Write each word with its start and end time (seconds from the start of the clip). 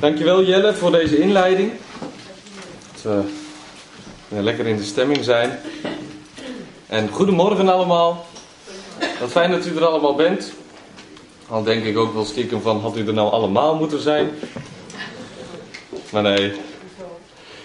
Dankjewel 0.00 0.44
Jelle 0.44 0.74
voor 0.74 0.90
deze 0.90 1.18
inleiding. 1.18 1.72
Dat 3.02 3.24
we 4.28 4.42
lekker 4.42 4.66
in 4.66 4.76
de 4.76 4.84
stemming 4.84 5.24
zijn. 5.24 5.58
En 6.86 7.08
goedemorgen 7.08 7.68
allemaal. 7.68 8.26
Wat 9.20 9.30
fijn 9.30 9.50
dat 9.50 9.66
u 9.66 9.76
er 9.76 9.86
allemaal 9.86 10.14
bent. 10.14 10.52
Al 11.48 11.62
denk 11.62 11.84
ik 11.84 11.98
ook 11.98 12.14
wel 12.14 12.24
stiekem 12.24 12.60
van, 12.60 12.80
had 12.80 12.96
u 12.96 13.06
er 13.06 13.12
nou 13.12 13.30
allemaal 13.30 13.74
moeten 13.74 14.00
zijn? 14.00 14.30
Maar 16.10 16.22
nee. 16.22 16.52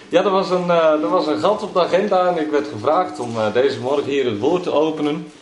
Ja, 0.08 0.24
er 0.24 0.30
was 0.30 0.50
een, 0.50 0.66
uh, 0.66 1.02
er 1.02 1.08
was 1.08 1.26
een 1.26 1.38
gat 1.38 1.62
op 1.62 1.72
de 1.72 1.80
agenda 1.80 2.28
en 2.28 2.38
ik 2.38 2.50
werd 2.50 2.66
gevraagd 2.72 3.18
om 3.18 3.36
uh, 3.36 3.52
deze 3.52 3.80
morgen 3.80 4.10
hier 4.10 4.24
het 4.24 4.38
woord 4.38 4.62
te 4.62 4.72
openen. 4.72 5.32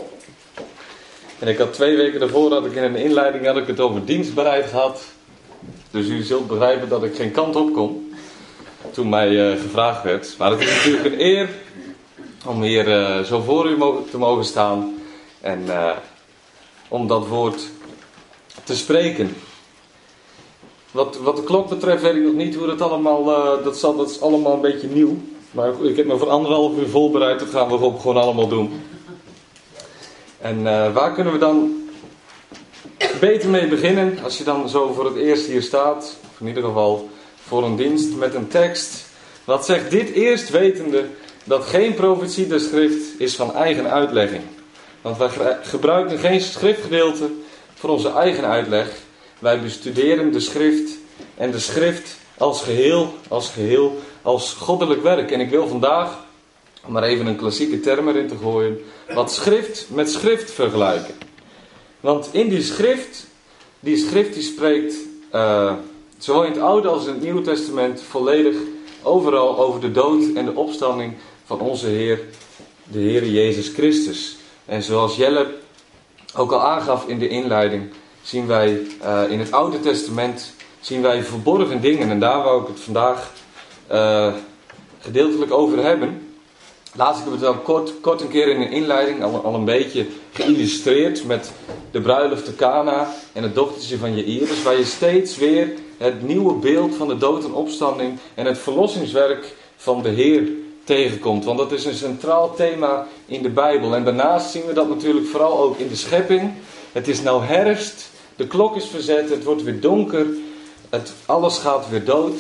En 1.38 1.48
ik 1.48 1.58
had 1.58 1.72
twee 1.72 1.96
weken 1.96 2.20
daarvoor, 2.20 2.52
had 2.52 2.66
ik 2.66 2.74
in 2.74 2.82
een 2.82 2.96
inleiding 2.96 3.46
had 3.46 3.56
ik 3.56 3.66
het 3.66 3.80
over 3.80 4.04
dienstbereid 4.04 4.66
gehad. 4.66 5.02
Dus 5.92 6.08
u 6.08 6.22
zult 6.22 6.46
begrijpen 6.46 6.88
dat 6.88 7.04
ik 7.04 7.16
geen 7.16 7.30
kant 7.30 7.56
op 7.56 7.72
kon 7.72 8.14
toen 8.90 9.08
mij 9.08 9.30
uh, 9.30 9.60
gevraagd 9.60 10.02
werd. 10.02 10.34
Maar 10.38 10.50
het 10.50 10.60
is 10.60 10.74
natuurlijk 10.74 11.04
een 11.04 11.20
eer 11.20 11.48
om 12.46 12.62
hier 12.62 12.88
uh, 12.88 13.24
zo 13.24 13.40
voor 13.40 13.70
u 13.70 13.78
te 14.10 14.18
mogen 14.18 14.44
staan 14.44 14.94
en 15.40 15.62
uh, 15.66 15.90
om 16.88 17.06
dat 17.06 17.26
woord 17.26 17.68
te 18.64 18.76
spreken. 18.76 19.36
Wat, 20.90 21.18
wat 21.18 21.36
de 21.36 21.42
klok 21.42 21.68
betreft 21.68 22.02
weet 22.02 22.14
ik 22.14 22.22
nog 22.22 22.34
niet 22.34 22.54
hoe 22.54 22.66
dat 22.66 22.80
allemaal, 22.80 23.24
dat, 23.64 23.76
zal, 23.76 23.96
dat 23.96 24.10
is 24.10 24.20
allemaal 24.20 24.54
een 24.54 24.60
beetje 24.60 24.88
nieuw. 24.88 25.16
Maar 25.50 25.84
ik 25.84 25.96
heb 25.96 26.06
me 26.06 26.18
voor 26.18 26.30
anderhalf 26.30 26.76
uur 26.76 26.88
voorbereid, 26.88 27.38
dat 27.38 27.48
gaan 27.48 27.68
we 27.68 27.78
gewoon 27.78 28.16
allemaal 28.16 28.48
doen. 28.48 28.82
En 30.38 30.62
waar 30.92 31.12
kunnen 31.12 31.32
we 31.32 31.38
dan 31.38 31.81
beter 33.20 33.48
mee 33.48 33.68
beginnen 33.68 34.18
als 34.22 34.38
je 34.38 34.44
dan 34.44 34.68
zo 34.68 34.92
voor 34.92 35.04
het 35.04 35.16
eerst 35.16 35.46
hier 35.46 35.62
staat, 35.62 36.16
of 36.32 36.40
in 36.40 36.46
ieder 36.46 36.62
geval 36.62 37.10
voor 37.46 37.64
een 37.64 37.76
dienst 37.76 38.14
met 38.14 38.34
een 38.34 38.48
tekst. 38.48 39.04
Wat 39.44 39.64
zegt 39.64 39.90
dit 39.90 40.12
eerst 40.12 40.50
wetende 40.50 41.04
dat 41.44 41.64
geen 41.64 41.94
profetie 41.94 42.46
de 42.46 42.58
schrift 42.58 43.20
is 43.20 43.34
van 43.34 43.54
eigen 43.54 43.90
uitlegging. 43.90 44.42
Want 45.00 45.16
wij 45.16 45.28
gebruiken 45.62 46.18
geen 46.18 46.40
schriftgedeelte 46.40 47.30
voor 47.74 47.90
onze 47.90 48.12
eigen 48.12 48.44
uitleg. 48.44 48.88
Wij 49.38 49.60
bestuderen 49.60 50.32
de 50.32 50.40
schrift 50.40 50.98
en 51.36 51.50
de 51.50 51.58
schrift 51.58 52.16
als 52.38 52.62
geheel, 52.62 53.14
als 53.28 53.48
geheel, 53.50 53.98
als 54.22 54.52
goddelijk 54.52 55.02
werk. 55.02 55.30
En 55.30 55.40
ik 55.40 55.50
wil 55.50 55.68
vandaag, 55.68 56.18
om 56.86 56.92
maar 56.92 57.02
even 57.02 57.26
een 57.26 57.36
klassieke 57.36 57.80
term 57.80 58.08
erin 58.08 58.28
te 58.28 58.36
gooien, 58.42 58.80
wat 59.14 59.32
schrift 59.32 59.86
met 59.90 60.10
schrift 60.10 60.50
vergelijken. 60.50 61.14
Want 62.02 62.28
in 62.32 62.48
die 62.48 62.62
schrift, 62.62 63.26
die 63.80 63.96
schrift 63.96 64.34
die 64.34 64.42
spreekt 64.42 64.94
uh, 65.34 65.72
zowel 66.18 66.44
in 66.44 66.52
het 66.52 66.60
Oude 66.60 66.88
als 66.88 67.06
in 67.06 67.12
het 67.12 67.22
Nieuwe 67.22 67.42
Testament 67.42 68.02
volledig 68.02 68.56
overal 69.02 69.58
over 69.58 69.80
de 69.80 69.92
dood 69.92 70.22
en 70.34 70.44
de 70.44 70.54
opstanding 70.54 71.14
van 71.44 71.60
onze 71.60 71.86
Heer, 71.86 72.20
de 72.84 72.98
Heer 72.98 73.26
Jezus 73.26 73.68
Christus. 73.68 74.36
En 74.64 74.82
zoals 74.82 75.16
Jelle 75.16 75.54
ook 76.36 76.52
al 76.52 76.60
aangaf 76.60 77.06
in 77.06 77.18
de 77.18 77.28
inleiding, 77.28 77.90
zien 78.22 78.46
wij 78.46 78.80
uh, 79.02 79.22
in 79.28 79.38
het 79.38 79.52
Oude 79.52 79.80
Testament 79.80 80.54
zien 80.80 81.02
wij 81.02 81.22
verborgen 81.22 81.80
dingen. 81.80 82.10
En 82.10 82.20
daar 82.20 82.42
wou 82.42 82.62
ik 82.62 82.68
het 82.68 82.80
vandaag 82.80 83.32
uh, 83.92 84.34
gedeeltelijk 84.98 85.52
over 85.52 85.84
hebben. 85.84 86.21
Laatst 86.94 87.26
ik 87.26 87.32
het 87.32 87.44
al 87.44 87.54
kort, 87.54 88.00
kort 88.00 88.20
een 88.20 88.28
keer 88.28 88.48
in 88.48 88.60
een 88.60 88.70
inleiding 88.70 89.22
al, 89.22 89.54
een 89.54 89.64
beetje 89.64 90.06
geïllustreerd 90.32 91.26
met 91.26 91.52
de 91.90 92.00
bruiloft 92.00 92.44
te 92.44 92.54
Cana 92.54 93.14
en 93.32 93.42
het 93.42 93.54
dochtertje 93.54 93.98
van 93.98 94.16
Jairus, 94.16 94.62
waar 94.62 94.78
je 94.78 94.84
steeds 94.84 95.36
weer 95.36 95.72
het 95.98 96.22
nieuwe 96.22 96.54
beeld 96.54 96.94
van 96.94 97.08
de 97.08 97.16
dood 97.16 97.44
en 97.44 97.52
opstanding 97.52 98.18
en 98.34 98.46
het 98.46 98.58
verlossingswerk 98.58 99.54
van 99.76 100.02
de 100.02 100.08
Heer 100.08 100.48
tegenkomt. 100.84 101.44
Want 101.44 101.58
dat 101.58 101.72
is 101.72 101.84
een 101.84 101.94
centraal 101.94 102.54
thema 102.54 103.06
in 103.26 103.42
de 103.42 103.50
Bijbel. 103.50 103.94
En 103.94 104.04
daarnaast 104.04 104.50
zien 104.50 104.66
we 104.66 104.72
dat 104.72 104.88
natuurlijk 104.88 105.26
vooral 105.26 105.58
ook 105.58 105.78
in 105.78 105.88
de 105.88 105.96
schepping. 105.96 106.52
Het 106.92 107.08
is 107.08 107.22
nou 107.22 107.44
herfst, 107.44 108.10
de 108.36 108.46
klok 108.46 108.76
is 108.76 108.86
verzet, 108.86 109.30
het 109.30 109.44
wordt 109.44 109.62
weer 109.62 109.80
donker, 109.80 110.26
het, 110.90 111.12
alles 111.26 111.58
gaat 111.58 111.88
weer 111.88 112.04
dood. 112.04 112.34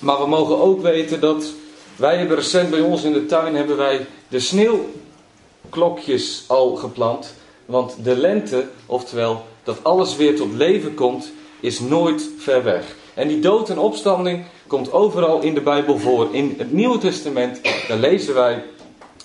Maar 0.00 0.18
we 0.18 0.26
mogen 0.26 0.60
ook 0.60 0.82
weten 0.82 1.20
dat 1.20 1.52
wij 1.96 2.16
hebben 2.16 2.36
recent 2.36 2.70
bij 2.70 2.80
ons 2.80 3.02
in 3.02 3.12
de 3.12 3.26
tuin 3.26 3.54
hebben 3.54 3.76
wij 3.76 4.06
de 4.28 4.40
sneeuwklokjes 4.40 6.44
al 6.46 6.76
geplant. 6.76 7.34
Want 7.66 8.04
de 8.04 8.16
lente, 8.16 8.68
oftewel 8.86 9.44
dat 9.64 9.78
alles 9.82 10.16
weer 10.16 10.36
tot 10.36 10.52
leven 10.52 10.94
komt, 10.94 11.32
is 11.60 11.80
nooit 11.80 12.28
ver 12.38 12.64
weg. 12.64 12.96
En 13.14 13.28
die 13.28 13.40
dood 13.40 13.70
en 13.70 13.78
opstanding 13.78 14.44
komt 14.66 14.92
overal 14.92 15.40
in 15.40 15.54
de 15.54 15.60
Bijbel 15.60 15.98
voor. 15.98 16.28
In 16.32 16.54
het 16.58 16.72
Nieuwe 16.72 16.98
Testament, 16.98 17.60
daar 17.88 17.98
lezen 17.98 18.34
wij 18.34 18.62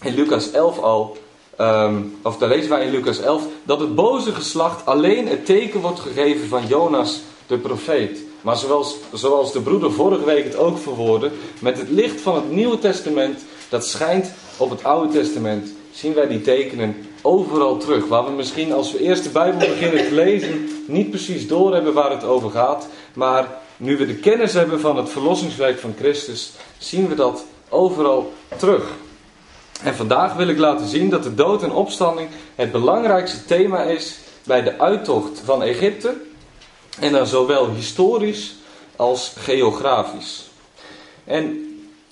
in 0.02 0.14
Lucas 0.14 0.52
11 0.52 0.80
al, 0.80 1.18
um, 1.62 2.18
of 2.24 2.38
daar 2.38 2.50
lezen 2.50 2.70
wij 2.70 2.86
in 2.86 2.92
Lucas 2.92 3.20
11, 3.20 3.44
dat 3.64 3.80
het 3.80 3.96
boze 3.96 4.31
geslacht 4.31 4.86
alleen 4.86 5.28
het 5.28 5.46
teken 5.46 5.80
wordt 5.80 6.00
gegeven 6.00 6.48
van 6.48 6.68
Jonas 6.68 7.22
de 7.48 7.58
profeet. 7.58 8.24
Maar 8.45 8.57
zoals, 8.57 8.95
zoals 9.13 9.51
de 9.51 9.61
broeder 9.61 9.91
vorige 9.91 10.25
week 10.25 10.44
het 10.44 10.56
ook 10.56 10.78
verwoordde, 10.78 11.31
met 11.59 11.78
het 11.78 11.89
licht 11.89 12.22
van 12.22 12.35
het 12.35 12.51
Nieuwe 12.51 12.79
Testament, 12.79 13.45
dat 13.69 13.85
schijnt 13.85 14.31
op 14.57 14.69
het 14.69 14.83
Oude 14.83 15.13
Testament, 15.13 15.73
zien 15.91 16.13
wij 16.13 16.28
die 16.28 16.41
tekenen 16.41 16.95
overal 17.22 17.78
terug. 17.78 18.07
Waar 18.07 18.25
we 18.25 18.31
misschien 18.31 18.73
als 18.73 18.91
we 18.91 19.00
eerst 19.00 19.23
de 19.23 19.29
Bijbel 19.29 19.59
beginnen 19.59 20.07
te 20.07 20.13
lezen, 20.13 20.69
niet 20.88 21.09
precies 21.09 21.47
doorhebben 21.47 21.94
waar 21.94 22.11
het 22.11 22.23
over 22.23 22.50
gaat. 22.50 22.88
Maar 23.13 23.57
nu 23.78 23.97
we 23.97 24.06
de 24.06 24.16
kennis 24.16 24.53
hebben 24.53 24.79
van 24.79 24.97
het 24.97 25.09
verlossingswerk 25.09 25.79
van 25.79 25.94
Christus, 25.97 26.51
zien 26.77 27.07
we 27.07 27.16
dat 27.16 27.45
overal 27.69 28.33
terug. 28.57 28.83
En 29.83 29.95
vandaag 29.95 30.33
wil 30.33 30.47
ik 30.47 30.57
laten 30.57 30.88
zien 30.88 31.09
dat 31.09 31.23
de 31.23 31.35
dood 31.35 31.63
en 31.63 31.72
opstanding 31.72 32.29
het 32.56 32.72
belangrijkste 32.72 33.45
thema 33.45 33.81
is 33.81 34.17
bij 34.44 34.63
de 34.63 34.79
uittocht 34.79 35.41
van 35.45 35.63
Egypte 35.63 36.13
en 37.00 37.11
dan 37.11 37.28
zowel 37.28 37.69
historisch 37.69 38.56
als 38.95 39.33
geografisch. 39.38 40.44
En 41.23 41.66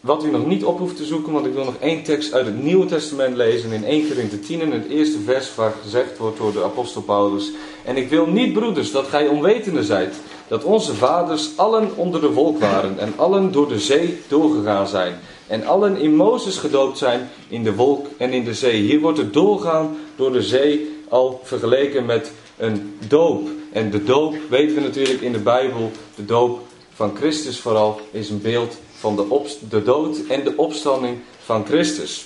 wat 0.04 0.24
u 0.24 0.32
nog 0.32 0.46
niet 0.46 0.64
op 0.64 0.80
hoeft 0.80 0.98
te 0.98 1.06
zoeken, 1.06 1.34
want 1.34 1.46
ik 1.46 1.54
wil 1.54 1.64
nog 1.64 1.76
één 1.80 2.04
tekst 2.04 2.34
uit 2.34 2.46
het 2.46 2.64
Nieuwe 2.64 2.86
Testament 2.86 3.36
lezen 3.36 3.72
in 3.72 3.86
1 3.86 4.08
Korinthe 4.08 4.40
10 4.40 4.62
in 4.62 4.72
het 4.72 4.90
eerste 4.90 5.20
vers 5.26 5.56
waar 5.56 5.74
gezegd 5.84 6.18
wordt 6.18 6.38
door 6.38 6.54
de 6.54 6.64
apostel 6.64 7.02
Paulus. 7.02 7.52
En 7.84 7.98
ik 7.98 8.10
wil 8.10 8.26
niet, 8.26 8.54
broeders, 8.54 8.92
dat 8.92 9.08
gij 9.08 9.28
onwetende 9.28 9.84
zijt, 9.84 10.16
dat 10.48 10.64
onze 10.64 10.94
vaders 10.94 11.50
allen 11.56 11.90
onder 11.96 12.22
de 12.22 12.32
wolk 12.32 12.60
waren 12.60 13.00
en 13.00 13.14
allen 13.16 13.52
door 13.52 13.68
de 13.68 13.80
zee 13.80 14.22
doorgegaan 14.28 14.88
zijn. 14.88 15.20
En 15.48 15.66
allen 15.66 15.98
in 15.98 16.16
Mozes 16.16 16.58
gedoopt 16.58 16.98
zijn 16.98 17.30
in 17.48 17.64
de 17.64 17.76
wolk 17.76 18.08
en 18.18 18.34
in 18.34 18.44
de 18.44 18.54
zee. 18.54 18.82
Hier 18.82 19.00
wordt 19.00 19.18
het 19.18 19.34
doorgaan 19.34 19.98
door 20.16 20.32
de 20.32 20.42
zee 20.42 21.02
al 21.10 21.42
vergeleken 21.44 22.06
met 22.06 22.32
een 22.58 22.98
doop. 23.08 23.50
En 23.74 23.90
de 23.90 24.04
doop, 24.04 24.36
weten 24.50 24.76
we 24.76 24.82
natuurlijk 24.82 25.22
in 25.22 25.32
de 25.32 25.40
Bijbel, 25.40 25.92
de 26.16 26.26
doop 26.26 26.62
van 26.94 27.16
Christus 27.16 27.60
vooral, 27.60 28.00
is 28.12 28.30
een 28.30 28.42
beeld 28.42 28.78
van 28.94 29.16
de, 29.16 29.56
de 29.70 29.84
dood 29.84 30.18
en 30.30 30.44
de 30.44 30.54
opstanding 30.56 31.18
van 31.44 31.66
Christus. 31.66 32.26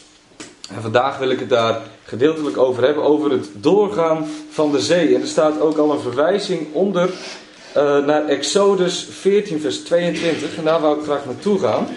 En 0.70 0.82
vandaag 0.82 1.18
wil 1.18 1.30
ik 1.30 1.40
het 1.40 1.50
daar 1.50 1.82
gedeeltelijk 2.04 2.58
over 2.58 2.84
hebben, 2.84 3.04
over 3.04 3.32
het 3.32 3.50
doorgaan 3.54 4.28
van 4.50 4.72
de 4.72 4.80
zee. 4.80 5.16
En 5.16 5.22
er 5.22 5.28
staat 5.28 5.62
ook 5.62 5.78
al 5.78 5.92
een 5.92 6.00
verwijzing 6.00 6.74
onder 6.74 7.10
uh, 7.78 8.06
naar 8.06 8.26
Exodus 8.26 9.08
14, 9.10 9.60
vers 9.60 9.78
22. 9.80 10.58
En 10.58 10.64
daar 10.64 10.82
wou 10.82 11.00
ik 11.00 11.04
graag 11.04 11.26
naartoe 11.26 11.60
gaan. 11.60 11.88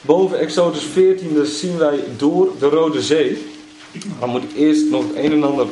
Boven 0.00 0.38
Exodus 0.38 0.82
14 0.82 1.46
zien 1.46 1.78
wij 1.78 1.98
door 2.16 2.50
de 2.58 2.68
Rode 2.68 3.02
Zee. 3.02 3.56
Daar 4.18 4.28
moet 4.28 4.42
ik 4.42 4.56
eerst 4.56 4.90
nog 4.90 5.04
een 5.14 5.32
en 5.32 5.44
ander 5.44 5.66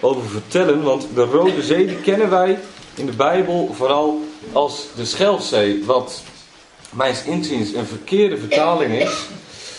over 0.00 0.28
vertellen, 0.28 0.82
want 0.82 1.06
de 1.14 1.24
Rode 1.24 1.62
Zee 1.62 1.86
die 1.86 1.96
kennen 1.96 2.30
wij 2.30 2.58
in 2.94 3.06
de 3.06 3.12
Bijbel 3.12 3.70
vooral 3.74 4.20
als 4.52 4.86
de 4.96 5.04
Schelfzee, 5.04 5.84
wat 5.84 6.22
mijns 6.90 7.24
inziens 7.24 7.74
een 7.74 7.86
verkeerde 7.86 8.36
vertaling 8.36 9.00
is, 9.00 9.26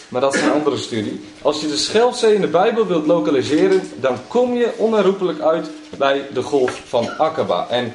maar 0.10 0.22
dat 0.22 0.36
is 0.36 0.42
een 0.42 0.52
andere 0.52 0.78
studie. 0.78 1.22
Als 1.42 1.62
je 1.62 1.68
de 1.68 1.78
Schelfzee 1.78 2.34
in 2.34 2.42
de 2.42 2.48
Bijbel 2.48 2.88
wilt 2.88 3.06
lokaliseren, 3.06 3.82
dan 4.00 4.18
kom 4.28 4.56
je 4.56 4.74
onherroepelijk 4.78 5.40
uit 5.40 5.70
bij 5.98 6.28
de 6.34 6.42
golf 6.42 6.82
van 6.86 7.10
Aqaba. 7.18 7.68
En 7.70 7.94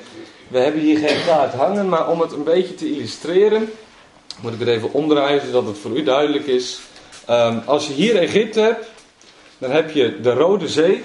we 0.49 0.59
hebben 0.59 0.81
hier 0.81 0.99
geen 0.99 1.25
kaart 1.27 1.55
hangen, 1.55 1.89
maar 1.89 2.09
om 2.11 2.21
het 2.21 2.33
een 2.33 2.45
beetje 2.45 2.75
te 2.75 2.91
illustreren, 2.91 3.71
moet 4.41 4.53
ik 4.53 4.59
het 4.59 4.69
even 4.69 4.93
omdraaien 4.93 5.41
zodat 5.47 5.67
het 5.67 5.79
voor 5.79 5.97
u 5.97 6.03
duidelijk 6.03 6.47
is. 6.47 6.81
Um, 7.31 7.63
als 7.65 7.87
je 7.87 7.93
hier 7.93 8.17
Egypte 8.17 8.61
hebt, 8.61 8.87
dan 9.59 9.71
heb 9.71 9.91
je 9.91 10.21
de 10.21 10.33
Rode 10.33 10.69
Zee, 10.69 11.03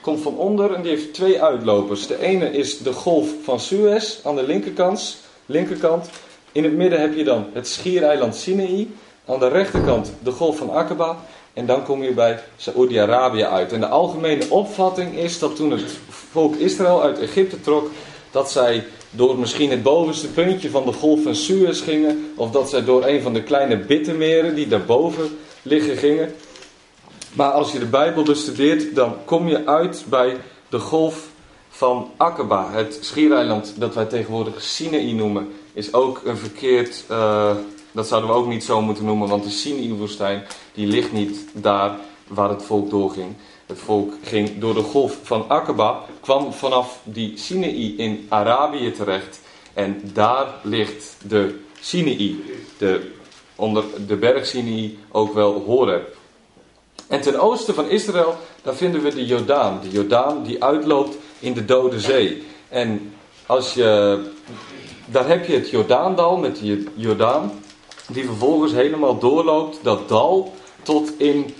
komt 0.00 0.22
van 0.22 0.36
onder 0.36 0.74
en 0.74 0.82
die 0.82 0.90
heeft 0.90 1.14
twee 1.14 1.42
uitlopers. 1.42 2.06
De 2.06 2.22
ene 2.22 2.50
is 2.50 2.78
de 2.78 2.92
golf 2.92 3.28
van 3.42 3.60
Suez 3.60 4.18
aan 4.24 4.36
de 4.36 4.42
linkerkant. 4.42 5.16
linkerkant. 5.46 6.08
In 6.52 6.64
het 6.64 6.72
midden 6.72 7.00
heb 7.00 7.14
je 7.14 7.24
dan 7.24 7.46
het 7.52 7.68
schiereiland 7.68 8.36
Sinaï. 8.36 8.88
Aan 9.26 9.38
de 9.38 9.48
rechterkant 9.48 10.12
de 10.22 10.30
golf 10.30 10.56
van 10.56 10.70
Aqaba. 10.70 11.16
en 11.52 11.66
dan 11.66 11.84
kom 11.84 12.02
je 12.02 12.12
bij 12.12 12.38
Saoedi-Arabië 12.56 13.44
uit. 13.44 13.72
En 13.72 13.80
de 13.80 13.86
algemene 13.86 14.44
opvatting 14.48 15.16
is 15.16 15.38
dat 15.38 15.56
toen 15.56 15.70
het 15.70 15.98
volk 16.08 16.54
Israël 16.56 17.02
uit 17.02 17.20
Egypte 17.20 17.60
trok, 17.60 17.90
dat 18.30 18.50
zij 18.50 18.84
door 19.10 19.38
misschien 19.38 19.70
het 19.70 19.82
bovenste 19.82 20.28
puntje 20.28 20.70
van 20.70 20.84
de 20.84 20.92
golf 20.92 21.22
van 21.22 21.34
Suez 21.34 21.82
gingen, 21.82 22.32
of 22.36 22.50
dat 22.50 22.70
zij 22.70 22.84
door 22.84 23.06
een 23.06 23.22
van 23.22 23.32
de 23.32 23.42
kleine 23.42 23.78
bittermeren 23.78 24.54
die 24.54 24.68
daarboven 24.68 25.38
liggen 25.62 25.96
gingen. 25.96 26.34
Maar 27.36 27.50
als 27.50 27.72
je 27.72 27.78
de 27.78 27.86
Bijbel 27.86 28.22
bestudeert, 28.22 28.94
dan 28.94 29.14
kom 29.24 29.48
je 29.48 29.66
uit 29.66 30.04
bij 30.08 30.36
de 30.68 30.78
golf 30.78 31.28
van 31.68 32.10
Aqaba. 32.16 32.70
Het 32.70 32.98
schiereiland 33.00 33.74
dat 33.78 33.94
wij 33.94 34.04
tegenwoordig 34.04 34.62
Sinaï 34.62 35.12
noemen, 35.12 35.52
is 35.72 35.92
ook 35.92 36.20
een 36.24 36.36
verkeerd... 36.36 37.04
Uh, 37.10 37.56
dat 37.92 38.08
zouden 38.08 38.30
we 38.30 38.36
ook 38.36 38.46
niet 38.46 38.64
zo 38.64 38.80
moeten 38.80 39.04
noemen, 39.04 39.28
want 39.28 39.44
de 39.44 39.50
Sinaï-woestijn 39.50 40.42
die 40.74 40.86
ligt 40.86 41.12
niet 41.12 41.44
daar 41.52 41.96
waar 42.26 42.48
het 42.48 42.62
volk 42.62 42.90
doorging. 42.90 43.34
Het 43.66 43.78
volk 43.78 44.12
ging 44.22 44.58
door 44.58 44.74
de 44.74 44.82
golf 44.82 45.18
van 45.22 45.44
Aqaba, 45.48 46.02
kwam 46.20 46.52
vanaf 46.52 47.00
die 47.02 47.32
Sinaï 47.38 47.94
in 47.96 48.26
Arabië 48.28 48.92
terecht. 48.92 49.40
En 49.72 50.00
daar 50.12 50.46
ligt 50.62 51.16
de 51.28 51.58
Sinaï, 51.80 52.36
de, 52.78 53.10
onder 53.54 53.84
de 54.06 54.16
berg 54.16 54.46
Sinaï 54.46 54.98
ook 55.10 55.34
wel 55.34 55.62
Horeb. 55.66 56.15
En 57.08 57.20
ten 57.20 57.40
oosten 57.40 57.74
van 57.74 57.88
Israël, 57.88 58.36
daar 58.62 58.74
vinden 58.74 59.02
we 59.02 59.14
de 59.14 59.26
Jordaan. 59.26 59.80
De 59.82 59.88
Jordaan 59.88 60.42
die 60.42 60.64
uitloopt 60.64 61.16
in 61.38 61.52
de 61.52 61.64
Dode 61.64 62.00
Zee. 62.00 62.42
En 62.68 63.12
als 63.46 63.74
je, 63.74 64.20
daar 65.06 65.28
heb 65.28 65.46
je 65.46 65.54
het 65.54 65.70
Jordaandal 65.70 66.36
met 66.36 66.58
de 66.58 66.84
Jordaan, 66.94 67.52
die 68.08 68.24
vervolgens 68.24 68.72
helemaal 68.72 69.18
doorloopt, 69.18 69.78
dat 69.82 70.08
dal, 70.08 70.54
tot 70.82 71.12
in 71.18 71.54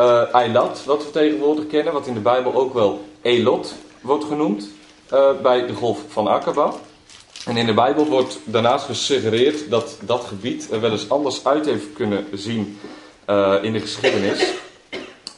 uh, 0.00 0.34
Eilat, 0.34 0.82
wat 0.84 1.04
we 1.04 1.10
tegenwoordig 1.10 1.66
kennen, 1.66 1.92
wat 1.92 2.06
in 2.06 2.14
de 2.14 2.20
Bijbel 2.20 2.54
ook 2.54 2.74
wel 2.74 3.04
Elot 3.22 3.74
wordt 4.00 4.24
genoemd, 4.24 4.68
uh, 5.12 5.30
bij 5.42 5.66
de 5.66 5.74
golf 5.74 5.98
van 6.08 6.28
Aqaba. 6.28 6.72
En 7.44 7.56
in 7.56 7.66
de 7.66 7.74
Bijbel 7.74 8.06
wordt 8.06 8.38
daarnaast 8.44 8.84
gesuggereerd 8.84 9.70
dat 9.70 9.98
dat 10.00 10.24
gebied 10.24 10.68
er 10.70 10.80
wel 10.80 10.90
eens 10.90 11.08
anders 11.08 11.44
uit 11.44 11.66
heeft 11.66 11.92
kunnen 11.92 12.26
zien 12.32 12.78
uh, 13.30 13.54
in 13.62 13.72
de 13.72 13.80
geschiedenis. 13.80 14.52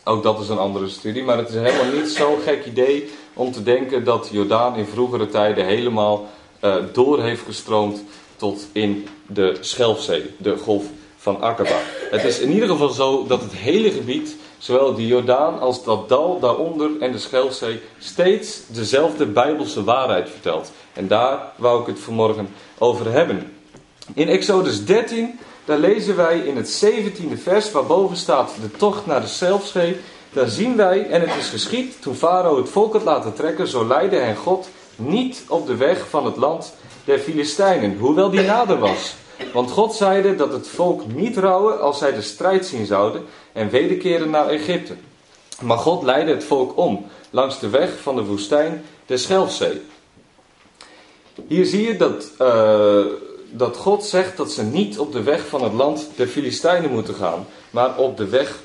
Ook 0.09 0.23
dat 0.23 0.41
is 0.41 0.49
een 0.49 0.59
andere 0.59 0.89
studie, 0.89 1.23
maar 1.23 1.37
het 1.37 1.49
is 1.49 1.55
helemaal 1.55 2.01
niet 2.01 2.11
zo'n 2.11 2.41
gek 2.45 2.67
idee 2.67 3.09
om 3.35 3.53
te 3.53 3.63
denken 3.63 4.05
dat 4.05 4.29
Jordaan 4.33 4.77
in 4.77 4.87
vroegere 4.87 5.29
tijden 5.29 5.65
helemaal 5.65 6.27
uh, 6.65 6.75
door 6.93 7.23
heeft 7.23 7.43
gestroomd 7.43 8.03
tot 8.37 8.67
in 8.73 9.09
de 9.27 9.57
Schelfzee, 9.61 10.31
de 10.37 10.57
golf 10.57 10.85
van 11.17 11.41
Aqaba. 11.41 11.81
Het 12.11 12.25
is 12.25 12.39
in 12.39 12.53
ieder 12.53 12.69
geval 12.69 12.89
zo 12.89 13.27
dat 13.27 13.41
het 13.41 13.53
hele 13.53 13.91
gebied, 13.91 14.37
zowel 14.59 14.95
de 14.95 15.07
Jordaan 15.07 15.61
als 15.61 15.85
dat 15.85 16.09
dal 16.09 16.41
daaronder 16.41 16.91
en 17.01 17.13
de 17.13 17.19
Schelfzee, 17.19 17.81
steeds 17.99 18.61
dezelfde 18.67 19.27
bijbelse 19.27 19.85
waarheid 19.85 20.31
vertelt. 20.31 20.73
En 20.93 21.09
daar 21.09 21.53
wou 21.57 21.81
ik 21.81 21.87
het 21.87 21.99
vanmorgen 21.99 22.49
over 22.79 23.11
hebben. 23.11 23.53
In 24.15 24.29
Exodus 24.29 24.85
13 24.85 25.39
daar 25.69 25.79
lezen 25.79 26.17
wij 26.17 26.39
in 26.39 26.57
het 26.57 26.85
17e 26.85 27.43
vers, 27.43 27.71
waarboven 27.71 28.17
staat 28.17 28.53
de 28.61 28.71
tocht 28.71 29.07
naar 29.07 29.21
de 29.21 29.27
Zelfschee. 29.27 29.97
Daar 30.33 30.49
zien 30.49 30.77
wij, 30.77 31.07
en 31.07 31.21
het 31.21 31.37
is 31.37 31.49
geschied, 31.49 32.03
toen 32.03 32.15
Farao 32.15 32.57
het 32.57 32.69
volk 32.69 32.93
had 32.93 33.03
laten 33.03 33.35
trekken, 33.35 33.69
zo 33.69 33.87
leidde 33.87 34.17
hen 34.17 34.37
God 34.37 34.69
niet 34.97 35.45
op 35.49 35.67
de 35.67 35.77
weg 35.77 36.09
van 36.09 36.25
het 36.25 36.37
land 36.37 36.75
der 37.05 37.19
Filistijnen, 37.19 37.99
hoewel 37.99 38.31
die 38.31 38.41
nader 38.41 38.79
was. 38.79 39.15
Want 39.53 39.71
God 39.71 39.95
zeide 39.95 40.35
dat 40.35 40.53
het 40.53 40.69
volk 40.69 41.03
niet 41.15 41.37
rouwen 41.37 41.81
als 41.81 41.99
zij 41.99 42.13
de 42.13 42.23
strijd 42.23 42.67
zien 42.67 42.87
zouden 42.87 43.25
en 43.53 43.71
wederkeren 43.71 44.31
naar 44.31 44.49
Egypte. 44.49 44.95
Maar 45.63 45.79
God 45.79 46.03
leidde 46.03 46.33
het 46.33 46.45
volk 46.45 46.77
om, 46.77 47.07
langs 47.31 47.61
de 47.61 47.69
weg 47.69 47.91
van 48.01 48.17
de 48.17 48.25
woestijn 48.25 48.85
der 49.07 49.19
Schelfzee. 49.19 49.81
Hier 51.47 51.65
zie 51.65 51.87
je 51.87 51.97
dat... 51.97 52.31
Uh, 52.41 53.05
dat 53.51 53.77
God 53.77 54.05
zegt 54.05 54.37
dat 54.37 54.53
ze 54.53 54.63
niet 54.63 54.99
op 54.99 55.13
de 55.13 55.23
weg 55.23 55.47
van 55.47 55.63
het 55.63 55.73
land 55.73 56.09
der 56.17 56.27
Filistijnen 56.27 56.91
moeten 56.91 57.15
gaan, 57.15 57.47
maar 57.71 57.97
op 57.97 58.17
de 58.17 58.27
weg 58.27 58.59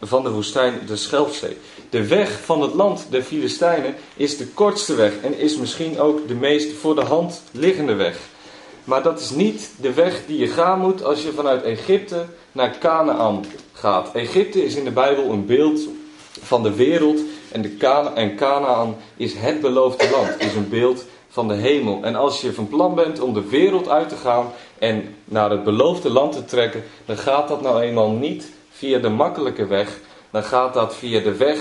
van 0.00 0.22
de 0.22 0.30
woestijn 0.30 0.80
de 0.86 0.96
Schelfzee. 0.96 1.56
De 1.90 2.06
weg 2.06 2.40
van 2.44 2.62
het 2.62 2.74
land 2.74 3.06
der 3.10 3.22
Filistijnen 3.22 3.94
is 4.16 4.36
de 4.36 4.46
kortste 4.46 4.94
weg 4.94 5.12
en 5.22 5.38
is 5.38 5.56
misschien 5.56 6.00
ook 6.00 6.28
de 6.28 6.34
meest 6.34 6.72
voor 6.72 6.94
de 6.94 7.04
hand 7.04 7.42
liggende 7.50 7.94
weg. 7.94 8.18
Maar 8.84 9.02
dat 9.02 9.20
is 9.20 9.30
niet 9.30 9.70
de 9.80 9.92
weg 9.92 10.22
die 10.26 10.38
je 10.38 10.46
gaan 10.46 10.80
moet 10.80 11.04
als 11.04 11.22
je 11.22 11.32
vanuit 11.32 11.62
Egypte 11.62 12.24
naar 12.52 12.78
Canaan 12.78 13.44
gaat. 13.72 14.12
Egypte 14.14 14.64
is 14.64 14.74
in 14.74 14.84
de 14.84 14.90
Bijbel 14.90 15.30
een 15.30 15.46
beeld 15.46 15.80
van 16.42 16.62
de 16.62 16.74
wereld 16.74 17.20
en, 17.52 17.62
de 17.62 17.76
en 18.14 18.36
Canaan 18.36 18.96
is 19.16 19.34
het 19.34 19.60
beloofde 19.60 20.10
land, 20.10 20.34
is 20.38 20.54
een 20.54 20.68
beeld 20.68 21.04
van 21.36 21.48
de 21.48 21.54
hemel. 21.54 21.98
En 22.02 22.14
als 22.14 22.40
je 22.40 22.52
van 22.52 22.68
plan 22.68 22.94
bent 22.94 23.20
om 23.20 23.34
de 23.34 23.48
wereld 23.48 23.88
uit 23.88 24.08
te 24.08 24.16
gaan 24.16 24.52
en 24.78 25.14
naar 25.24 25.50
het 25.50 25.64
beloofde 25.64 26.10
land 26.10 26.32
te 26.32 26.44
trekken, 26.44 26.84
dan 27.04 27.16
gaat 27.16 27.48
dat 27.48 27.62
nou 27.62 27.80
eenmaal 27.80 28.10
niet 28.10 28.52
via 28.70 28.98
de 28.98 29.08
makkelijke 29.08 29.66
weg. 29.66 29.98
Dan 30.30 30.42
gaat 30.42 30.74
dat 30.74 30.94
via 30.94 31.20
de 31.20 31.36
weg 31.36 31.58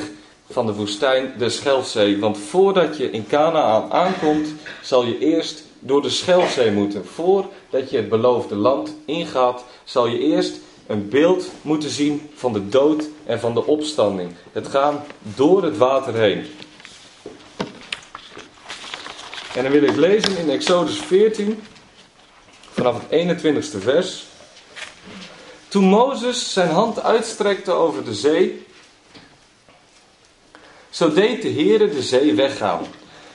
van 0.50 0.66
de 0.66 0.74
woestijn, 0.74 1.33
de 1.38 1.50
Schelfzee. 1.50 2.19
Want 2.19 2.38
voordat 2.38 2.98
je 2.98 3.12
in 3.12 3.27
Canaan 3.27 3.92
aankomt, 3.92 4.48
zal 4.81 5.06
je 5.06 5.19
eerst 5.19 5.63
door 5.80 6.01
de 6.01 6.10
Schelfzee 6.10 6.71
moeten. 6.71 7.06
Voordat 7.06 7.89
je 7.89 7.98
het 7.98 8.10
beloofde 8.10 8.56
land 8.56 8.95
ingaat, 9.06 9.63
zal 9.83 10.07
je 10.07 10.19
eerst 10.19 10.60
een 10.88 11.10
beeld 11.10 11.50
moeten 11.62 11.89
zien 11.89 12.30
van 12.36 12.54
de 12.54 12.69
dood 12.69 13.07
en 13.25 13.39
van 13.39 13.54
de 13.54 13.66
opstanding. 13.66 14.31
Het 14.51 14.68
gaan 14.68 15.04
door 15.36 15.63
het 15.63 15.78
water 15.78 16.13
heen. 16.13 16.45
En 19.56 19.63
dan 19.63 19.72
wil 19.72 19.84
ik 19.84 19.96
lezen 19.96 20.38
in 20.38 20.50
Exodus 20.50 20.98
14, 20.98 21.63
vanaf 22.72 23.02
het 23.07 23.25
21ste 23.25 23.80
vers. 23.80 24.25
Toen 25.68 25.84
Mozes 25.84 26.54
zijn 26.54 26.69
hand 26.69 27.04
uitstrekte 27.04 27.72
over 27.72 28.06
de 28.06 28.13
zee, 28.13 28.66
zo 30.90 31.13
deed 31.13 31.42
de 31.42 31.50
Heere 31.50 31.90
de 31.90 32.02
zee 32.02 32.34
weggaan. 32.34 32.81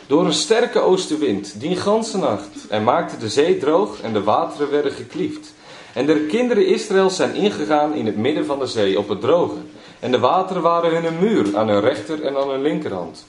Door 0.06 0.24
een 0.24 0.32
sterke 0.32 0.78
oostenwind, 0.78 1.60
die 1.60 1.76
ganse 1.76 2.18
nacht, 2.18 2.66
en 2.68 2.84
maakte 2.84 3.16
de 3.16 3.28
zee 3.28 3.58
droog 3.58 4.00
en 4.00 4.12
de 4.12 4.22
wateren 4.22 4.70
werden 4.70 4.92
gekliefd. 4.92 5.54
En 5.92 6.06
de 6.06 6.26
kinderen 6.26 6.66
Israëls 6.66 7.16
zijn 7.16 7.34
ingegaan 7.34 7.94
in 7.94 8.06
het 8.06 8.16
midden 8.16 8.46
van 8.46 8.58
de 8.58 8.66
zee 8.66 8.98
op 8.98 9.08
het 9.08 9.20
droge. 9.20 9.58
En 10.00 10.10
de 10.10 10.18
wateren 10.18 10.62
waren 10.62 10.90
hun 10.90 11.04
een 11.04 11.18
muur 11.18 11.56
aan 11.56 11.68
hun 11.68 11.80
rechter 11.80 12.22
en 12.22 12.36
aan 12.36 12.50
hun 12.50 12.62
linkerhand. 12.62 13.26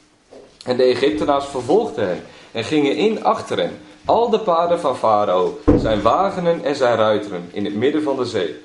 En 0.65 0.77
de 0.77 0.83
Egyptenaars 0.83 1.45
vervolgden 1.45 2.07
hen 2.07 2.23
en 2.51 2.63
gingen 2.63 2.95
in 2.95 3.23
achter 3.23 3.57
hen. 3.57 3.79
Al 4.05 4.29
de 4.29 4.39
paarden 4.39 4.79
van 4.79 4.97
Farao, 4.97 5.59
zijn 5.77 6.01
wagenen 6.01 6.63
en 6.63 6.75
zijn 6.75 6.95
ruiteren, 6.95 7.49
in 7.51 7.65
het 7.65 7.75
midden 7.75 8.03
van 8.03 8.15
de 8.15 8.25
zee. 8.25 8.55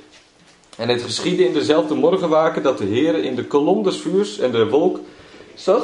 En 0.76 0.88
het 0.88 1.02
geschiedde 1.02 1.44
in 1.44 1.52
dezelfde 1.52 1.94
morgenwaken 1.94 2.62
dat 2.62 2.78
de 2.78 2.84
Heer 2.84 3.24
in 3.24 3.34
de 3.34 3.44
kolom 3.44 3.82
des 3.82 3.96
vuurs 3.96 4.38
en 4.38 4.50
de 4.50 4.68
wolk 4.68 5.00
zag 5.54 5.82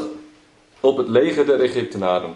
op 0.80 0.96
het 0.96 1.08
leger 1.08 1.46
der 1.46 1.60
Egyptenaren. 1.60 2.34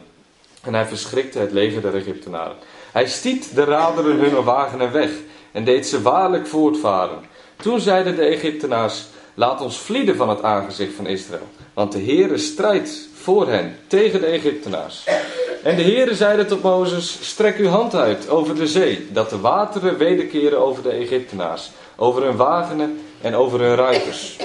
En 0.63 0.75
hij 0.75 0.87
verschrikte 0.87 1.39
het 1.39 1.53
leger 1.53 1.83
der 1.83 1.95
Egyptenaren. 1.95 2.57
Hij 2.93 3.07
stiet 3.07 3.55
de 3.55 3.65
raderen 3.65 4.19
hunner 4.19 4.43
wagenen 4.45 4.93
weg 4.93 5.11
en 5.53 5.65
deed 5.65 5.87
ze 5.87 6.03
waarlijk 6.03 6.47
voortvaren. 6.47 7.19
Toen 7.57 7.81
zeiden 7.81 8.17
de 8.17 8.25
Egyptenaars, 8.25 9.07
laat 9.35 9.61
ons 9.61 9.79
vlieden 9.79 10.17
van 10.17 10.29
het 10.29 10.43
aangezicht 10.43 10.95
van 10.95 11.07
Israël. 11.07 11.49
Want 11.75 11.93
de 11.93 12.03
Heere 12.03 12.39
strijdt 12.39 13.09
voor 13.15 13.49
hen 13.49 13.77
tegen 13.87 14.21
de 14.21 14.27
Egyptenaars. 14.27 15.05
En 15.67 15.77
de 15.77 15.83
Heere 15.83 16.15
zeide 16.15 16.45
tot 16.45 16.63
Mozes: 16.63 17.19
Strek 17.21 17.57
uw 17.57 17.69
hand 17.69 17.95
uit 17.95 18.29
over 18.29 18.55
de 18.55 18.67
zee, 18.67 19.07
dat 19.13 19.31
de 19.31 19.41
wateren 19.41 19.99
wederkeren 19.99 20.59
over 20.59 20.83
de 20.83 20.91
Egyptenaars, 20.91 21.71
over 21.97 22.23
hun 22.23 22.37
wagenen 22.37 23.01
en 23.21 23.35
over 23.35 23.61
hun 23.61 23.75
ruiters. 23.75 24.37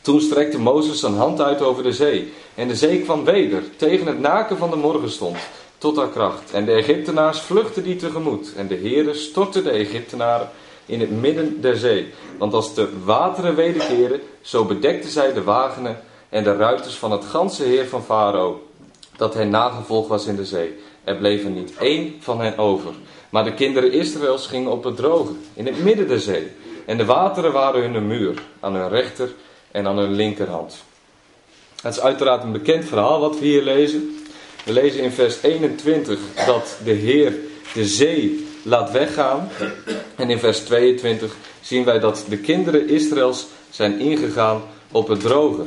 Toen 0.00 0.20
strekte 0.20 0.58
Mozes 0.58 1.00
zijn 1.00 1.14
hand 1.14 1.40
uit 1.40 1.62
over 1.62 1.82
de 1.82 1.92
zee, 1.92 2.32
en 2.54 2.68
de 2.68 2.76
zee 2.76 3.00
kwam 3.00 3.24
weder 3.24 3.62
tegen 3.76 4.06
het 4.06 4.20
naken 4.20 4.56
van 4.56 4.70
de 4.70 4.76
morgenstond 4.76 5.36
tot 5.78 5.96
haar 5.96 6.08
kracht. 6.08 6.52
En 6.52 6.64
de 6.64 6.72
Egyptenaars 6.72 7.40
vluchtten 7.40 7.82
die 7.82 7.96
tegemoet, 7.96 8.52
en 8.56 8.66
de 8.66 8.76
Heere 8.76 9.14
stortte 9.14 9.62
de 9.62 9.70
Egyptenaren 9.70 10.48
in 10.86 11.00
het 11.00 11.20
midden 11.20 11.60
der 11.60 11.76
zee. 11.76 12.12
Want 12.38 12.54
als 12.54 12.74
de 12.74 12.88
wateren 13.04 13.54
wederkeren, 13.54 14.20
zo 14.40 14.64
bedekten 14.64 15.10
zij 15.10 15.32
de 15.32 15.42
wagenen 15.42 16.00
en 16.28 16.44
de 16.44 16.56
ruiters 16.56 16.94
van 16.94 17.12
het 17.12 17.24
ganse 17.24 17.62
heer 17.62 17.88
van 17.88 18.02
Farao, 18.02 18.60
dat 19.20 19.34
hen 19.34 19.50
nagevolg 19.50 20.08
was 20.08 20.26
in 20.26 20.36
de 20.36 20.44
zee. 20.44 20.78
Er 21.04 21.16
bleef 21.16 21.44
er 21.44 21.50
niet 21.50 21.72
één 21.78 22.14
van 22.20 22.40
hen 22.40 22.58
over. 22.58 22.92
Maar 23.30 23.44
de 23.44 23.54
kinderen 23.54 23.92
Israëls 23.92 24.46
gingen 24.46 24.70
op 24.70 24.84
het 24.84 24.96
droge, 24.96 25.32
in 25.54 25.66
het 25.66 25.82
midden 25.82 26.08
der 26.08 26.20
zee. 26.20 26.46
En 26.86 26.96
de 26.96 27.04
wateren 27.04 27.52
waren 27.52 27.92
hun 27.92 28.06
muur, 28.06 28.42
aan 28.60 28.74
hun 28.74 28.88
rechter 28.88 29.34
en 29.70 29.86
aan 29.86 29.98
hun 29.98 30.12
linkerhand. 30.12 30.84
Het 31.82 31.94
is 31.94 32.00
uiteraard 32.00 32.42
een 32.42 32.52
bekend 32.52 32.84
verhaal 32.84 33.20
wat 33.20 33.38
we 33.38 33.46
hier 33.46 33.62
lezen. 33.62 34.24
We 34.64 34.72
lezen 34.72 35.02
in 35.02 35.12
vers 35.12 35.42
21 35.42 36.18
dat 36.46 36.76
de 36.84 36.92
Heer 36.92 37.34
de 37.74 37.84
zee 37.84 38.46
laat 38.62 38.90
weggaan. 38.90 39.48
En 40.16 40.30
in 40.30 40.38
vers 40.38 40.58
22 40.58 41.36
zien 41.60 41.84
wij 41.84 41.98
dat 41.98 42.24
de 42.28 42.38
kinderen 42.38 42.88
Israëls 42.88 43.46
zijn 43.70 43.98
ingegaan 43.98 44.62
op 44.92 45.08
het 45.08 45.20
droge. 45.20 45.64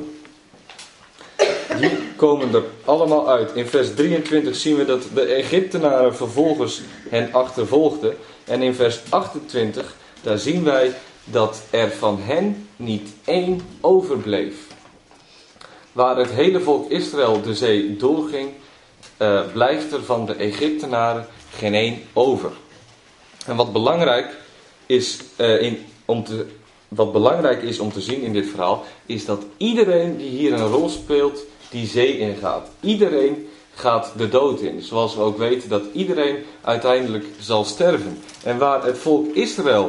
Die 1.80 1.98
komen 2.16 2.54
er 2.54 2.64
allemaal 2.86 3.30
uit. 3.30 3.52
In 3.54 3.68
vers 3.68 3.94
23 3.96 4.56
zien 4.56 4.76
we 4.76 4.86
dat 4.86 5.04
de 5.14 5.22
Egyptenaren 5.22 6.16
vervolgens 6.16 6.82
hen 7.10 7.34
achtervolgden. 7.34 8.16
En 8.44 8.62
in 8.62 8.74
vers 8.74 9.00
28, 9.10 9.96
daar 10.22 10.38
zien 10.38 10.64
wij 10.64 10.94
dat 11.24 11.62
er 11.70 11.92
van 11.92 12.20
hen 12.22 12.68
niet 12.76 13.10
één 13.26 13.62
overbleef. 13.82 14.56
Waar 15.92 16.18
het 16.18 16.30
hele 16.30 16.60
volk 16.60 16.90
Israël 16.90 17.42
de 17.42 17.56
zee 17.56 17.98
doorging, 17.98 18.50
uh, 19.18 19.42
blijft 19.54 19.92
er 19.92 20.04
van 20.04 20.26
de 20.26 20.34
Egyptenaren 20.34 21.28
geen 21.56 21.74
één 21.74 22.02
over. 22.14 22.52
En 23.46 23.56
wat 23.56 23.74
belangrijk 23.74 24.36
is, 24.86 25.20
uh, 25.38 25.62
in, 25.62 25.86
om 26.06 26.24
te, 26.24 26.46
wat 26.88 27.12
belangrijk 27.12 27.62
is 27.62 27.80
om 27.80 27.92
te 27.92 28.02
zien 28.02 28.22
in 28.22 28.34
dit 28.34 28.50
verhaal, 28.50 28.84
is 29.06 29.26
dat 29.26 29.46
iedereen 29.58 30.18
die 30.18 30.30
hier 30.30 30.54
een 30.54 30.68
rol 30.68 30.90
speelt, 30.90 31.46
die 31.74 31.88
zee 31.88 32.18
ingaat. 32.18 32.70
Iedereen 32.80 33.48
gaat 33.74 34.14
de 34.18 34.30
dood 34.30 34.62
in. 34.62 34.82
Zoals 34.82 35.16
we 35.16 35.22
ook 35.22 35.38
weten 35.38 35.70
dat 35.70 35.84
iedereen 35.94 36.44
uiteindelijk 36.62 37.26
zal 37.40 37.64
sterven. 37.64 38.20
En 38.44 38.58
waar 38.58 38.86
het 38.86 38.98
volk 38.98 39.36
Israël 39.36 39.88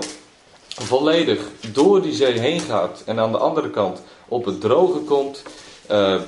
volledig 0.69 1.41
door 1.73 2.03
die 2.03 2.13
zee 2.13 2.39
heen 2.39 2.61
gaat 2.61 3.03
en 3.07 3.19
aan 3.19 3.33
de 3.33 3.39
andere 3.39 3.71
kant 3.71 4.03
op 4.29 4.45
het 4.45 4.61
droge 4.61 4.99
komt, 4.99 5.43
uh, 5.91 6.21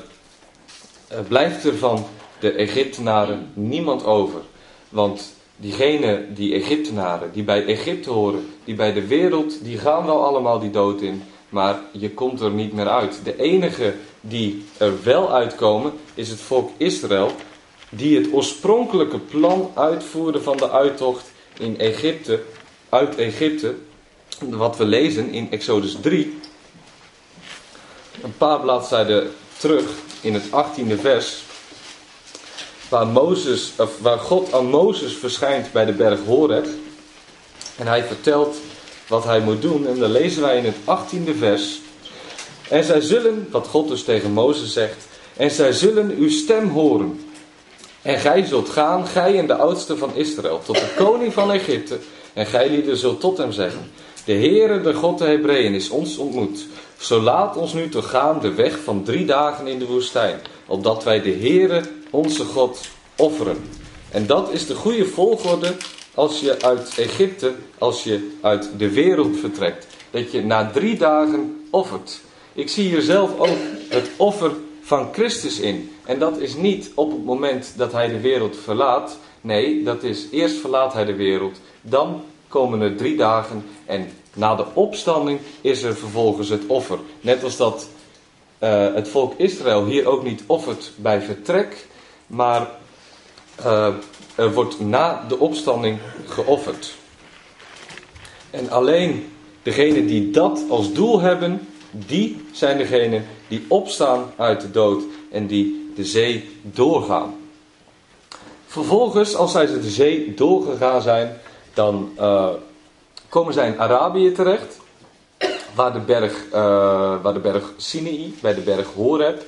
blijft 1.29 1.65
er 1.65 1.77
van 1.77 2.07
de 2.41 2.53
Egyptenaren 2.53 3.51
niemand 3.55 4.05
over. 4.05 4.41
Want 4.89 5.35
diegenen, 5.57 6.35
die 6.35 6.55
Egyptenaren, 6.55 7.31
die 7.33 7.45
bij 7.45 7.65
Egypte 7.65 8.11
horen, 8.11 8.49
die 8.65 8.75
bij 8.75 8.93
de 8.93 9.07
wereld, 9.07 9.65
die 9.65 9.79
gaan 9.79 10.07
wel 10.07 10.25
allemaal 10.25 10.59
die 10.59 10.71
dood 10.71 11.01
in. 11.01 11.23
Maar 11.49 11.81
je 11.93 12.11
komt 12.11 12.41
er 12.41 12.51
niet 12.51 12.73
meer 12.73 12.89
uit. 12.89 13.21
De 13.25 13.37
enige 13.37 13.95
die 14.21 14.65
er 14.77 15.03
wel 15.03 15.33
uitkomen, 15.33 15.93
is 16.15 16.29
het 16.29 16.41
volk 16.41 16.71
Israël. 16.77 17.33
Die 17.89 18.19
het 18.19 18.33
oorspronkelijke 18.33 19.19
plan 19.19 19.71
uitvoerde 19.75 20.43
van 20.43 20.57
de 20.57 20.71
uittocht 20.71 21.31
in 21.59 21.79
Egypte, 21.79 22.43
uit 22.89 23.17
Egypte. 23.17 23.75
Wat 24.39 24.77
we 24.77 24.85
lezen 24.85 25.31
in 25.31 25.51
Exodus 25.51 25.97
3. 26.01 26.39
Een 28.23 28.37
paar 28.37 28.61
bladzijden 28.61 29.31
terug 29.59 29.91
in 30.21 30.35
het 30.35 30.45
18e 30.45 31.01
vers 31.01 31.45
waar, 32.89 33.07
Mozes, 33.07 33.73
of 33.77 33.99
waar 34.01 34.19
God 34.19 34.53
aan 34.53 34.67
Mozes 34.67 35.13
verschijnt 35.13 35.73
bij 35.73 35.85
de 35.85 35.93
berg 35.93 36.21
Horeb. 36.25 36.67
En 37.77 37.87
hij 37.87 38.05
vertelt 38.05 38.57
wat 39.09 39.25
hij 39.25 39.41
moet 39.41 39.63
doen. 39.63 39.87
En 39.87 39.99
dan 39.99 40.11
lezen 40.11 40.43
wij 40.43 40.57
in 40.57 40.65
het 40.65 40.77
18e 40.77 41.39
vers. 41.39 41.81
En 42.69 42.85
zij 42.85 43.01
zullen, 43.01 43.49
wat 43.51 43.67
God 43.67 43.89
dus 43.89 44.05
tegen 44.05 44.33
Mozes 44.33 44.73
zegt, 44.73 45.07
en 45.37 45.51
zij 45.51 45.73
zullen 45.73 46.11
uw 46.11 46.31
stem 46.31 46.69
horen. 46.69 47.21
En 48.03 48.19
gij 48.19 48.45
zult 48.45 48.69
gaan, 48.69 49.07
gij 49.07 49.39
en 49.39 49.47
de 49.47 49.57
oudste 49.57 49.97
van 49.97 50.11
Israël, 50.15 50.61
tot 50.65 50.77
de 50.77 50.95
koning 50.97 51.33
van 51.33 51.53
Egypte. 51.53 51.99
En 52.33 52.47
gij 52.47 52.71
lieden 52.71 52.97
zult 52.97 53.21
tot 53.21 53.39
hem 53.39 53.53
zeggen, 53.53 53.91
de 54.25 54.33
Heere, 54.33 54.81
de 54.81 54.95
God 54.95 55.19
der 55.19 55.29
Hebreeën, 55.29 55.75
is 55.75 55.89
ons 55.89 56.17
ontmoet. 56.17 56.67
Zo 56.97 57.21
laat 57.21 57.57
ons 57.57 57.73
nu 57.73 57.89
toch 57.89 58.11
gaan 58.11 58.41
de 58.41 58.53
weg 58.53 58.79
van 58.85 59.03
drie 59.03 59.25
dagen 59.25 59.67
in 59.67 59.79
de 59.79 59.87
woestijn, 59.87 60.41
opdat 60.67 61.05
wij 61.05 61.23
de 61.23 61.33
Heere 61.33 61.83
onze 62.11 62.45
God 62.45 62.81
offeren. 63.17 63.69
En 64.11 64.27
dat 64.27 64.53
is 64.53 64.67
de 64.67 64.75
goede 64.75 65.05
volgorde 65.05 65.75
als 66.15 66.41
je 66.41 66.63
uit 66.63 66.99
Egypte, 66.99 67.53
als 67.79 68.05
je 68.05 68.31
uit 68.41 68.69
de 68.77 68.91
wereld 68.91 69.37
vertrekt. 69.37 69.87
Dat 70.11 70.33
je 70.33 70.45
na 70.45 70.71
drie 70.71 70.99
dagen 70.99 71.67
offert. 71.71 72.21
Ik 72.57 72.69
zie 72.69 72.89
hier 72.89 73.03
zelf 73.03 73.39
ook 73.39 73.59
het 73.89 74.11
offer 74.17 74.51
van 74.83 75.09
Christus 75.13 75.61
in. 75.61 75.91
En 76.05 76.19
dat 76.19 76.39
is 76.39 76.55
niet 76.55 76.91
op 76.95 77.11
het 77.11 77.25
moment 77.25 77.73
dat 77.77 77.93
hij 77.93 78.09
de 78.09 78.21
wereld 78.21 78.57
verlaat. 78.57 79.19
Nee, 79.41 79.83
dat 79.83 80.03
is 80.03 80.27
eerst 80.31 80.57
verlaat 80.57 80.93
hij 80.93 81.05
de 81.05 81.15
wereld. 81.15 81.61
Dan 81.81 82.23
komen 82.49 82.81
er 82.81 82.97
drie 82.97 83.17
dagen. 83.17 83.65
En 83.85 84.09
na 84.35 84.55
de 84.55 84.65
opstanding 84.75 85.41
is 85.61 85.83
er 85.83 85.97
vervolgens 85.97 86.49
het 86.49 86.63
offer. 86.67 86.99
Net 87.21 87.45
als 87.45 87.57
dat 87.57 87.89
uh, 88.61 88.95
het 88.95 89.09
volk 89.09 89.33
Israël 89.37 89.85
hier 89.85 90.07
ook 90.07 90.23
niet 90.23 90.43
offert 90.47 90.93
bij 90.97 91.21
vertrek. 91.21 91.87
Maar 92.27 92.71
uh, 93.61 93.95
er 94.35 94.53
wordt 94.53 94.81
na 94.81 95.25
de 95.29 95.39
opstanding 95.39 95.99
geofferd. 96.27 96.95
En 98.51 98.71
alleen 98.71 99.33
degenen 99.63 100.07
die 100.07 100.31
dat 100.31 100.65
als 100.69 100.93
doel 100.93 101.21
hebben, 101.21 101.69
die 102.07 102.45
zijn 102.53 102.79
degenen 102.79 103.27
die 103.49 103.65
opstaan 103.69 104.33
uit 104.37 104.61
de 104.61 104.71
dood 104.71 105.03
en 105.31 105.47
die 105.47 105.93
de 105.95 106.05
zee 106.05 106.59
doorgaan. 106.63 107.35
Vervolgens, 108.67 109.35
als 109.35 109.53
zij 109.53 109.67
de 109.67 109.91
zee 109.91 110.35
doorgegaan 110.35 111.03
zijn, 111.03 111.39
dan 111.75 112.13
uh, 112.19 112.49
komen 113.29 113.53
zij 113.53 113.67
in 113.67 113.81
Arabië 113.81 114.33
terecht, 114.33 114.81
waar 115.75 115.93
de 115.93 116.01
berg, 116.01 116.45
uh, 116.47 116.53
waar 117.23 117.35
de 117.35 117.41
berg 117.41 117.73
Sinai, 117.77 118.35
bij 118.41 118.55
de 118.55 118.61
berg 118.61 118.93
Horeb. 118.95 119.43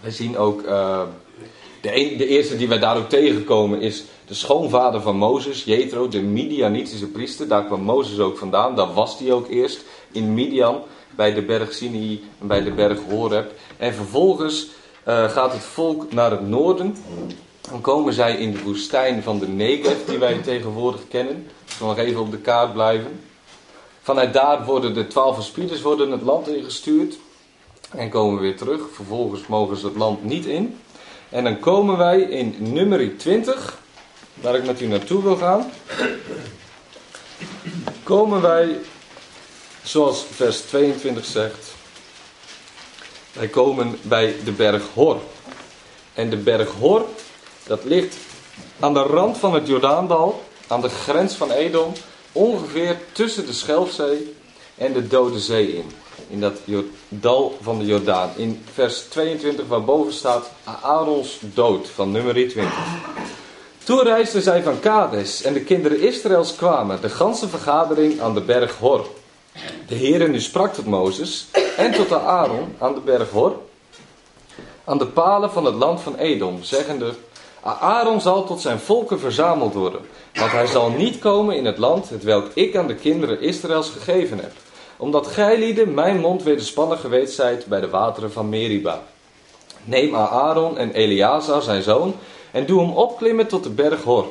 We 0.00 0.10
zien 0.10 0.38
ook 0.38 0.62
uh, 0.62 1.02
de, 1.80 2.14
de, 2.16 2.26
eerste 2.26 2.56
die 2.56 2.68
wij 2.68 2.78
daar 2.78 2.96
ook 2.96 3.08
tegenkomen 3.08 3.80
is 3.80 4.04
de 4.26 4.34
schoonvader 4.34 5.00
van 5.00 5.16
Mozes, 5.16 5.64
Jethro, 5.64 6.08
de 6.08 6.22
Midianitische 6.22 7.06
priester. 7.06 7.48
Daar 7.48 7.64
kwam 7.64 7.82
Mozes 7.82 8.18
ook 8.18 8.38
vandaan. 8.38 8.76
Daar 8.76 8.92
was 8.92 9.18
hij 9.18 9.32
ook 9.32 9.48
eerst 9.48 9.84
in 10.12 10.34
Midian, 10.34 10.82
bij 11.16 11.34
de 11.34 11.42
berg 11.42 11.72
Sinai 11.72 12.24
en 12.40 12.46
bij 12.46 12.62
de 12.62 12.72
berg 12.72 12.98
Horeb. 13.08 13.52
En 13.76 13.94
vervolgens 13.94 14.66
uh, 15.08 15.30
gaat 15.30 15.52
het 15.52 15.62
volk 15.62 16.12
naar 16.12 16.30
het 16.30 16.48
noorden. 16.48 16.96
Dan 17.70 17.80
komen 17.80 18.12
zij 18.12 18.36
in 18.36 18.52
de 18.52 18.62
woestijn 18.62 19.22
van 19.22 19.38
de 19.38 19.48
Negev, 19.48 20.06
die 20.06 20.18
wij 20.18 20.38
tegenwoordig 20.38 21.00
kennen. 21.08 21.46
Ik 21.66 21.72
zal 21.78 21.88
nog 21.88 21.98
even 21.98 22.20
op 22.20 22.30
de 22.30 22.38
kaart 22.38 22.72
blijven. 22.72 23.20
Vanuit 24.02 24.32
daar 24.32 24.64
worden 24.64 24.94
de 24.94 25.06
twaalf 25.06 25.34
verspieders 25.34 25.82
worden 25.82 26.10
het 26.10 26.22
land 26.22 26.48
ingestuurd. 26.48 27.18
En 27.90 28.08
komen 28.08 28.40
weer 28.40 28.56
terug. 28.56 28.80
Vervolgens 28.92 29.46
mogen 29.46 29.76
ze 29.76 29.86
het 29.86 29.96
land 29.96 30.24
niet 30.24 30.46
in. 30.46 30.78
En 31.28 31.44
dan 31.44 31.60
komen 31.60 31.96
wij 31.96 32.20
in 32.20 32.54
nummer 32.58 33.16
20, 33.16 33.78
waar 34.34 34.54
ik 34.54 34.66
met 34.66 34.80
u 34.80 34.86
naartoe 34.86 35.22
wil 35.22 35.36
gaan. 35.36 35.70
Komen 38.02 38.40
wij, 38.40 38.78
zoals 39.82 40.24
vers 40.34 40.60
22 40.60 41.24
zegt, 41.24 41.74
wij 43.32 43.48
komen 43.48 43.98
bij 44.02 44.34
de 44.44 44.52
berg 44.52 44.82
Hor. 44.94 45.20
En 46.14 46.30
de 46.30 46.36
berg 46.36 46.70
Hor, 46.70 47.04
dat 47.66 47.84
ligt 47.84 48.16
aan 48.80 48.94
de 48.94 49.02
rand 49.02 49.38
van 49.38 49.54
het 49.54 49.66
Jordaandal, 49.66 50.42
aan 50.66 50.80
de 50.80 50.88
grens 50.88 51.34
van 51.34 51.50
Edom, 51.50 51.92
ongeveer 52.32 52.98
tussen 53.12 53.46
de 53.46 53.52
Schelfzee 53.52 54.34
en 54.74 54.92
de 54.92 55.06
Dode 55.06 55.40
Zee 55.40 55.74
in 55.76 55.90
in 56.32 56.40
dat 56.40 56.60
dal 57.08 57.58
van 57.60 57.78
de 57.78 57.84
Jordaan. 57.84 58.30
In 58.36 58.64
vers 58.72 59.00
22 59.00 59.66
waarboven 59.66 60.12
staat 60.12 60.50
Aarons 60.82 61.38
dood 61.40 61.88
van 61.88 62.10
nummer 62.10 62.34
20. 62.34 62.72
Toen 63.84 64.02
reisden 64.02 64.42
zij 64.42 64.62
van 64.62 64.80
Kades 64.80 65.42
en 65.42 65.52
de 65.52 65.60
kinderen 65.60 66.00
Israëls 66.00 66.56
kwamen, 66.56 67.00
de 67.00 67.08
ganse 67.08 67.48
vergadering 67.48 68.20
aan 68.20 68.34
de 68.34 68.40
berg 68.40 68.78
Hor. 68.78 69.06
De 69.86 69.96
Heere 69.96 70.28
nu 70.28 70.40
sprak 70.40 70.74
tot 70.74 70.86
Mozes 70.86 71.46
en 71.76 71.92
tot 71.92 72.12
Aaron 72.12 72.74
aan 72.78 72.94
de 72.94 73.00
berg 73.00 73.30
Hor, 73.30 73.56
aan 74.84 74.98
de 74.98 75.06
palen 75.06 75.50
van 75.50 75.64
het 75.64 75.74
land 75.74 76.00
van 76.00 76.16
Edom, 76.16 76.62
zeggende, 76.62 77.14
Aaron 77.62 78.20
zal 78.20 78.44
tot 78.44 78.60
zijn 78.60 78.78
volken 78.78 79.20
verzameld 79.20 79.74
worden, 79.74 80.00
want 80.34 80.52
hij 80.52 80.66
zal 80.66 80.90
niet 80.90 81.18
komen 81.18 81.56
in 81.56 81.64
het 81.64 81.78
land 81.78 82.08
het 82.08 82.22
welk 82.22 82.50
ik 82.54 82.76
aan 82.76 82.86
de 82.86 82.94
kinderen 82.94 83.40
Israëls 83.40 83.90
gegeven 83.90 84.38
heb 84.38 84.52
omdat 85.02 85.26
gij 85.26 85.58
lieden 85.58 85.94
mijn 85.94 86.20
mond 86.20 86.42
wederspannig 86.42 87.00
geweest 87.00 87.34
zijt 87.34 87.66
bij 87.66 87.80
de 87.80 87.88
wateren 87.88 88.32
van 88.32 88.48
Meriba. 88.48 89.02
Neem 89.84 90.14
Aaron 90.14 90.78
en 90.78 90.92
Eleazar 90.92 91.62
zijn 91.62 91.82
zoon 91.82 92.14
en 92.50 92.66
doe 92.66 92.80
hem 92.80 92.92
opklimmen 92.92 93.46
tot 93.46 93.62
de 93.62 93.70
berg 93.70 94.02
Hor. 94.02 94.26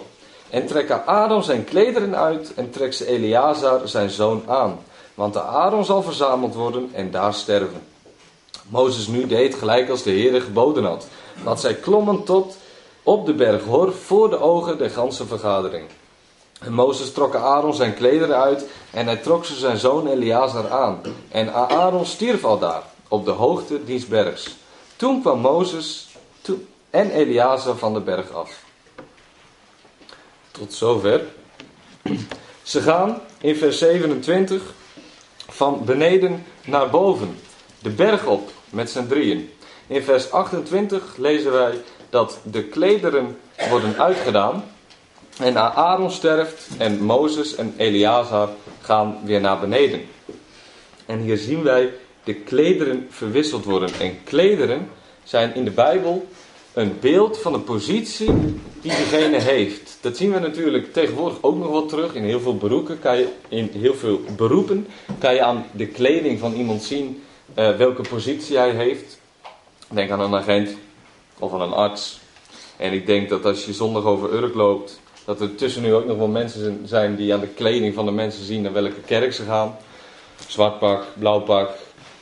En 0.50 0.66
trek 0.66 0.92
Aaron 1.06 1.44
zijn 1.44 1.64
klederen 1.64 2.16
uit 2.16 2.54
en 2.56 2.70
trek 2.70 2.94
ze 2.94 3.08
Eleazar 3.08 3.88
zijn 3.88 4.10
zoon 4.10 4.44
aan. 4.48 4.80
Want 5.14 5.34
de 5.34 5.42
Aaron 5.42 5.86
zal 5.86 6.04
verzameld 6.04 6.56
worden 6.56 6.90
en 6.94 7.12
daar 7.12 7.34
sterven. 7.34 7.84
Mozes 8.68 9.08
nu 9.08 9.28
deed 9.28 9.56
gelijk 9.56 9.90
als 9.90 10.04
de 10.04 10.12
Heere 10.12 10.42
geboden 10.42 10.84
had. 10.84 11.08
Dat 11.44 11.60
zij 11.60 11.76
klommen 11.76 12.24
tot 12.24 12.58
op 13.04 13.26
de 13.26 13.34
berg 13.34 13.64
Hor 13.64 13.94
voor 13.94 14.30
de 14.30 14.40
ogen 14.40 14.78
der 14.78 14.90
ganse 14.90 15.26
vergadering. 15.26 15.86
En 16.60 16.74
Mozes 16.74 17.12
trok 17.12 17.36
Aaron 17.36 17.74
zijn 17.74 17.94
klederen 17.94 18.36
uit 18.36 18.66
en 18.92 19.06
hij 19.06 19.18
trok 19.18 19.46
ze 19.46 19.56
zijn 19.56 19.78
zoon 19.78 20.08
Eleazar 20.08 20.70
aan. 20.70 21.02
En 21.30 21.54
Aaron 21.54 22.06
stierf 22.06 22.44
al 22.44 22.60
daar, 22.60 22.84
op 23.08 23.26
de 23.26 23.32
hoogte 23.32 23.84
diens 23.84 24.08
bergs. 24.08 24.56
Toen 24.96 25.22
kwam 25.22 25.40
Mozes 25.40 26.10
en 26.92 27.12
Eleazar 27.12 27.76
van 27.76 27.94
de 27.94 28.00
berg 28.00 28.32
af. 28.32 28.64
Tot 30.52 30.74
zover. 30.74 31.22
Ze 32.64 32.82
gaan 32.82 33.22
in 33.42 33.56
vers 33.56 33.78
27 33.78 34.62
van 35.52 35.82
beneden 35.86 36.46
naar 36.66 36.90
boven, 36.90 37.38
de 37.80 37.90
berg 37.90 38.26
op 38.26 38.52
met 38.70 38.90
z'n 38.90 39.08
drieën. 39.08 39.50
In 39.88 40.04
vers 40.04 40.32
28 40.32 41.18
lezen 41.18 41.52
wij 41.52 41.82
dat 42.10 42.40
de 42.44 42.64
klederen 42.64 43.38
worden 43.70 44.00
uitgedaan 44.00 44.64
en 45.40 45.58
Aaron 45.76 46.12
sterft 46.12 46.68
en 46.78 47.04
Mozes 47.04 47.56
en 47.56 47.74
Eleazar 47.78 48.50
gaan 48.82 49.18
weer 49.24 49.42
naar 49.42 49.60
beneden. 49.60 50.02
En 51.06 51.20
hier 51.20 51.38
zien 51.38 51.64
wij 51.64 51.94
de 52.24 52.34
klederen 52.34 53.08
verwisseld 53.10 53.66
worden. 53.66 53.90
En 54.00 54.24
klederen 54.24 54.90
zijn 55.24 55.56
in 55.56 55.64
de 55.64 55.72
Bijbel 55.72 56.28
een 56.74 56.98
beeld 57.00 57.38
van 57.38 57.54
de 57.54 57.60
positie 57.60 58.32
die 58.82 58.92
degene 58.92 59.40
heeft. 59.40 59.98
Dat 60.02 60.18
zien 60.18 60.32
we 60.32 60.40
natuurlijk 60.40 60.94
tegenwoordig 60.94 61.38
ook 61.42 61.58
nog 61.58 61.70
wel 61.70 61.86
terug. 61.86 62.14
In 62.14 62.24
heel 62.24 62.40
veel 62.40 62.58
beroepen 62.58 63.00
kan 63.00 63.18
je, 63.18 63.28
in 63.48 63.70
heel 63.74 63.94
veel 63.94 64.22
beroepen 64.36 64.88
kan 65.20 65.34
je 65.34 65.42
aan 65.42 65.66
de 65.72 65.88
kleding 65.88 66.40
van 66.40 66.54
iemand 66.54 66.84
zien 66.84 67.24
uh, 67.56 67.78
welke 67.78 68.02
positie 68.02 68.58
hij 68.58 68.72
heeft. 68.72 69.20
Denk 69.90 70.10
aan 70.10 70.20
een 70.20 70.36
agent 70.36 70.70
of 71.40 71.54
aan 71.54 71.62
een 71.62 71.74
arts. 71.74 72.20
En 72.78 72.94
ik 72.94 73.06
denk 73.06 73.30
dat 73.30 73.46
als 73.46 73.66
je 73.66 73.74
zondag 73.74 74.04
over 74.04 74.34
Urk 74.34 74.56
loopt, 74.56 75.00
dat 75.26 75.42
er 75.42 75.56
tussen 75.56 75.82
nu 75.82 75.94
ook 75.94 76.06
nog 76.06 76.18
wel 76.18 76.28
mensen 76.28 76.82
zijn 76.86 77.16
die 77.16 77.34
aan 77.34 77.40
de 77.40 77.48
kleding 77.48 77.94
van 77.94 78.06
de 78.06 78.12
mensen 78.12 78.46
zien 78.46 78.62
naar 78.62 78.74
welke 78.74 79.02
kerk 79.06 79.34
ze 79.34 79.44
gaan. 79.44 79.78
Zwart 80.48 80.80
pak, 80.80 81.06
blauw 81.20 81.40
pak, 81.40 81.70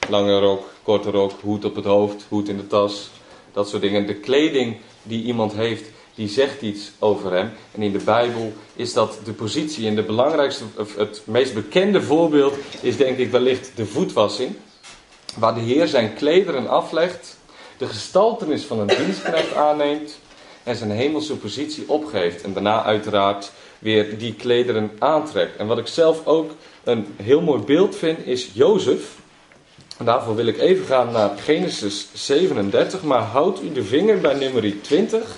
lange 0.10 0.40
rok, 0.40 0.70
korte 0.84 1.12
rok, 1.12 1.32
hoed 1.42 1.66
op 1.66 1.76
het 1.76 1.86
hoofd, 1.86 2.26
hoed 2.30 2.50
in 2.50 2.58
de 2.58 2.68
tas. 2.68 3.10
Dat 3.54 3.70
soort 3.70 3.82
dingen. 3.82 4.08
De 4.08 4.16
kleding 4.16 4.78
die 5.04 5.24
iemand 5.24 5.54
heeft, 5.54 5.90
die 6.20 6.28
zegt 6.28 6.62
iets 6.62 6.92
over 7.00 7.34
hem. 7.34 7.52
En 7.72 7.82
in 7.82 7.92
de 7.92 8.04
Bijbel 8.04 8.54
is 8.76 8.94
dat 8.94 9.20
de 9.24 9.34
positie. 9.34 9.88
En 9.88 9.96
de 9.96 10.04
belangrijkste, 10.04 10.64
het 10.98 11.22
meest 11.26 11.54
bekende 11.54 12.02
voorbeeld 12.02 12.56
is 12.82 12.98
denk 12.98 13.18
ik 13.18 13.32
wellicht 13.32 13.72
de 13.76 13.86
voetwassing. 13.86 14.56
Waar 15.38 15.54
de 15.54 15.60
Heer 15.60 15.88
zijn 15.88 16.14
klederen 16.14 16.68
aflegt, 16.68 17.38
de 17.78 17.88
gestaltenis 17.88 18.64
van 18.64 18.80
een 18.80 18.88
dienstknecht 18.88 19.56
aanneemt 19.56 20.20
en 20.64 20.76
zijn 20.76 20.92
hemelse 20.92 21.36
positie 21.36 21.84
opgeeft. 21.88 22.44
En 22.44 22.54
daarna 22.54 22.84
uiteraard 22.84 23.52
weer 23.80 24.18
die 24.18 24.34
klederen 24.34 24.92
aantrekt. 24.98 25.58
En 25.58 25.68
wat 25.68 25.78
ik 25.78 25.88
zelf 25.88 26.26
ook 26.26 26.52
een 26.84 27.08
heel 27.16 27.42
mooi 27.42 27.62
beeld 27.62 27.96
vind, 27.96 28.26
is 28.26 28.50
Jozef. 28.54 29.16
En 29.98 30.06
daarvoor 30.06 30.36
wil 30.36 30.48
ik 30.48 30.58
even 30.58 30.86
gaan 30.86 31.12
naar 31.12 31.38
Genesis 31.38 32.08
37, 32.14 33.04
maar 33.04 33.22
houd 33.22 33.62
u 33.62 33.72
de 33.72 33.84
vinger 33.84 34.20
bij 34.20 34.34
nummer 34.34 34.82
20, 34.82 35.38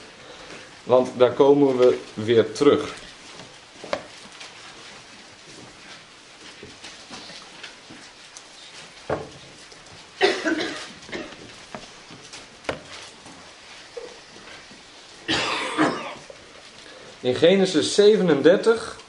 want 0.83 1.09
daar 1.17 1.33
komen 1.33 1.77
we 1.77 1.97
weer 2.13 2.51
terug. 2.51 2.93
In 17.21 17.35
Genesis 17.35 17.93
37, 17.95 18.99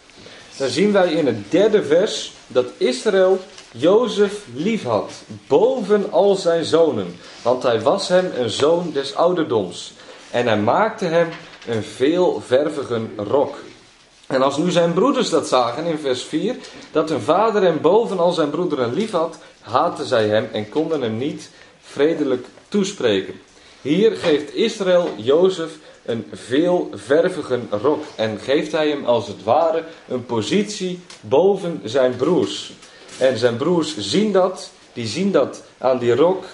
daar 0.57 0.69
zien 0.69 0.93
wij 0.93 1.13
in 1.13 1.27
het 1.27 1.51
derde 1.51 1.83
vers 1.83 2.33
dat 2.47 2.67
Israël 2.77 3.41
Jozef 3.71 4.45
liefhad 4.55 5.13
boven 5.47 6.13
al 6.13 6.35
zijn 6.35 6.65
zonen, 6.65 7.17
want 7.43 7.63
hij 7.63 7.81
was 7.81 8.09
hem 8.09 8.33
een 8.37 8.51
zoon 8.51 8.91
des 8.93 9.15
ouderdoms. 9.15 9.93
En 10.31 10.47
hij 10.47 10.59
maakte 10.59 11.05
hem 11.05 11.29
een 11.67 11.83
veelvervige 11.83 13.01
rok. 13.17 13.55
En 14.27 14.43
als 14.43 14.57
nu 14.57 14.71
zijn 14.71 14.93
broeders 14.93 15.31
dat 15.31 15.49
zagen 15.49 15.85
in 15.85 15.99
vers 15.99 16.23
4, 16.23 16.57
dat 16.93 17.09
hun 17.09 17.21
vader 17.21 17.63
hem 17.63 17.81
boven 17.81 18.19
al 18.19 18.33
zijn 18.33 18.51
broederen 18.51 18.95
liefhad, 18.95 19.39
haatten 19.61 20.07
zij 20.07 20.29
hem 20.29 20.49
en 20.53 20.69
konden 20.69 21.03
hem 21.03 21.19
niet 21.19 21.51
vredelijk 21.81 22.47
toespreken. 22.69 23.41
Hier 23.83 24.17
geeft 24.17 24.55
Israël 24.55 25.09
Jozef 25.17 25.71
een 26.05 26.27
veelvervige 26.33 27.61
rok 27.71 28.05
en 28.17 28.39
geeft 28.39 28.73
hij 28.73 28.89
hem 28.89 29.05
als 29.05 29.27
het 29.27 29.43
ware 29.43 29.85
een 30.09 30.27
positie 30.27 31.01
boven 31.21 31.81
zijn 31.85 32.17
broers. 32.17 32.73
En 33.19 33.39
zijn 33.39 33.57
broers 33.57 33.97
zien 33.99 34.33
dat, 34.33 34.71
die 34.93 35.07
zien 35.07 35.33
dat 35.33 35.63
aan 35.79 35.99
die 35.99 36.15
rok, 36.15 36.45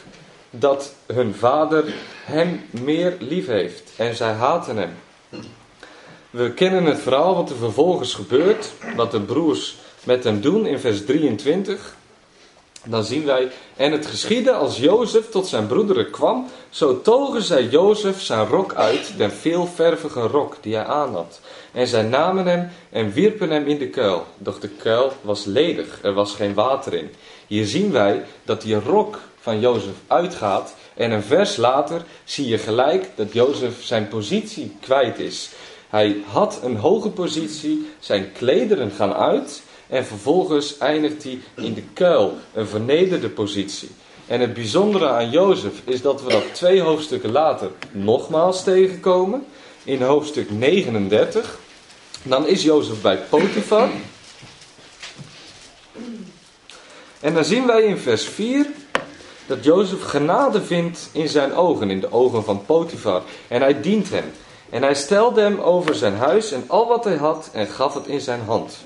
dat 0.50 0.92
hun 1.06 1.34
vader 1.34 1.84
hem 2.28 2.64
meer 2.70 3.16
lief 3.18 3.46
heeft. 3.46 3.90
En 3.96 4.16
zij 4.16 4.32
haten 4.32 4.76
hem. 4.76 4.90
We 6.30 6.52
kennen 6.52 6.84
het 6.84 6.98
verhaal 6.98 7.34
wat 7.34 7.50
er 7.50 7.56
vervolgens 7.56 8.14
gebeurt, 8.14 8.72
wat 8.96 9.10
de 9.10 9.20
broers 9.20 9.76
met 10.04 10.24
hem 10.24 10.40
doen 10.40 10.66
in 10.66 10.78
vers 10.78 11.04
23 11.04 11.96
dan 12.84 13.04
zien 13.04 13.24
wij, 13.24 13.50
en 13.76 13.92
het 13.92 14.06
geschiedde 14.06 14.52
als 14.52 14.78
Jozef 14.78 15.28
tot 15.28 15.46
zijn 15.46 15.66
broederen 15.66 16.10
kwam, 16.10 16.46
zo 16.70 17.00
togen 17.00 17.42
zij 17.42 17.64
Jozef 17.64 18.22
zijn 18.22 18.46
rok 18.46 18.74
uit, 18.74 19.12
den 19.16 19.32
veelvervige 19.32 20.20
rok 20.20 20.56
die 20.60 20.74
hij 20.74 20.84
aanhad. 20.84 21.40
En 21.72 21.86
zij 21.86 22.02
namen 22.02 22.46
hem 22.46 22.68
en 22.90 23.12
wierpen 23.12 23.50
hem 23.50 23.66
in 23.66 23.78
de 23.78 23.88
kuil. 23.88 24.26
Doch 24.38 24.58
de 24.58 24.68
kuil 24.68 25.12
was 25.20 25.44
ledig, 25.44 25.98
er 26.02 26.12
was 26.12 26.34
geen 26.34 26.54
water 26.54 26.94
in. 26.94 27.10
Hier 27.46 27.66
zien 27.66 27.92
wij 27.92 28.24
dat 28.44 28.62
die 28.62 28.80
rok 28.80 29.18
van 29.40 29.60
Jozef 29.60 29.94
uitgaat 30.06 30.74
en 30.98 31.10
een 31.10 31.22
vers 31.22 31.56
later 31.56 32.02
zie 32.24 32.48
je 32.48 32.58
gelijk 32.58 33.10
dat 33.14 33.32
Jozef 33.32 33.84
zijn 33.84 34.08
positie 34.08 34.76
kwijt 34.80 35.18
is. 35.18 35.50
Hij 35.88 36.16
had 36.26 36.60
een 36.62 36.76
hoge 36.76 37.08
positie, 37.08 37.90
zijn 37.98 38.32
klederen 38.32 38.90
gaan 38.90 39.14
uit 39.14 39.62
en 39.86 40.06
vervolgens 40.06 40.78
eindigt 40.78 41.22
hij 41.22 41.38
in 41.56 41.74
de 41.74 41.82
kuil, 41.92 42.36
een 42.54 42.66
vernederde 42.66 43.28
positie. 43.28 43.90
En 44.26 44.40
het 44.40 44.54
bijzondere 44.54 45.08
aan 45.08 45.30
Jozef 45.30 45.72
is 45.84 46.02
dat 46.02 46.22
we 46.22 46.28
dat 46.28 46.54
twee 46.54 46.80
hoofdstukken 46.80 47.30
later 47.30 47.70
nogmaals 47.90 48.64
tegenkomen. 48.64 49.46
In 49.84 50.02
hoofdstuk 50.02 50.50
39. 50.50 51.58
Dan 52.22 52.46
is 52.46 52.62
Jozef 52.62 53.00
bij 53.00 53.16
Potifar. 53.16 53.88
En 57.20 57.34
dan 57.34 57.44
zien 57.44 57.66
wij 57.66 57.82
in 57.82 57.98
vers 57.98 58.24
4 58.24 58.66
dat 59.48 59.64
Jozef 59.64 60.02
genade 60.02 60.62
vindt 60.62 61.08
in 61.12 61.28
zijn 61.28 61.54
ogen, 61.54 61.90
in 61.90 62.00
de 62.00 62.12
ogen 62.12 62.44
van 62.44 62.64
Potifar. 62.66 63.22
En 63.48 63.60
hij 63.60 63.80
dient 63.80 64.10
hem. 64.10 64.32
En 64.70 64.82
hij 64.82 64.94
stelde 64.94 65.40
hem 65.40 65.60
over 65.60 65.94
zijn 65.94 66.16
huis 66.16 66.52
en 66.52 66.64
al 66.66 66.88
wat 66.88 67.04
hij 67.04 67.16
had 67.16 67.50
en 67.52 67.66
gaf 67.66 67.94
het 67.94 68.06
in 68.06 68.20
zijn 68.20 68.40
hand. 68.40 68.76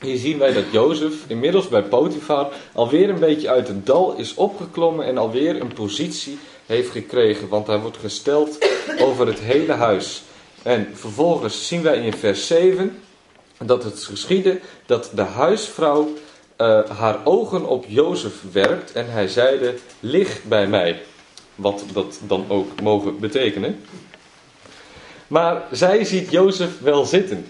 Hier 0.00 0.16
zien 0.16 0.38
wij 0.38 0.52
dat 0.52 0.64
Jozef 0.70 1.12
inmiddels 1.26 1.68
bij 1.68 1.82
Potifar 1.82 2.48
alweer 2.72 3.10
een 3.10 3.18
beetje 3.18 3.48
uit 3.48 3.68
het 3.68 3.86
dal 3.86 4.14
is 4.16 4.34
opgeklommen 4.34 5.06
en 5.06 5.18
alweer 5.18 5.60
een 5.60 5.72
positie 5.72 6.38
heeft 6.66 6.90
gekregen. 6.90 7.48
Want 7.48 7.66
hij 7.66 7.80
wordt 7.80 7.96
gesteld 7.96 8.58
over 8.98 9.26
het 9.26 9.40
hele 9.40 9.72
huis. 9.72 10.22
En 10.62 10.88
vervolgens 10.92 11.66
zien 11.66 11.82
wij 11.82 11.96
in 11.96 12.14
vers 12.14 12.46
7 12.46 13.02
dat 13.58 13.84
het 13.84 14.04
geschiedde 14.04 14.60
dat 14.86 15.10
de 15.14 15.22
huisvrouw 15.22 16.08
uh, 16.62 16.90
haar 16.98 17.18
ogen 17.24 17.66
op 17.66 17.84
Jozef 17.88 18.34
werpt 18.52 18.92
en 18.92 19.10
hij 19.10 19.28
zeide, 19.28 19.74
lig 20.00 20.42
bij 20.44 20.66
mij. 20.66 21.02
Wat 21.54 21.84
dat 21.92 22.20
dan 22.26 22.44
ook 22.48 22.80
mogen 22.80 23.18
betekenen. 23.20 23.84
Maar 25.26 25.62
zij 25.70 26.04
ziet 26.04 26.30
Jozef 26.30 26.80
wel 26.80 27.04
zitten. 27.04 27.46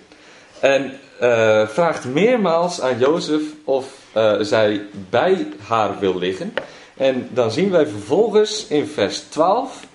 En 0.61 0.99
uh, 1.23 1.69
vraagt 1.69 2.05
meermaals 2.05 2.81
aan 2.81 2.99
Jozef 2.99 3.43
of 3.65 3.87
uh, 4.17 4.35
zij 4.41 4.87
bij 5.11 5.49
haar 5.67 5.99
wil 5.99 6.19
liggen. 6.19 6.55
En 6.97 7.29
dan 7.33 7.51
zien 7.51 7.71
wij 7.71 7.87
vervolgens 7.87 8.67
in 8.67 8.87
vers 8.87 9.19
12. 9.19 9.87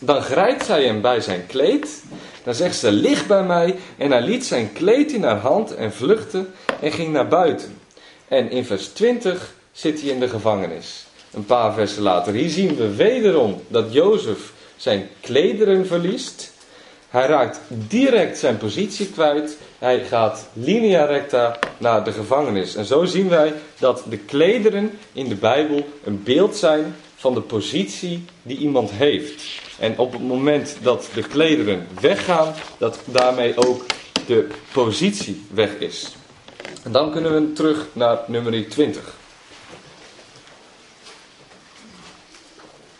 Dan 0.00 0.22
grijpt 0.22 0.64
zij 0.64 0.84
hem 0.84 1.00
bij 1.00 1.20
zijn 1.20 1.46
kleed. 1.46 2.02
Dan 2.44 2.54
zegt 2.54 2.76
ze: 2.76 2.90
Lig 2.90 3.26
bij 3.26 3.42
mij. 3.42 3.76
En 3.96 4.10
hij 4.10 4.22
liet 4.22 4.46
zijn 4.46 4.72
kleed 4.72 5.12
in 5.12 5.22
haar 5.22 5.38
hand 5.38 5.74
en 5.74 5.92
vluchtte 5.92 6.46
en 6.80 6.92
ging 6.92 7.12
naar 7.12 7.28
buiten. 7.28 7.76
En 8.28 8.50
in 8.50 8.64
vers 8.64 8.86
20 8.86 9.54
zit 9.72 10.00
hij 10.00 10.10
in 10.10 10.20
de 10.20 10.28
gevangenis. 10.28 11.06
Een 11.32 11.44
paar 11.44 11.74
versen 11.74 12.02
later. 12.02 12.32
Hier 12.32 12.50
zien 12.50 12.76
we 12.76 12.94
wederom 12.94 13.62
dat 13.68 13.92
Jozef 13.92 14.52
zijn 14.76 15.08
klederen 15.20 15.86
verliest. 15.86 16.52
Hij 17.08 17.26
raakt 17.26 17.60
direct 17.68 18.38
zijn 18.38 18.56
positie 18.56 19.06
kwijt. 19.06 19.58
Hij 19.78 20.04
gaat 20.04 20.48
linea 20.52 21.04
recta 21.04 21.58
naar 21.78 22.04
de 22.04 22.12
gevangenis. 22.12 22.74
En 22.74 22.84
zo 22.84 23.04
zien 23.04 23.28
wij 23.28 23.52
dat 23.78 24.04
de 24.08 24.16
klederen 24.16 24.98
in 25.12 25.28
de 25.28 25.34
Bijbel 25.34 25.86
een 26.04 26.22
beeld 26.22 26.56
zijn 26.56 26.94
van 27.14 27.34
de 27.34 27.40
positie 27.40 28.24
die 28.42 28.58
iemand 28.58 28.90
heeft. 28.90 29.42
En 29.78 29.98
op 29.98 30.12
het 30.12 30.22
moment 30.22 30.76
dat 30.82 31.08
de 31.14 31.22
klederen 31.22 31.86
weggaan, 32.00 32.54
dat 32.78 33.00
daarmee 33.04 33.56
ook 33.56 33.86
de 34.26 34.46
positie 34.72 35.42
weg 35.50 35.78
is. 35.78 36.17
En 36.82 36.92
dan 36.92 37.10
kunnen 37.10 37.34
we 37.34 37.52
terug 37.52 37.86
naar 37.92 38.18
nummer 38.26 38.68
20. 38.68 39.02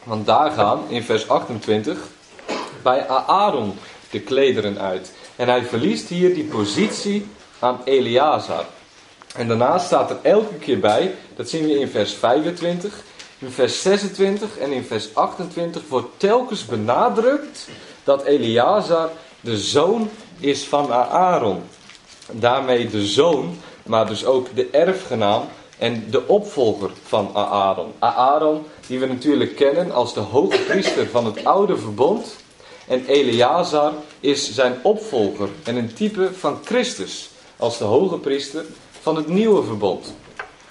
Want 0.04 0.26
daar 0.26 0.50
gaan 0.50 0.82
in 0.88 1.02
vers 1.02 1.28
28 1.28 1.98
bij 2.82 3.08
Aaron 3.08 3.74
de 4.10 4.20
klederen 4.20 4.78
uit. 4.78 5.12
En 5.36 5.48
hij 5.48 5.64
verliest 5.64 6.08
hier 6.08 6.34
die 6.34 6.44
positie 6.44 7.26
aan 7.58 7.80
Eleazar. 7.84 8.64
En 9.34 9.48
daarna 9.48 9.78
staat 9.78 10.10
er 10.10 10.18
elke 10.22 10.54
keer 10.54 10.80
bij, 10.80 11.14
dat 11.36 11.48
zien 11.48 11.64
we 11.64 11.78
in 11.78 11.88
vers 11.88 12.14
25, 12.14 13.02
in 13.38 13.50
vers 13.50 13.82
26 13.82 14.58
en 14.58 14.72
in 14.72 14.84
vers 14.84 15.14
28 15.14 15.82
wordt 15.88 16.08
telkens 16.16 16.64
benadrukt 16.64 17.68
dat 18.04 18.24
Eleazar 18.24 19.10
de 19.40 19.58
zoon 19.58 20.10
is 20.38 20.64
van 20.64 20.92
Aaron. 20.92 21.62
Daarmee 22.32 22.88
de 22.88 23.06
zoon, 23.06 23.56
maar 23.86 24.06
dus 24.06 24.24
ook 24.24 24.46
de 24.54 24.68
erfgenaam 24.70 25.42
en 25.78 26.04
de 26.10 26.26
opvolger 26.26 26.90
van 27.02 27.30
Aaron. 27.34 27.92
Aaron, 27.98 28.64
die 28.86 28.98
we 28.98 29.06
natuurlijk 29.06 29.56
kennen 29.56 29.92
als 29.92 30.14
de 30.14 30.20
hoge 30.20 30.58
priester 30.58 31.06
van 31.06 31.26
het 31.26 31.44
oude 31.44 31.76
verbond. 31.76 32.36
En 32.86 33.06
Eleazar 33.06 33.92
is 34.20 34.54
zijn 34.54 34.76
opvolger 34.82 35.48
en 35.64 35.76
een 35.76 35.94
type 35.94 36.30
van 36.34 36.58
Christus 36.64 37.30
als 37.56 37.78
de 37.78 37.84
hoge 37.84 38.18
priester 38.18 38.64
van 39.00 39.16
het 39.16 39.28
nieuwe 39.28 39.62
verbond. 39.62 40.14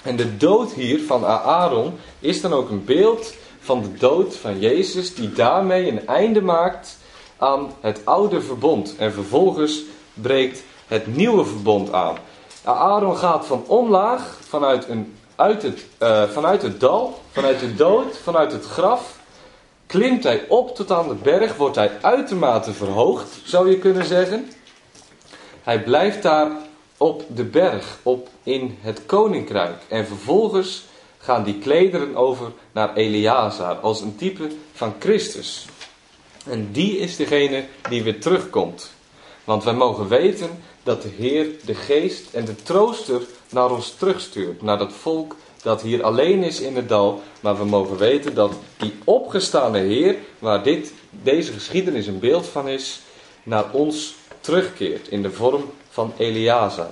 En 0.04 0.16
de 0.16 0.38
dood 0.38 0.72
hier 0.72 1.02
van 1.02 1.26
Aaron 1.26 1.94
is 2.20 2.42
dan 2.42 2.54
ook 2.54 2.70
een 2.70 2.86
beeld 2.86 3.34
van 3.60 3.82
de 3.82 3.94
dood 3.94 4.36
van 4.36 4.60
Jezus, 4.60 5.16
die 5.16 5.32
daarmee 5.32 5.88
een 5.88 6.08
einde 6.08 6.42
maakt 6.42 6.98
aan 7.38 7.74
het 7.82 8.02
oude 8.04 8.42
verbond. 8.42 8.96
En 8.98 9.14
vervolgens 9.14 9.82
breekt 10.14 10.64
het 10.88 11.16
nieuwe 11.16 11.46
verbond 11.46 11.94
aan. 11.94 12.18
Aaron 12.64 13.18
gaat 13.18 13.46
van 13.46 13.64
omlaag, 13.68 14.38
vanuit, 14.48 14.90
een, 14.90 15.16
uit 15.36 15.62
het, 15.62 15.86
uh, 16.00 16.24
vanuit 16.24 16.62
het 16.62 16.80
dal, 16.80 17.22
vanuit 17.32 17.60
de 17.60 17.76
dood, 17.76 18.18
vanuit 18.18 18.52
het 18.52 18.66
graf, 18.66 19.20
klimt 19.86 20.24
hij 20.24 20.46
op 20.48 20.76
tot 20.76 20.92
aan 20.92 21.08
de 21.08 21.16
berg, 21.16 21.56
wordt 21.56 21.76
hij 21.76 21.92
uitermate 22.02 22.74
verhoogd, 22.74 23.42
zou 23.44 23.70
je 23.70 23.78
kunnen 23.78 24.06
zeggen. 24.06 24.52
Hij 25.64 25.84
blijft 25.84 26.24
daar 26.24 26.52
op 26.98 27.24
de 27.28 27.44
berg, 27.44 28.00
op 28.04 28.30
in 28.44 28.78
het 28.82 29.06
koninkrijk. 29.06 29.82
En 29.88 30.08
vervolgens 30.08 30.86
gaan 31.18 31.44
die 31.44 31.60
klederen 31.60 32.16
over 32.16 32.52
naar 32.72 32.96
Eleazar 32.96 33.76
als 33.76 34.02
een 34.02 34.16
type 34.16 34.48
van 34.74 34.94
Christus. 35.00 35.66
En 36.50 36.72
die 36.72 36.98
is 36.98 37.16
degene 37.16 37.66
die 37.90 38.04
weer 38.04 38.22
terugkomt. 38.22 38.92
Want 39.48 39.64
wij 39.64 39.74
mogen 39.74 40.08
weten 40.08 40.50
dat 40.84 41.02
de 41.02 41.10
Heer 41.18 41.48
de 41.66 41.76
geest 41.76 42.34
en 42.34 42.46
de 42.46 42.56
trooster 42.56 43.22
naar 43.50 43.72
ons 43.72 43.92
terugstuurt. 43.92 44.62
Naar 44.62 44.78
dat 44.78 44.94
volk 44.94 45.36
dat 45.62 45.82
hier 45.82 46.04
alleen 46.04 46.44
is 46.44 46.62
in 46.62 46.76
het 46.76 46.90
dal. 46.90 47.22
Maar 47.40 47.58
we 47.58 47.66
mogen 47.66 47.98
weten 47.98 48.36
dat 48.36 48.54
die 48.78 48.94
opgestane 49.04 49.80
Heer, 49.80 50.16
waar 50.40 50.64
dit, 50.64 50.94
deze 51.10 51.52
geschiedenis 51.52 52.08
een 52.08 52.20
beeld 52.20 52.46
van 52.46 52.68
is, 52.68 53.02
naar 53.44 53.72
ons 53.72 54.16
terugkeert 54.40 55.08
in 55.08 55.22
de 55.22 55.32
vorm 55.32 55.64
van 55.90 56.14
Eleazar. 56.18 56.92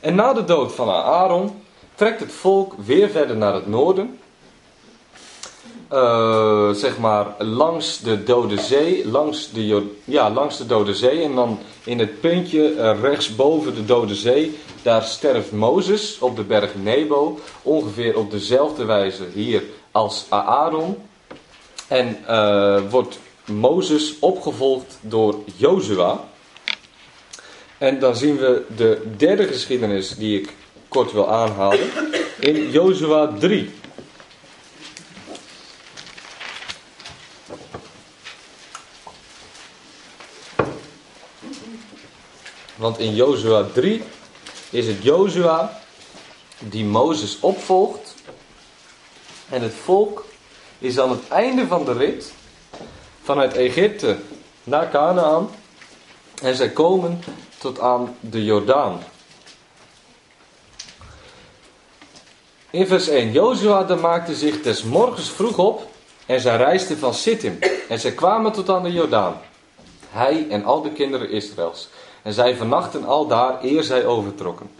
En 0.00 0.14
na 0.14 0.32
de 0.32 0.44
dood 0.44 0.72
van 0.72 0.90
Aaron 0.90 1.62
trekt 1.94 2.20
het 2.20 2.32
volk 2.32 2.74
weer 2.76 3.08
verder 3.08 3.36
naar 3.36 3.54
het 3.54 3.66
noorden. 3.66 4.18
Uh, 5.92 6.70
zeg 6.70 6.98
maar 6.98 7.26
langs 7.38 8.00
de 8.00 8.22
Dode 8.22 8.60
Zee, 8.60 9.08
langs 9.08 9.50
de, 9.50 9.90
ja, 10.04 10.30
langs 10.30 10.58
de 10.58 10.66
Dode 10.66 10.94
Zee. 10.94 11.22
En 11.22 11.34
dan 11.34 11.58
in 11.84 11.98
het 11.98 12.20
puntje 12.20 12.74
uh, 12.74 13.00
rechtsboven 13.00 13.74
de 13.74 13.84
Dode 13.84 14.14
Zee, 14.14 14.58
daar 14.82 15.02
sterft 15.02 15.52
Mozes 15.52 16.18
op 16.18 16.36
de 16.36 16.42
berg 16.42 16.70
Nebo. 16.82 17.38
Ongeveer 17.62 18.16
op 18.16 18.30
dezelfde 18.30 18.84
wijze 18.84 19.24
hier 19.34 19.62
als 19.90 20.26
Aaron. 20.28 20.96
En 21.88 22.18
uh, 22.28 22.80
wordt 22.90 23.18
Mozes 23.44 24.18
opgevolgd 24.18 24.98
door 25.00 25.34
Jozua. 25.56 26.24
En 27.78 27.98
dan 27.98 28.16
zien 28.16 28.36
we 28.36 28.64
de 28.76 29.02
derde 29.16 29.46
geschiedenis 29.46 30.14
die 30.16 30.40
ik 30.40 30.54
kort 30.88 31.12
wil 31.12 31.30
aanhalen. 31.30 31.90
In 32.40 32.70
Jozua 32.70 33.32
3. 33.38 33.70
Want 42.82 42.98
in 42.98 43.14
Jozua 43.14 43.62
3 43.72 44.02
is 44.70 44.86
het 44.86 45.02
Jozua 45.02 45.80
die 46.58 46.84
Mozes 46.84 47.40
opvolgt. 47.40 48.14
En 49.48 49.62
het 49.62 49.74
volk 49.74 50.24
is 50.78 50.98
aan 50.98 51.10
het 51.10 51.28
einde 51.28 51.66
van 51.66 51.84
de 51.84 51.92
rit 51.92 52.32
vanuit 53.22 53.54
Egypte 53.54 54.16
naar 54.64 54.90
Canaan. 54.90 55.50
En 56.42 56.54
zij 56.54 56.70
komen 56.70 57.22
tot 57.58 57.80
aan 57.80 58.16
de 58.20 58.44
Jordaan. 58.44 59.02
In 62.70 62.86
vers 62.86 63.08
1. 63.08 63.32
Jozua 63.32 63.94
maakte 63.94 64.34
zich 64.34 64.62
des 64.62 64.82
morgens 64.82 65.30
vroeg 65.30 65.58
op 65.58 65.90
en 66.26 66.40
zij 66.40 66.56
reisden 66.56 66.98
van 66.98 67.14
Sittim. 67.14 67.58
En 67.88 68.00
zij 68.00 68.12
kwamen 68.12 68.52
tot 68.52 68.68
aan 68.68 68.82
de 68.82 68.92
Jordaan. 68.92 69.40
Hij 70.10 70.46
en 70.48 70.64
al 70.64 70.82
de 70.82 70.92
kinderen 70.92 71.30
Israëls. 71.30 71.88
En 72.22 72.32
zij 72.32 72.56
vernachten 72.56 73.04
al 73.04 73.26
daar 73.26 73.64
eer 73.64 73.82
zij 73.82 74.06
overtrokken. 74.06 74.70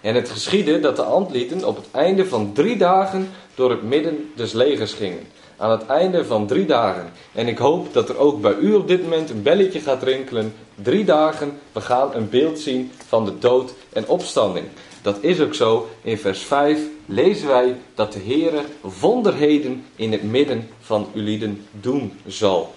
En 0.00 0.14
het 0.14 0.28
geschiedde 0.28 0.80
dat 0.80 0.96
de 0.96 1.02
antlieten 1.02 1.64
op 1.64 1.76
het 1.76 1.86
einde 1.90 2.26
van 2.26 2.52
drie 2.52 2.76
dagen 2.76 3.30
door 3.54 3.70
het 3.70 3.82
midden 3.82 4.32
des 4.36 4.52
legers 4.52 4.92
gingen. 4.92 5.26
Aan 5.56 5.70
het 5.70 5.86
einde 5.86 6.24
van 6.24 6.46
drie 6.46 6.66
dagen. 6.66 7.12
En 7.32 7.48
ik 7.48 7.58
hoop 7.58 7.92
dat 7.92 8.08
er 8.08 8.18
ook 8.18 8.40
bij 8.40 8.54
u 8.54 8.74
op 8.74 8.88
dit 8.88 9.02
moment 9.02 9.30
een 9.30 9.42
belletje 9.42 9.80
gaat 9.80 10.02
rinkelen. 10.02 10.54
Drie 10.74 11.04
dagen, 11.04 11.58
we 11.72 11.80
gaan 11.80 12.14
een 12.14 12.28
beeld 12.28 12.58
zien 12.58 12.92
van 13.06 13.24
de 13.24 13.38
dood 13.38 13.72
en 13.92 14.08
opstanding. 14.08 14.66
Dat 15.02 15.18
is 15.20 15.40
ook 15.40 15.54
zo. 15.54 15.88
In 16.02 16.18
vers 16.18 16.40
5 16.40 16.80
lezen 17.06 17.48
wij 17.48 17.76
dat 17.94 18.12
de 18.12 18.20
Heere 18.24 18.62
wonderheden 19.00 19.84
in 19.96 20.12
het 20.12 20.22
midden 20.22 20.68
van 20.80 21.08
lieden 21.12 21.66
doen 21.72 22.18
zal. 22.26 22.74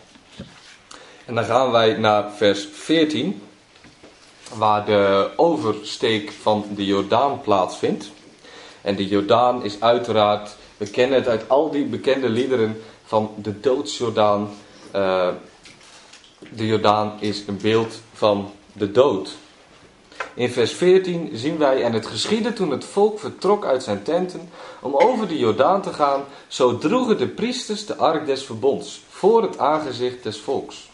En 1.26 1.36
dan 1.36 1.44
gaan 1.44 1.72
wij 1.72 1.94
naar 1.94 2.32
vers 2.32 2.68
14 2.72 3.42
waar 4.58 4.86
de 4.86 5.30
oversteek 5.36 6.32
van 6.32 6.66
de 6.76 6.86
Jordaan 6.86 7.42
plaatsvindt. 7.42 8.12
En 8.82 8.96
de 8.96 9.08
Jordaan 9.08 9.64
is 9.64 9.82
uiteraard, 9.82 10.56
we 10.78 10.90
kennen 10.90 11.18
het 11.18 11.28
uit 11.28 11.50
al 11.50 11.72
die 11.72 11.86
bekende 11.86 12.30
liederen 12.30 12.82
van 13.06 13.32
de 13.36 13.60
doodsjordaan. 13.60 14.50
Uh, 14.96 15.28
de 16.50 16.66
Jordaan 16.66 17.14
is 17.20 17.44
een 17.48 17.60
beeld 17.62 18.02
van 18.14 18.52
de 18.74 18.92
dood. 18.92 19.36
In 20.34 20.50
vers 20.50 20.72
14 20.72 21.30
zien 21.34 21.58
wij, 21.58 21.84
en 21.84 21.94
het 21.94 22.08
geschiedde 22.08 22.54
toen 22.54 22.72
het 22.72 22.86
volk 22.86 23.20
vertrok 23.20 23.66
uit 23.66 23.84
zijn 23.84 24.04
tenten 24.04 24.50
om 24.82 24.96
over 24.96 25.28
de 25.28 25.38
Jordaan 25.38 25.82
te 25.82 25.94
gaan, 25.94 26.24
zo 26.48 26.78
droegen 26.78 27.18
de 27.18 27.28
priesters 27.28 27.86
de 27.86 27.96
ark 27.96 28.26
des 28.26 28.44
verbonds 28.44 29.02
voor 29.10 29.42
het 29.42 29.58
aangezicht 29.58 30.24
des 30.24 30.40
volks. 30.40 30.90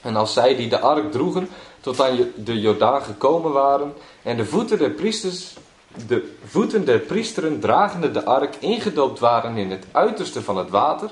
En 0.00 0.16
als 0.16 0.32
zij 0.32 0.56
die 0.56 0.68
de 0.68 0.80
ark 0.80 1.12
droegen 1.12 1.48
tot 1.86 2.00
aan 2.00 2.32
de 2.34 2.60
Jordaan 2.60 3.02
gekomen 3.02 3.52
waren 3.52 3.94
en 4.22 4.36
de 4.36 4.44
voeten 4.44 4.78
der 4.78 4.90
priesters, 4.90 5.56
de 6.06 6.34
voeten 6.44 6.84
der 6.84 6.98
priesteren 6.98 7.60
dragende 7.60 8.10
de 8.10 8.24
ark 8.24 8.56
ingedoopt 8.56 9.18
waren 9.18 9.56
in 9.56 9.70
het 9.70 9.84
uiterste 9.92 10.42
van 10.42 10.56
het 10.56 10.70
water, 10.70 11.10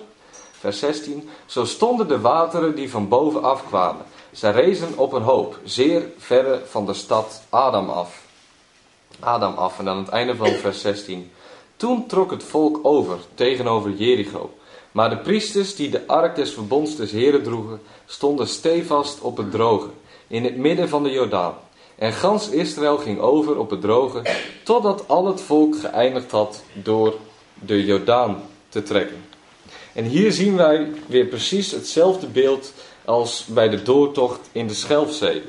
vers 0.58 0.78
16, 0.78 1.28
zo 1.46 1.64
stonden 1.64 2.08
de 2.08 2.20
wateren 2.20 2.74
die 2.74 2.90
van 2.90 3.08
boven 3.08 3.42
af 3.42 3.66
kwamen. 3.66 4.04
Zij 4.32 4.52
rezen 4.52 4.98
op 4.98 5.12
een 5.12 5.22
hoop, 5.22 5.58
zeer 5.64 6.02
verre 6.18 6.62
van 6.66 6.86
de 6.86 6.94
stad 6.94 7.42
Adam 7.48 7.90
af. 7.90 8.22
Adam 9.20 9.54
af 9.54 9.78
en 9.78 9.88
aan 9.88 9.98
het 9.98 10.08
einde 10.08 10.36
van 10.36 10.50
vers 10.50 10.80
16. 10.80 11.30
Toen 11.76 12.06
trok 12.06 12.30
het 12.30 12.44
volk 12.44 12.78
over 12.82 13.18
tegenover 13.34 13.90
Jericho. 13.90 14.54
Maar 14.92 15.10
de 15.10 15.18
priesters 15.18 15.74
die 15.74 15.90
de 15.90 16.06
ark 16.06 16.36
des 16.36 16.52
verbonds 16.52 16.96
des 16.96 17.10
Heren 17.10 17.42
droegen, 17.42 17.80
stonden 18.06 18.48
stevast 18.48 19.20
op 19.20 19.36
het 19.36 19.50
droge, 19.50 19.88
in 20.26 20.44
het 20.44 20.56
midden 20.56 20.88
van 20.88 21.02
de 21.02 21.10
Jordaan. 21.10 21.54
En 21.94 22.12
gans 22.12 22.48
Israël 22.48 22.98
ging 22.98 23.18
over 23.18 23.58
op 23.58 23.70
het 23.70 23.80
droge, 23.80 24.22
totdat 24.62 25.08
al 25.08 25.26
het 25.26 25.40
volk 25.40 25.78
geëindigd 25.78 26.30
had 26.30 26.62
door 26.72 27.14
de 27.54 27.84
Jordaan 27.84 28.42
te 28.68 28.82
trekken. 28.82 29.24
En 29.92 30.04
hier 30.04 30.32
zien 30.32 30.56
wij 30.56 30.92
weer 31.06 31.26
precies 31.26 31.70
hetzelfde 31.70 32.26
beeld 32.26 32.72
als 33.04 33.44
bij 33.44 33.68
de 33.68 33.82
doortocht 33.82 34.48
in 34.52 34.66
de 34.66 34.74
Schelfzee. 34.74 35.42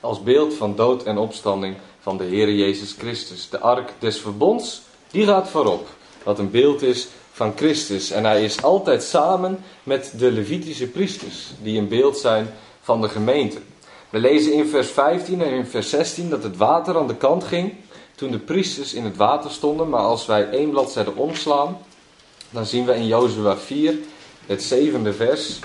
Als 0.00 0.22
beeld 0.22 0.54
van 0.54 0.76
dood 0.76 1.02
en 1.02 1.18
opstanding 1.18 1.76
van 2.00 2.16
de 2.16 2.24
Heer 2.24 2.52
Jezus 2.52 2.94
Christus. 2.98 3.48
De 3.48 3.58
ark 3.58 3.92
des 3.98 4.18
verbonds, 4.18 4.82
die 5.10 5.26
gaat 5.26 5.48
voorop. 5.48 5.86
Wat 6.22 6.38
een 6.38 6.50
beeld 6.50 6.82
is 6.82 7.08
van 7.32 7.52
Christus. 7.56 8.10
En 8.10 8.24
hij 8.24 8.44
is 8.44 8.62
altijd 8.62 9.02
samen 9.02 9.64
met 9.82 10.12
de 10.16 10.32
Levitische 10.32 10.86
priesters, 10.86 11.46
die 11.62 11.78
een 11.78 11.88
beeld 11.88 12.18
zijn 12.18 12.54
van 12.88 13.00
de 13.00 13.08
gemeente. 13.08 13.58
We 14.10 14.18
lezen 14.18 14.52
in 14.52 14.66
vers 14.66 14.88
15 14.88 15.42
en 15.42 15.52
in 15.52 15.66
vers 15.66 15.90
16 15.90 16.30
dat 16.30 16.42
het 16.42 16.56
water 16.56 16.96
aan 16.96 17.06
de 17.06 17.16
kant 17.16 17.44
ging 17.44 17.74
toen 18.14 18.30
de 18.30 18.38
priesters 18.38 18.94
in 18.94 19.04
het 19.04 19.16
water 19.16 19.50
stonden. 19.50 19.88
Maar 19.88 20.00
als 20.00 20.26
wij 20.26 20.50
één 20.50 20.70
bladzijde 20.70 21.14
omslaan, 21.14 21.78
dan 22.50 22.66
zien 22.66 22.84
we 22.84 22.94
in 22.94 23.06
Jozua 23.06 23.56
4, 23.56 23.94
het 24.46 24.62
zevende 24.62 25.12
vers. 25.12 25.58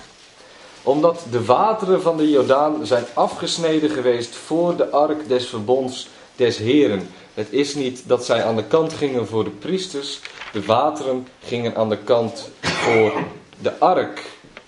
Omdat 0.81 1.25
de 1.31 1.45
wateren 1.45 2.01
van 2.01 2.17
de 2.17 2.29
Jordaan 2.29 2.85
zijn 2.85 3.05
afgesneden 3.13 3.89
geweest 3.89 4.35
voor 4.35 4.75
de 4.75 4.89
ark 4.89 5.27
des 5.27 5.47
verbonds 5.47 6.07
des 6.35 6.57
Heren. 6.57 7.09
Het 7.33 7.47
is 7.49 7.75
niet 7.75 8.03
dat 8.07 8.25
zij 8.25 8.43
aan 8.43 8.55
de 8.55 8.63
kant 8.63 8.93
gingen 8.93 9.27
voor 9.27 9.43
de 9.43 9.49
priesters. 9.49 10.19
De 10.51 10.65
wateren 10.65 11.27
gingen 11.43 11.75
aan 11.75 11.89
de 11.89 11.97
kant 11.97 12.49
voor 12.61 13.13
de 13.59 13.79
ark. 13.79 14.21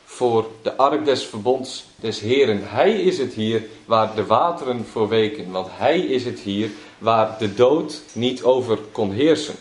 Voor 0.06 0.48
de 0.62 0.76
ark 0.76 1.06
des 1.06 1.26
verbonds 1.26 1.86
des 2.06 2.20
Heren. 2.20 2.62
Hij 2.64 2.92
is 3.02 3.18
het 3.18 3.34
hier 3.34 3.64
waar 3.86 4.16
de 4.16 4.26
wateren 4.26 4.86
voor 4.92 5.08
weken. 5.08 5.52
Want 5.52 5.68
hij 5.72 6.00
is 6.00 6.26
het 6.26 6.40
hier 6.40 6.70
waar 6.98 7.38
de 7.40 7.54
dood 7.54 8.02
niet 8.14 8.44
over 8.44 8.78
kon 8.92 9.12
heersen. 9.12 9.56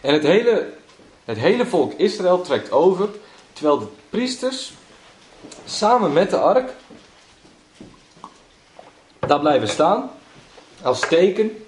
En 0.00 0.12
het 0.12 0.22
hele, 0.22 0.72
het 1.24 1.38
hele 1.38 1.66
volk 1.66 1.92
Israël 1.92 2.40
trekt 2.40 2.70
over. 2.70 3.08
Terwijl 3.52 3.78
de 3.78 3.86
priesters 4.10 4.72
samen 5.64 6.12
met 6.12 6.30
de 6.30 6.38
ark 6.38 6.72
daar 9.18 9.40
blijven 9.40 9.68
staan. 9.68 10.10
Als 10.82 11.00
teken 11.00 11.66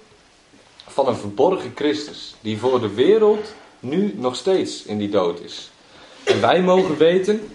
van 0.87 1.07
een 1.07 1.15
verborgen 1.15 1.71
Christus, 1.75 2.35
die 2.41 2.57
voor 2.57 2.79
de 2.79 2.93
wereld 2.93 3.53
nu 3.79 4.13
nog 4.17 4.35
steeds 4.35 4.83
in 4.83 4.97
die 4.97 5.09
dood 5.09 5.39
is. 5.39 5.69
En 6.23 6.41
wij 6.41 6.61
mogen 6.61 6.97
weten 6.97 7.49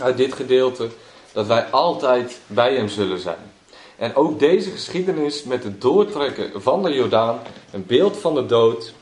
uit 0.00 0.16
dit 0.16 0.34
gedeelte 0.34 0.90
dat 1.32 1.46
wij 1.46 1.64
altijd 1.64 2.38
bij 2.46 2.74
hem 2.74 2.88
zullen 2.88 3.18
zijn. 3.18 3.52
En 3.96 4.14
ook 4.14 4.38
deze 4.38 4.70
geschiedenis 4.70 5.42
met 5.42 5.64
het 5.64 5.80
doortrekken 5.80 6.62
van 6.62 6.82
de 6.82 6.92
Jordaan, 6.92 7.38
een 7.72 7.86
beeld 7.86 8.16
van 8.16 8.34
de 8.34 8.46
dood, 8.46 8.92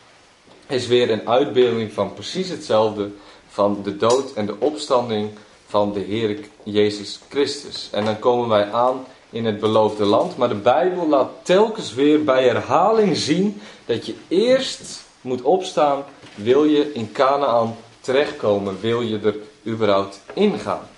is 0.68 0.86
weer 0.86 1.10
een 1.10 1.28
uitbeelding 1.28 1.92
van 1.92 2.14
precies 2.14 2.48
hetzelfde, 2.48 3.10
van 3.48 3.80
de 3.82 3.96
dood 3.96 4.32
en 4.32 4.46
de 4.46 4.54
opstanding 4.58 5.30
van 5.66 5.92
de 5.92 6.00
Heer 6.00 6.38
Jezus 6.62 7.20
Christus. 7.28 7.88
En 7.92 8.04
dan 8.04 8.18
komen 8.18 8.48
wij 8.48 8.72
aan 8.72 9.06
in 9.30 9.44
het 9.44 9.60
beloofde 9.60 10.04
land. 10.04 10.36
Maar 10.36 10.48
de 10.48 10.54
Bijbel 10.54 11.08
laat 11.08 11.30
telkens 11.42 11.94
weer 11.94 12.24
bij 12.24 12.44
herhaling 12.44 13.16
zien 13.16 13.60
dat 13.86 14.06
je 14.06 14.14
eerst 14.28 15.04
moet 15.20 15.42
opstaan, 15.42 16.04
wil 16.34 16.64
je 16.64 16.92
in 16.92 17.12
Canaan 17.12 17.76
terechtkomen, 18.00 18.80
wil 18.80 19.00
je 19.00 19.18
er 19.18 19.36
überhaupt 19.66 20.20
ingaan. 20.34 20.88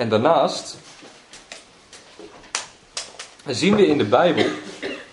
En 0.00 0.08
daarnaast 0.08 0.76
zien 3.46 3.76
we 3.76 3.86
in 3.86 3.98
de 3.98 4.04
Bijbel 4.04 4.44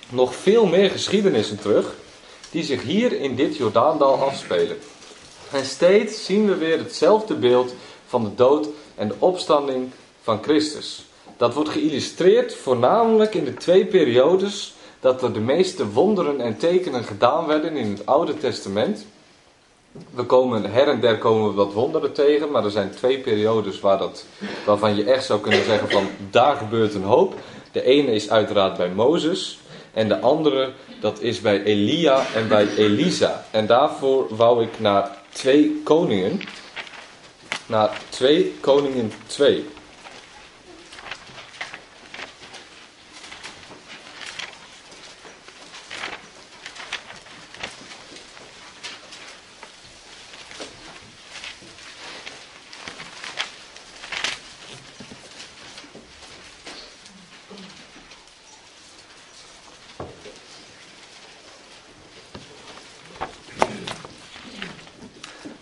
nog 0.10 0.36
veel 0.36 0.66
meer 0.66 0.90
geschiedenissen 0.90 1.60
terug 1.60 1.96
die 2.52 2.64
zich 2.64 2.84
hier 2.84 3.20
in 3.20 3.36
dit 3.36 3.58
Jordaandal 3.58 4.14
afspelen. 4.14 4.78
En 5.52 5.66
steeds 5.66 6.26
zien 6.26 6.46
we 6.48 6.56
weer 6.56 6.78
hetzelfde 6.78 7.36
beeld 7.36 7.74
van 8.06 8.24
de 8.24 8.36
dood 8.36 8.68
en 8.96 9.08
de 9.08 9.16
opstanding 9.20 9.92
van 10.22 10.44
Christus. 10.44 11.06
Dat 11.38 11.54
wordt 11.54 11.70
geïllustreerd 11.70 12.56
voornamelijk 12.56 13.36
in 13.36 13.46
de 13.46 13.54
twee 13.54 13.86
periodes 13.86 14.74
dat 15.00 15.24
er 15.24 15.34
de 15.34 15.40
meeste 15.40 15.90
wonderen 15.90 16.42
en 16.42 16.58
tekenen 16.58 17.04
gedaan 17.04 17.46
werden 17.46 17.76
in 17.76 17.90
het 17.92 18.06
Oude 18.06 18.38
Testament. 18.38 19.06
We 20.14 20.24
komen, 20.24 20.72
her 20.72 20.88
en 20.88 21.00
der 21.00 21.18
komen 21.18 21.50
we 21.50 21.56
wat 21.56 21.74
wonderen 21.74 22.14
tegen, 22.14 22.52
maar 22.52 22.64
er 22.64 22.72
zijn 22.72 22.92
twee 22.92 23.20
periodes 23.20 23.80
waar 23.80 23.98
dat, 23.98 24.26
waarvan 24.66 24.96
je 24.96 25.04
echt 25.04 25.26
zou 25.26 25.40
kunnen 25.40 25.64
zeggen 25.64 25.90
van 25.90 26.08
daar 26.30 26.56
gebeurt 26.56 26.94
een 26.94 27.04
hoop. 27.04 27.36
De 27.72 27.84
ene 27.84 28.12
is 28.12 28.30
uiteraard 28.30 28.78
bij 28.78 28.90
Mozes 28.90 29.60
en 29.94 30.08
de 30.08 30.20
andere 30.20 30.72
dat 31.00 31.22
is 31.22 31.42
bij 31.42 31.64
Elia 31.64 32.26
en 32.36 32.48
bij 32.48 32.68
Elisa. 32.76 33.46
En 33.52 33.66
daarvoor 33.66 34.36
wou 34.36 34.64
ik 34.64 34.80
naar 34.80 35.18
twee 35.30 35.82
koningen, 35.84 36.42
naar 37.66 38.02
twee 38.10 38.56
koningen 38.60 39.12
2. 39.26 39.66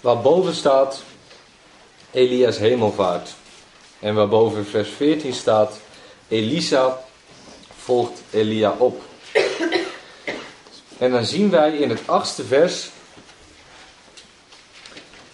Waarboven 0.05 0.53
staat 0.53 1.03
Elia's 2.11 2.57
hemelvaart. 2.57 3.35
En 3.99 4.15
waarboven 4.15 4.65
vers 4.65 4.89
14 4.89 5.33
staat 5.33 5.79
Elisa 6.27 6.99
volgt 7.75 8.21
Elia 8.31 8.75
op. 8.77 9.01
En 10.97 11.11
dan 11.11 11.25
zien 11.25 11.49
wij 11.49 11.77
in 11.77 11.89
het 11.89 12.01
achtste 12.05 12.43
vers 12.43 12.89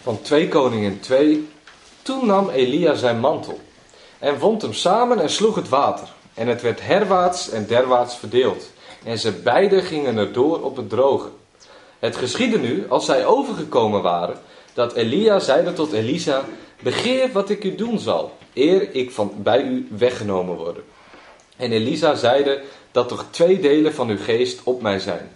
van 0.01 0.21
2 0.21 0.47
Koningen 0.47 0.99
2. 0.99 1.47
Toen 2.01 2.25
nam 2.25 2.49
Elia 2.49 2.93
zijn 2.93 3.19
mantel 3.19 3.59
en 4.19 4.39
wond 4.39 4.61
hem 4.61 4.73
samen 4.73 5.19
en 5.19 5.29
sloeg 5.29 5.55
het 5.55 5.69
water. 5.69 6.07
En 6.33 6.47
het 6.47 6.61
werd 6.61 6.81
herwaarts 6.81 7.49
en 7.49 7.67
derwaarts 7.67 8.15
verdeeld. 8.15 8.71
En 9.03 9.17
ze 9.17 9.31
beiden 9.31 9.83
gingen 9.83 10.17
erdoor 10.17 10.61
op 10.61 10.75
het 10.75 10.89
droge. 10.89 11.29
Het 11.99 12.15
geschiedde 12.15 12.57
nu, 12.57 12.85
als 12.89 13.05
zij 13.05 13.25
overgekomen 13.25 14.01
waren, 14.01 14.39
dat 14.73 14.93
Elia 14.93 15.39
zeide 15.39 15.73
tot 15.73 15.91
Elisa: 15.91 16.45
Begeer 16.79 17.31
wat 17.31 17.49
ik 17.49 17.63
u 17.63 17.75
doen 17.75 17.99
zal, 17.99 18.37
eer 18.53 18.95
ik 18.95 19.11
van 19.11 19.33
bij 19.37 19.63
u 19.63 19.87
weggenomen 19.97 20.55
word. 20.55 20.79
En 21.57 21.71
Elisa 21.71 22.15
zeide: 22.15 22.61
Dat 22.91 23.07
toch 23.07 23.25
twee 23.29 23.59
delen 23.59 23.93
van 23.93 24.09
uw 24.09 24.17
geest 24.17 24.59
op 24.63 24.81
mij 24.81 24.99
zijn. 24.99 25.31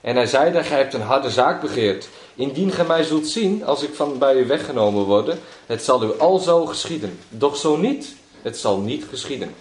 En 0.00 0.16
hij 0.16 0.26
zeide: 0.26 0.62
Gij 0.62 0.78
hebt 0.78 0.94
een 0.94 1.00
harde 1.00 1.30
zaak 1.30 1.60
begeerd. 1.60 2.08
Indien 2.34 2.72
gij 2.72 2.84
mij 2.84 3.02
zult 3.02 3.26
zien, 3.26 3.64
als 3.64 3.82
ik 3.82 3.94
van 3.94 4.18
bij 4.18 4.34
u 4.34 4.46
weggenomen 4.46 5.04
word, 5.04 5.36
het 5.66 5.82
zal 5.82 6.04
u 6.04 6.18
alzo 6.18 6.66
geschieden. 6.66 7.18
Doch 7.28 7.56
zo 7.56 7.76
niet, 7.76 8.14
het 8.42 8.58
zal 8.58 8.78
niet 8.78 9.04
geschieden. 9.10 9.54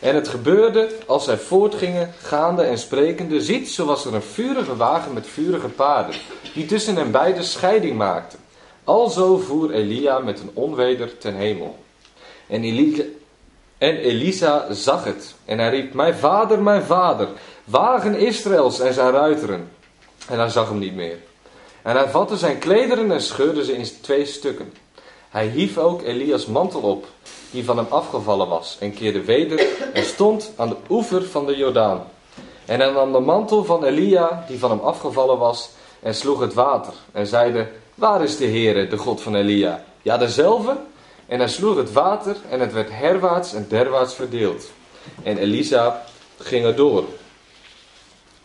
En 0.00 0.14
het 0.14 0.28
gebeurde, 0.28 0.88
als 1.06 1.24
zij 1.24 1.38
voortgingen, 1.38 2.14
gaande 2.22 2.62
en 2.62 2.78
sprekende, 2.78 3.40
ziet, 3.40 3.70
zo 3.70 3.84
was 3.84 4.04
er 4.04 4.14
een 4.14 4.22
vurige 4.22 4.76
wagen 4.76 5.12
met 5.12 5.26
vurige 5.26 5.68
paarden, 5.68 6.14
die 6.54 6.66
tussen 6.66 6.96
hen 6.96 7.10
beiden 7.10 7.44
scheiding 7.44 7.96
maakte. 7.96 8.36
Alzo 8.84 9.36
voer 9.36 9.70
Elia 9.70 10.18
met 10.18 10.40
een 10.40 10.50
onweder 10.54 11.18
ten 11.18 11.34
hemel. 11.34 11.78
En 12.46 12.62
en 13.78 13.96
Elisa 13.96 14.72
zag 14.72 15.04
het, 15.04 15.34
en 15.44 15.58
hij 15.58 15.70
riep, 15.70 15.94
mijn 15.94 16.14
vader, 16.14 16.62
mijn 16.62 16.82
vader, 16.82 17.28
wagen 17.64 18.14
Israëls 18.14 18.80
en 18.80 18.94
zijn 18.94 19.10
ruiteren. 19.10 19.70
En 20.28 20.38
hij 20.38 20.48
zag 20.48 20.68
hem 20.68 20.78
niet 20.78 20.94
meer. 20.94 21.18
En 21.82 21.96
hij 21.96 22.08
vatte 22.08 22.36
zijn 22.36 22.58
klederen 22.58 23.12
en 23.12 23.22
scheurde 23.22 23.64
ze 23.64 23.72
in 23.72 23.86
twee 24.00 24.24
stukken. 24.24 24.72
Hij 25.28 25.46
hief 25.46 25.78
ook 25.78 26.02
Elias 26.02 26.46
mantel 26.46 26.80
op, 26.80 27.06
die 27.50 27.64
van 27.64 27.76
hem 27.76 27.86
afgevallen 27.88 28.48
was, 28.48 28.76
en 28.80 28.94
keerde 28.94 29.24
weder 29.24 29.66
en 29.92 30.04
stond 30.04 30.52
aan 30.56 30.68
de 30.68 30.76
oever 30.88 31.24
van 31.24 31.46
de 31.46 31.56
Jordaan. 31.56 32.06
En 32.64 32.80
hij 32.80 32.90
nam 32.90 33.12
de 33.12 33.20
mantel 33.20 33.64
van 33.64 33.84
Elia, 33.84 34.44
die 34.48 34.58
van 34.58 34.70
hem 34.70 34.80
afgevallen 34.80 35.38
was, 35.38 35.70
en 36.00 36.14
sloeg 36.14 36.40
het 36.40 36.54
water, 36.54 36.92
en 37.12 37.26
zeide, 37.26 37.68
waar 37.94 38.22
is 38.22 38.36
de 38.36 38.46
Heere, 38.46 38.88
de 38.88 38.96
God 38.96 39.20
van 39.20 39.34
Elia? 39.34 39.84
Ja, 40.02 40.16
dezelfde. 40.16 40.76
En 41.26 41.38
hij 41.38 41.48
sloeg 41.48 41.76
het 41.76 41.92
water, 41.92 42.36
en 42.48 42.60
het 42.60 42.72
werd 42.72 42.88
herwaarts 42.92 43.54
en 43.54 43.66
derwaarts 43.68 44.14
verdeeld. 44.14 44.70
En 45.22 45.38
Elisa 45.38 46.04
ging 46.38 46.64
er 46.64 46.76
door. 46.76 47.04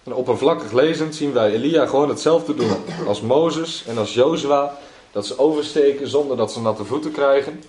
En 0.04 0.14
oppervlakkig 0.14 0.72
lezend 0.72 1.16
zien 1.16 1.34
wij 1.34 1.52
Elia 1.52 1.86
gewoon 1.86 2.10
hetzelfde 2.10 2.56
doen 2.56 2.84
als 3.08 3.22
Mozes 3.22 3.84
en 3.88 3.98
als 3.98 4.14
Jozua. 4.14 4.78
Dat 5.14 5.26
ze 5.26 5.40
oversteken 5.40 6.08
zonder 6.08 6.38
dat 6.38 6.52
ze 6.52 6.62
natte 6.62 6.86
voeten 6.86 7.12
krijgen. 7.12 7.64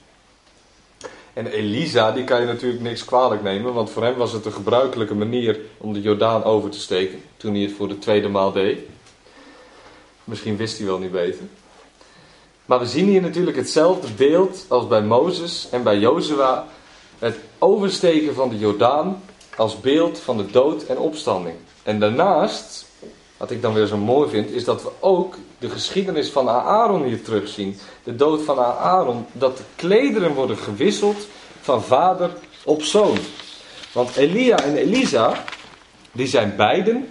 En 1.32 1.46
Elisa, 1.46 2.12
die 2.12 2.24
kan 2.24 2.40
je 2.40 2.46
natuurlijk 2.46 2.82
niks 2.82 3.04
kwalijk 3.04 3.42
nemen, 3.42 3.74
want 3.74 3.90
voor 3.90 4.02
hem 4.02 4.16
was 4.16 4.32
het 4.32 4.44
de 4.44 4.50
gebruikelijke 4.50 5.14
manier 5.14 5.60
om 5.78 5.92
de 5.92 6.00
Jordaan 6.00 6.44
over 6.44 6.70
te 6.70 6.80
steken. 6.80 7.22
Toen 7.36 7.54
hij 7.54 7.62
het 7.62 7.72
voor 7.72 7.88
de 7.88 7.98
tweede 7.98 8.28
maal 8.28 8.52
deed. 8.52 8.78
Misschien 10.24 10.56
wist 10.56 10.78
hij 10.78 10.86
wel 10.86 10.98
niet 10.98 11.12
beter. 11.12 11.44
Maar 12.64 12.78
we 12.78 12.86
zien 12.86 13.08
hier 13.08 13.20
natuurlijk 13.20 13.56
hetzelfde 13.56 14.08
beeld 14.16 14.64
als 14.68 14.86
bij 14.86 15.02
Mozes 15.02 15.68
en 15.70 15.82
bij 15.82 15.98
Jozua. 15.98 16.66
Het 17.18 17.36
oversteken 17.58 18.34
van 18.34 18.48
de 18.48 18.58
Jordaan 18.58 19.22
als 19.56 19.80
beeld 19.80 20.18
van 20.18 20.36
de 20.36 20.46
dood 20.50 20.82
en 20.82 20.98
opstanding. 20.98 21.56
En 21.82 22.00
daarnaast, 22.00 22.86
wat 23.36 23.50
ik 23.50 23.62
dan 23.62 23.74
weer 23.74 23.86
zo 23.86 23.96
mooi 23.96 24.30
vind, 24.30 24.50
is 24.50 24.64
dat 24.64 24.82
we 24.82 24.90
ook 25.00 25.36
de 25.64 25.70
geschiedenis 25.70 26.28
van 26.28 26.48
Aaron 26.48 27.04
hier 27.04 27.22
terugzien. 27.22 27.78
De 28.02 28.16
dood 28.16 28.42
van 28.42 28.58
Aaron, 28.58 29.26
dat 29.32 29.56
de 29.56 29.62
klederen 29.76 30.34
worden 30.34 30.56
gewisseld 30.56 31.26
van 31.60 31.82
vader 31.82 32.30
op 32.64 32.82
zoon. 32.82 33.18
Want 33.92 34.16
Elia 34.16 34.58
en 34.58 34.76
Elisa, 34.76 35.44
die 36.12 36.26
zijn 36.26 36.56
beiden, 36.56 37.08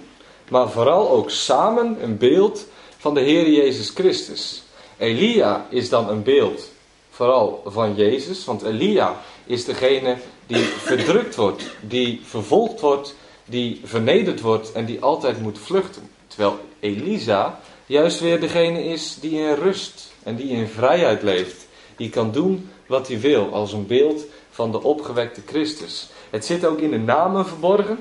maar 0.50 0.70
vooral 0.70 1.10
ook 1.10 1.30
samen 1.30 1.98
een 2.04 2.18
beeld 2.18 2.66
van 2.98 3.13
de 3.13 3.22
Heer 3.22 3.50
Jezus 3.50 3.89
Christus. 3.89 4.63
Elia 4.98 5.66
is 5.70 5.89
dan 5.89 6.10
een 6.10 6.24
beeld 6.24 6.70
vooral 7.10 7.63
van 7.66 7.96
Jezus, 7.96 8.46
want 8.46 8.62
Elia 8.62 9.16
is 9.46 9.66
degene 9.66 10.18
die 10.48 10.63
verdrukt 10.63 11.36
wordt, 11.36 11.63
die 11.82 12.22
vervolgd 12.24 12.80
wordt 12.80 13.16
die 13.46 13.82
vernederd 13.84 14.42
wordt 14.42 14.72
en 14.72 14.86
die 14.86 15.02
altijd 15.02 15.42
moet 15.42 15.60
vluchten. 15.60 16.10
Terwijl 16.28 16.60
Elisa 16.80 17.60
juist 17.86 18.19
weer 18.19 18.39
degene 18.39 18.84
is 18.84 19.17
die 19.19 19.39
in 19.39 19.54
rust 19.54 20.12
en 20.24 20.36
die 20.36 20.50
in 20.50 20.67
vrijheid 20.67 21.22
leeft. 21.22 21.67
Die 21.96 22.10
kan 22.10 22.32
doen 22.32 22.69
wat 22.88 23.08
hij 23.08 23.19
wil, 23.19 23.54
als 23.54 23.74
een 23.74 23.88
beeld 23.88 24.26
van 24.50 24.72
de 24.72 24.84
opgewekte 24.84 25.41
Christus. 25.46 26.10
Het 26.30 26.46
zit 26.46 26.65
ook 26.65 26.80
in 26.80 26.91
de 26.91 27.00
namen 27.00 27.46
verborgen. 27.46 28.00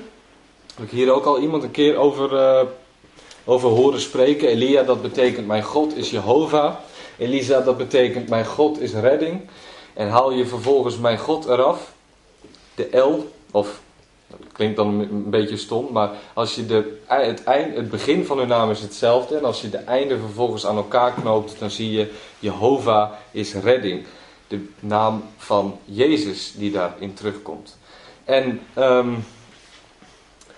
Heb 0.75 0.85
ik 0.85 0.91
hier 0.91 1.13
ook 1.13 1.25
al 1.25 1.39
iemand 1.39 1.63
een 1.63 1.71
keer 1.71 1.95
over, 1.95 2.33
uh, 2.33 2.61
over 3.45 3.69
horen 3.69 4.01
spreken. 4.01 4.47
Elia, 4.47 4.83
dat 4.83 5.01
betekent 5.01 5.47
mijn 5.47 5.63
God 5.63 5.95
is 5.97 6.09
Jehovah. 6.09 6.75
Elisa, 7.17 7.61
dat 7.61 7.77
betekent 7.77 8.29
mijn 8.29 8.45
God 8.45 8.79
is 8.81 8.93
redding. 8.93 9.41
En 9.93 10.09
haal 10.09 10.31
je 10.31 10.45
vervolgens 10.45 10.97
mijn 10.97 11.17
God 11.17 11.45
eraf. 11.45 11.93
De 12.75 12.97
L, 12.97 13.31
of 13.51 13.81
klinkt 14.53 14.75
dan 14.75 14.99
een 14.99 15.29
beetje 15.29 15.57
stom, 15.57 15.87
maar 15.91 16.11
als 16.33 16.55
je 16.55 16.65
de, 16.65 16.99
het, 17.05 17.43
eind, 17.43 17.75
het 17.75 17.89
begin 17.89 18.25
van 18.25 18.37
hun 18.37 18.47
naam 18.47 18.71
is 18.71 18.81
hetzelfde. 18.81 19.37
En 19.37 19.45
als 19.45 19.61
je 19.61 19.69
de 19.69 19.77
einde 19.77 20.19
vervolgens 20.19 20.65
aan 20.65 20.75
elkaar 20.75 21.13
knoopt, 21.13 21.59
dan 21.59 21.71
zie 21.71 21.91
je 21.91 22.11
Jehovah 22.39 23.11
is 23.31 23.53
redding. 23.53 24.05
De 24.47 24.65
naam 24.79 25.23
van 25.37 25.79
Jezus 25.85 26.53
die 26.55 26.71
daarin 26.71 27.13
terugkomt. 27.13 27.77
En 28.23 28.61
um, 28.77 29.25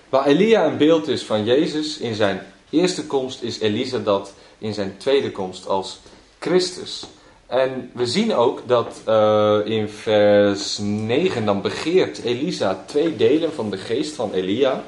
waar 0.09 0.25
Elia 0.25 0.65
een 0.65 0.77
beeld 0.77 1.07
is 1.07 1.23
van 1.23 1.43
Jezus 1.43 1.97
in 1.97 2.15
zijn 2.15 2.41
eerste 2.69 3.05
komst, 3.05 3.41
is 3.41 3.59
Elisa 3.59 3.99
dat 3.99 4.33
in 4.57 4.73
zijn 4.73 4.97
tweede 4.97 5.31
komst 5.31 5.67
als 5.67 5.99
Christus. 6.39 7.05
En 7.47 7.91
we 7.93 8.05
zien 8.05 8.35
ook 8.35 8.61
dat 8.67 9.01
uh, 9.07 9.59
in 9.65 9.89
vers 9.89 10.77
9 10.77 11.45
dan 11.45 11.61
begeert 11.61 12.23
Elisa 12.23 12.83
twee 12.85 13.15
delen 13.15 13.53
van 13.53 13.69
de 13.69 13.77
geest 13.77 14.15
van 14.15 14.33
Elia. 14.33 14.83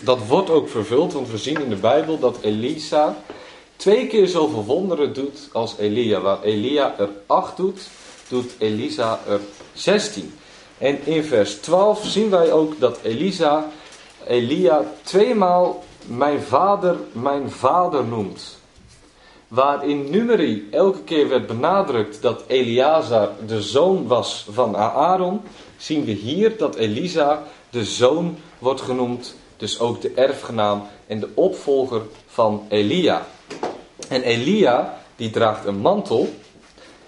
Dat 0.00 0.26
wordt 0.26 0.50
ook 0.50 0.68
vervuld, 0.68 1.12
want 1.12 1.30
we 1.30 1.38
zien 1.38 1.60
in 1.60 1.68
de 1.68 1.76
Bijbel 1.76 2.18
dat 2.18 2.38
Elisa 2.40 3.16
twee 3.76 4.06
keer 4.06 4.28
zoveel 4.28 4.64
wonderen 4.64 5.12
doet 5.12 5.48
als 5.52 5.74
Elia. 5.78 6.20
Waar 6.20 6.42
Elia 6.42 6.98
er 6.98 7.08
acht 7.26 7.56
doet, 7.56 7.80
doet 8.28 8.52
Elisa 8.58 9.20
er 9.28 9.40
zestien. 9.72 10.34
En 10.78 11.06
in 11.06 11.24
vers 11.24 11.54
12 11.54 12.06
zien 12.06 12.30
wij 12.30 12.52
ook 12.52 12.80
dat 12.80 12.98
Elisa, 13.02 13.70
Elia 14.26 14.84
tweemaal 15.02 15.84
mijn 16.06 16.40
vader, 16.40 16.96
mijn 17.12 17.50
vader 17.50 18.04
noemt. 18.04 18.59
Waar 19.50 19.88
in 19.88 20.10
Numeri 20.10 20.68
elke 20.70 21.02
keer 21.02 21.28
werd 21.28 21.46
benadrukt 21.46 22.22
dat 22.22 22.44
Eleazar 22.46 23.30
de 23.46 23.62
zoon 23.62 24.06
was 24.06 24.46
van 24.50 24.76
Aaron, 24.76 25.40
zien 25.76 26.04
we 26.04 26.10
hier 26.10 26.56
dat 26.56 26.76
Elisa 26.76 27.42
de 27.70 27.84
zoon 27.84 28.36
wordt 28.58 28.80
genoemd, 28.80 29.34
dus 29.56 29.80
ook 29.80 30.00
de 30.00 30.12
erfgenaam 30.14 30.82
en 31.06 31.20
de 31.20 31.28
opvolger 31.34 32.02
van 32.26 32.66
Elia. 32.68 33.26
En 34.08 34.22
Elia, 34.22 34.98
die 35.16 35.30
draagt 35.30 35.66
een 35.66 35.80
mantel 35.80 36.28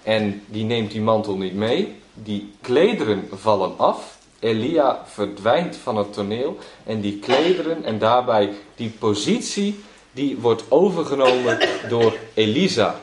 en 0.01 0.43
die 0.45 0.63
neemt 0.63 0.91
die 0.91 1.01
mantel 1.01 1.37
niet 1.37 1.55
mee. 1.55 1.95
Die 2.13 2.53
klederen 2.61 3.27
vallen 3.31 3.77
af. 3.77 4.17
Elia 4.39 5.01
verdwijnt 5.05 5.75
van 5.75 5.97
het 5.97 6.13
toneel 6.13 6.57
en 6.85 7.01
die 7.01 7.19
klederen 7.19 7.83
en 7.83 7.99
daarbij 7.99 8.49
die 8.75 8.89
positie 8.99 9.83
die 10.13 10.37
wordt 10.37 10.63
overgenomen 10.69 11.59
door 11.89 12.17
Elisa. 12.33 12.99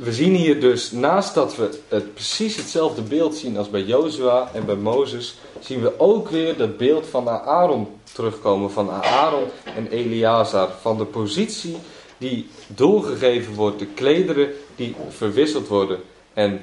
We 0.00 0.12
zien 0.12 0.34
hier 0.34 0.60
dus, 0.60 0.90
naast 0.90 1.34
dat 1.34 1.56
we 1.56 1.78
het 1.88 2.14
precies 2.14 2.56
hetzelfde 2.56 3.02
beeld 3.02 3.36
zien 3.36 3.56
als 3.56 3.70
bij 3.70 3.82
Jozua 3.82 4.50
en 4.54 4.66
bij 4.66 4.74
Mozes, 4.74 5.38
zien 5.60 5.80
we 5.80 6.00
ook 6.00 6.28
weer 6.28 6.56
dat 6.56 6.76
beeld 6.76 7.06
van 7.06 7.28
Aaron 7.28 7.88
terugkomen. 8.12 8.70
Van 8.70 8.90
Aaron 8.90 9.44
en 9.76 9.86
Eleazar. 9.86 10.68
Van 10.80 10.98
de 10.98 11.04
positie 11.04 11.76
die 12.18 12.48
doorgegeven 12.66 13.54
wordt, 13.54 13.78
de 13.78 13.86
klederen 13.86 14.48
die 14.76 14.94
verwisseld 15.08 15.68
worden. 15.68 16.00
En 16.34 16.62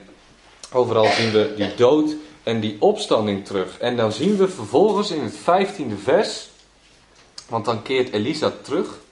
overal 0.73 1.05
zien 1.05 1.31
we 1.31 1.53
die 1.55 1.75
dood 1.75 2.15
en 2.43 2.59
die 2.59 2.75
opstanding 2.79 3.45
terug. 3.45 3.77
En 3.77 3.95
dan 3.95 4.11
zien 4.11 4.37
we 4.37 4.47
vervolgens 4.47 5.11
in 5.11 5.23
het 5.23 5.37
vijftiende 5.37 5.97
vers 5.97 6.49
want 7.49 7.65
dan 7.65 7.81
keert 7.81 8.13
Elisa 8.13 8.53
terug. 8.61 9.03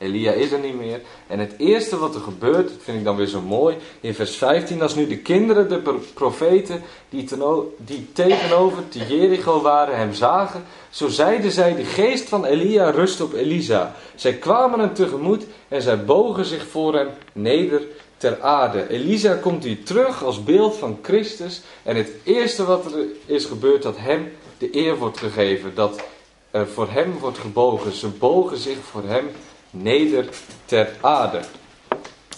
Elia 0.00 0.32
is 0.32 0.52
er 0.52 0.58
niet 0.58 0.78
meer. 0.78 1.00
En 1.26 1.38
het 1.38 1.54
eerste 1.56 1.98
wat 1.98 2.14
er 2.14 2.20
gebeurt, 2.20 2.68
dat 2.68 2.78
vind 2.82 2.98
ik 2.98 3.04
dan 3.04 3.16
weer 3.16 3.26
zo 3.26 3.40
mooi, 3.40 3.76
in 4.00 4.14
vers 4.14 4.36
15, 4.36 4.82
als 4.82 4.94
nu 4.94 5.06
de 5.06 5.18
kinderen, 5.18 5.68
de 5.68 5.98
profeten, 6.14 6.82
die, 7.08 7.28
die 7.76 8.12
tegenover 8.12 8.88
te 8.88 8.98
Jericho 8.98 9.60
waren, 9.60 9.96
hem 9.96 10.14
zagen, 10.14 10.64
zo 10.90 11.08
zeiden 11.08 11.50
zij, 11.50 11.74
de 11.74 11.84
geest 11.84 12.28
van 12.28 12.44
Elia 12.44 12.90
rust 12.90 13.20
op 13.20 13.32
Elisa. 13.32 13.94
Zij 14.14 14.32
kwamen 14.32 14.80
hem 14.80 14.94
tegemoet 14.94 15.44
en 15.68 15.82
zij 15.82 16.04
bogen 16.04 16.44
zich 16.44 16.66
voor 16.66 16.94
hem 16.94 17.08
neder 17.32 17.82
ter 18.16 18.40
aarde. 18.40 18.88
Elisa 18.88 19.34
komt 19.34 19.64
hier 19.64 19.84
terug 19.84 20.24
als 20.24 20.44
beeld 20.44 20.76
van 20.76 20.98
Christus. 21.02 21.62
En 21.82 21.96
het 21.96 22.10
eerste 22.22 22.64
wat 22.64 22.84
er 22.84 23.04
is 23.26 23.44
gebeurd, 23.44 23.82
dat 23.82 23.96
hem 23.98 24.32
de 24.58 24.76
eer 24.76 24.96
wordt 24.96 25.18
gegeven. 25.18 25.74
Dat 25.74 26.02
er 26.50 26.68
voor 26.68 26.88
hem 26.90 27.18
wordt 27.18 27.38
gebogen. 27.38 27.92
Ze 27.92 28.08
bogen 28.08 28.58
zich 28.58 28.78
voor 28.90 29.04
hem 29.04 29.30
neder 29.70 30.28
ter 30.64 30.96
aarde. 31.00 31.40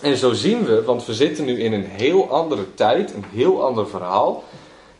En 0.00 0.16
zo 0.16 0.32
zien 0.32 0.64
we, 0.64 0.82
want 0.82 1.06
we 1.06 1.14
zitten 1.14 1.44
nu 1.44 1.60
in 1.60 1.72
een 1.72 1.84
heel 1.84 2.30
andere 2.30 2.74
tijd, 2.74 3.14
een 3.14 3.24
heel 3.32 3.64
ander 3.64 3.88
verhaal, 3.88 4.44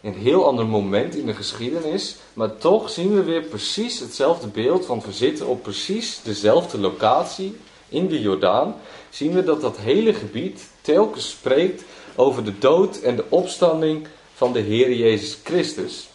een 0.01 0.15
heel 0.15 0.47
ander 0.47 0.67
moment 0.67 1.15
in 1.15 1.27
de 1.27 1.35
geschiedenis, 1.35 2.17
maar 2.33 2.57
toch 2.57 2.91
zien 2.91 3.15
we 3.15 3.23
weer 3.23 3.43
precies 3.43 3.99
hetzelfde 3.99 4.47
beeld, 4.47 4.87
want 4.87 5.05
we 5.05 5.13
zitten 5.13 5.47
op 5.47 5.63
precies 5.63 6.21
dezelfde 6.23 6.79
locatie 6.79 7.57
in 7.89 8.09
de 8.09 8.21
Jordaan. 8.21 8.75
Zien 9.11 9.33
we 9.33 9.45
dat 9.45 9.61
dat 9.61 9.77
hele 9.77 10.15
gebied 10.15 10.69
telkens 10.81 11.31
spreekt 11.31 11.85
over 12.17 12.45
de 12.45 12.59
dood 12.59 13.01
en 13.01 13.17
de 13.17 13.25
opstanding 13.29 14.07
van 14.35 14.53
de 14.53 14.61
Heer 14.61 14.93
Jezus 14.93 15.39
Christus. 15.45 16.09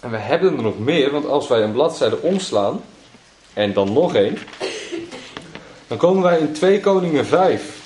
En 0.00 0.10
we 0.10 0.16
hebben 0.16 0.56
er 0.56 0.62
nog 0.62 0.78
meer, 0.78 1.10
want 1.10 1.26
als 1.26 1.48
wij 1.48 1.62
een 1.62 1.72
bladzijde 1.72 2.20
omslaan, 2.20 2.84
en 3.52 3.72
dan 3.72 3.92
nog 3.92 4.14
één, 4.14 4.38
dan 5.86 5.98
komen 5.98 6.22
wij 6.22 6.38
in 6.38 6.52
2 6.52 6.80
Koningen 6.80 7.26
5. 7.26 7.78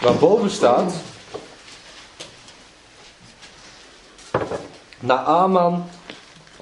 Waar 0.00 0.14
boven 0.14 0.50
staat, 0.50 0.94
Naaman 5.00 5.88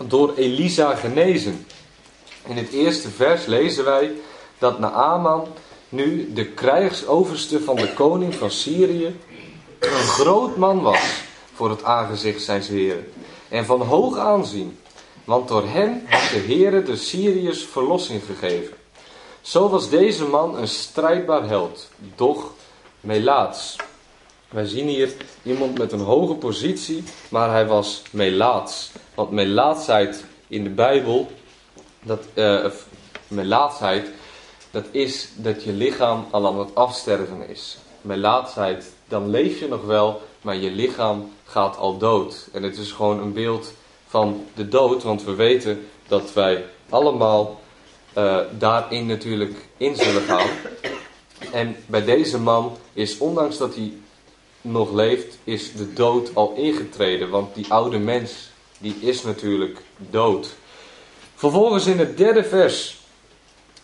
door 0.07 0.35
Elisa 0.35 0.95
genezen. 0.95 1.67
In 2.47 2.57
het 2.57 2.71
eerste 2.71 3.11
vers 3.11 3.47
lezen 3.47 3.85
wij 3.85 4.13
dat 4.59 4.79
Naaman 4.79 5.47
nu 5.89 6.33
de 6.33 6.47
krijgsoverste 6.47 7.61
van 7.61 7.77
de 7.77 7.93
koning 7.93 8.35
van 8.35 8.51
Syrië 8.51 9.21
een 9.79 9.91
groot 9.91 10.57
man 10.57 10.83
was 10.83 11.23
voor 11.55 11.71
het 11.71 11.85
aangezicht 11.85 12.43
zijn 12.43 12.63
heren 12.63 13.13
en 13.51 13.65
van 13.65 13.83
hoog 13.83 14.17
aanzien, 14.17 14.79
want 15.25 15.49
door 15.49 15.65
hem 15.67 16.03
heeft 16.07 16.33
de 16.33 16.55
Heere 16.55 16.83
de 16.83 16.97
Syriërs 16.97 17.65
verlossing 17.65 18.23
gegeven. 18.25 18.77
Zo 19.41 19.69
was 19.69 19.89
deze 19.89 20.25
man 20.25 20.57
een 20.57 20.69
strijdbaar 20.69 21.49
held, 21.49 21.89
doch 22.17 22.53
melaats. 23.01 23.77
Wij 24.49 24.67
zien 24.67 24.89
hier 24.89 25.15
iemand 25.43 25.79
met 25.79 25.93
een 25.93 26.01
hoge 26.01 26.35
positie, 26.35 27.03
maar 27.29 27.51
hij 27.51 27.67
was 27.67 28.03
melaats. 28.11 28.91
Want 29.15 29.31
melaatsheid 29.31 30.25
in 30.49 30.65
de 30.65 30.71
Bijbel, 30.71 31.31
dat, 32.03 32.25
uh, 32.35 32.67
melaatsheid, 33.29 34.11
dat 34.71 34.85
is 34.91 35.29
dat 35.37 35.65
je 35.65 35.73
lichaam 35.73 36.27
al 36.31 36.47
aan 36.47 36.59
het 36.59 36.75
afsterven 36.75 37.49
is. 37.49 37.79
Melaatsheid, 38.01 38.93
dan 39.09 39.31
leef 39.31 39.61
je 39.61 39.69
nog 39.69 39.85
wel, 39.85 40.21
maar 40.41 40.57
je 40.57 40.71
lichaam 40.71 41.33
gaat 41.51 41.77
al 41.77 41.99
dood. 41.99 42.49
En 42.53 42.63
het 42.63 42.79
is 42.79 42.93
gewoon 42.93 43.21
een 43.21 43.33
beeld 43.33 43.73
van 44.07 44.45
de 44.55 44.69
dood, 44.69 45.03
want 45.03 45.25
we 45.25 45.35
weten 45.35 45.89
dat 46.09 46.33
wij 46.33 46.65
allemaal 46.89 47.61
uh, 48.19 48.39
daarin 48.59 49.07
natuurlijk 49.07 49.69
in 49.77 49.97
zullen 49.97 50.23
gaan. 50.23 50.49
En 51.53 51.77
bij 51.87 52.05
deze 52.05 52.39
man 52.39 52.77
is, 52.93 53.19
ondanks 53.19 53.57
dat 53.57 53.75
hij 53.75 53.93
nog 54.61 54.93
leeft, 54.93 55.39
is 55.45 55.73
de 55.73 55.93
dood 55.93 56.35
al 56.35 56.53
ingetreden. 56.57 57.31
Want 57.31 57.55
die 57.55 57.73
oude 57.73 57.99
mens, 57.99 58.51
die 58.79 58.97
is 59.01 59.23
natuurlijk 59.23 59.79
dood. 59.97 60.55
Vervolgens 61.35 61.87
in 61.87 61.99
het 61.99 62.17
derde 62.17 62.45
vers, 62.45 62.99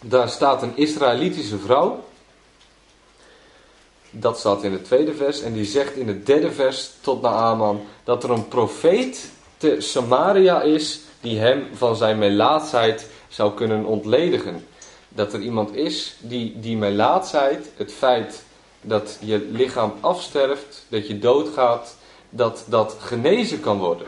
daar 0.00 0.28
staat 0.28 0.62
een 0.62 0.76
Israëlitische 0.76 1.58
vrouw. 1.58 2.04
Dat 4.18 4.38
staat 4.38 4.62
in 4.62 4.72
het 4.72 4.84
tweede 4.84 5.14
vers. 5.14 5.42
En 5.42 5.52
die 5.52 5.64
zegt 5.64 5.96
in 5.96 6.08
het 6.08 6.26
derde 6.26 6.52
vers 6.52 6.90
tot 7.00 7.22
Naaman 7.22 7.80
dat 8.04 8.24
er 8.24 8.30
een 8.30 8.48
profeet 8.48 9.30
te 9.56 9.76
Samaria 9.78 10.62
is 10.62 11.00
die 11.20 11.38
hem 11.38 11.66
van 11.72 11.96
zijn 11.96 12.18
melaatsheid 12.18 13.06
zou 13.28 13.54
kunnen 13.54 13.84
ontledigen. 13.84 14.66
Dat 15.08 15.32
er 15.32 15.40
iemand 15.40 15.74
is 15.74 16.16
die 16.20 16.60
die 16.60 16.76
melaatsheid, 16.76 17.70
het 17.76 17.92
feit 17.92 18.44
dat 18.80 19.18
je 19.20 19.38
lichaam 19.38 19.92
afsterft, 20.00 20.86
dat 20.88 21.06
je 21.06 21.18
doodgaat, 21.18 21.96
dat 22.30 22.64
dat 22.68 22.96
genezen 23.00 23.60
kan 23.60 23.78
worden. 23.78 24.06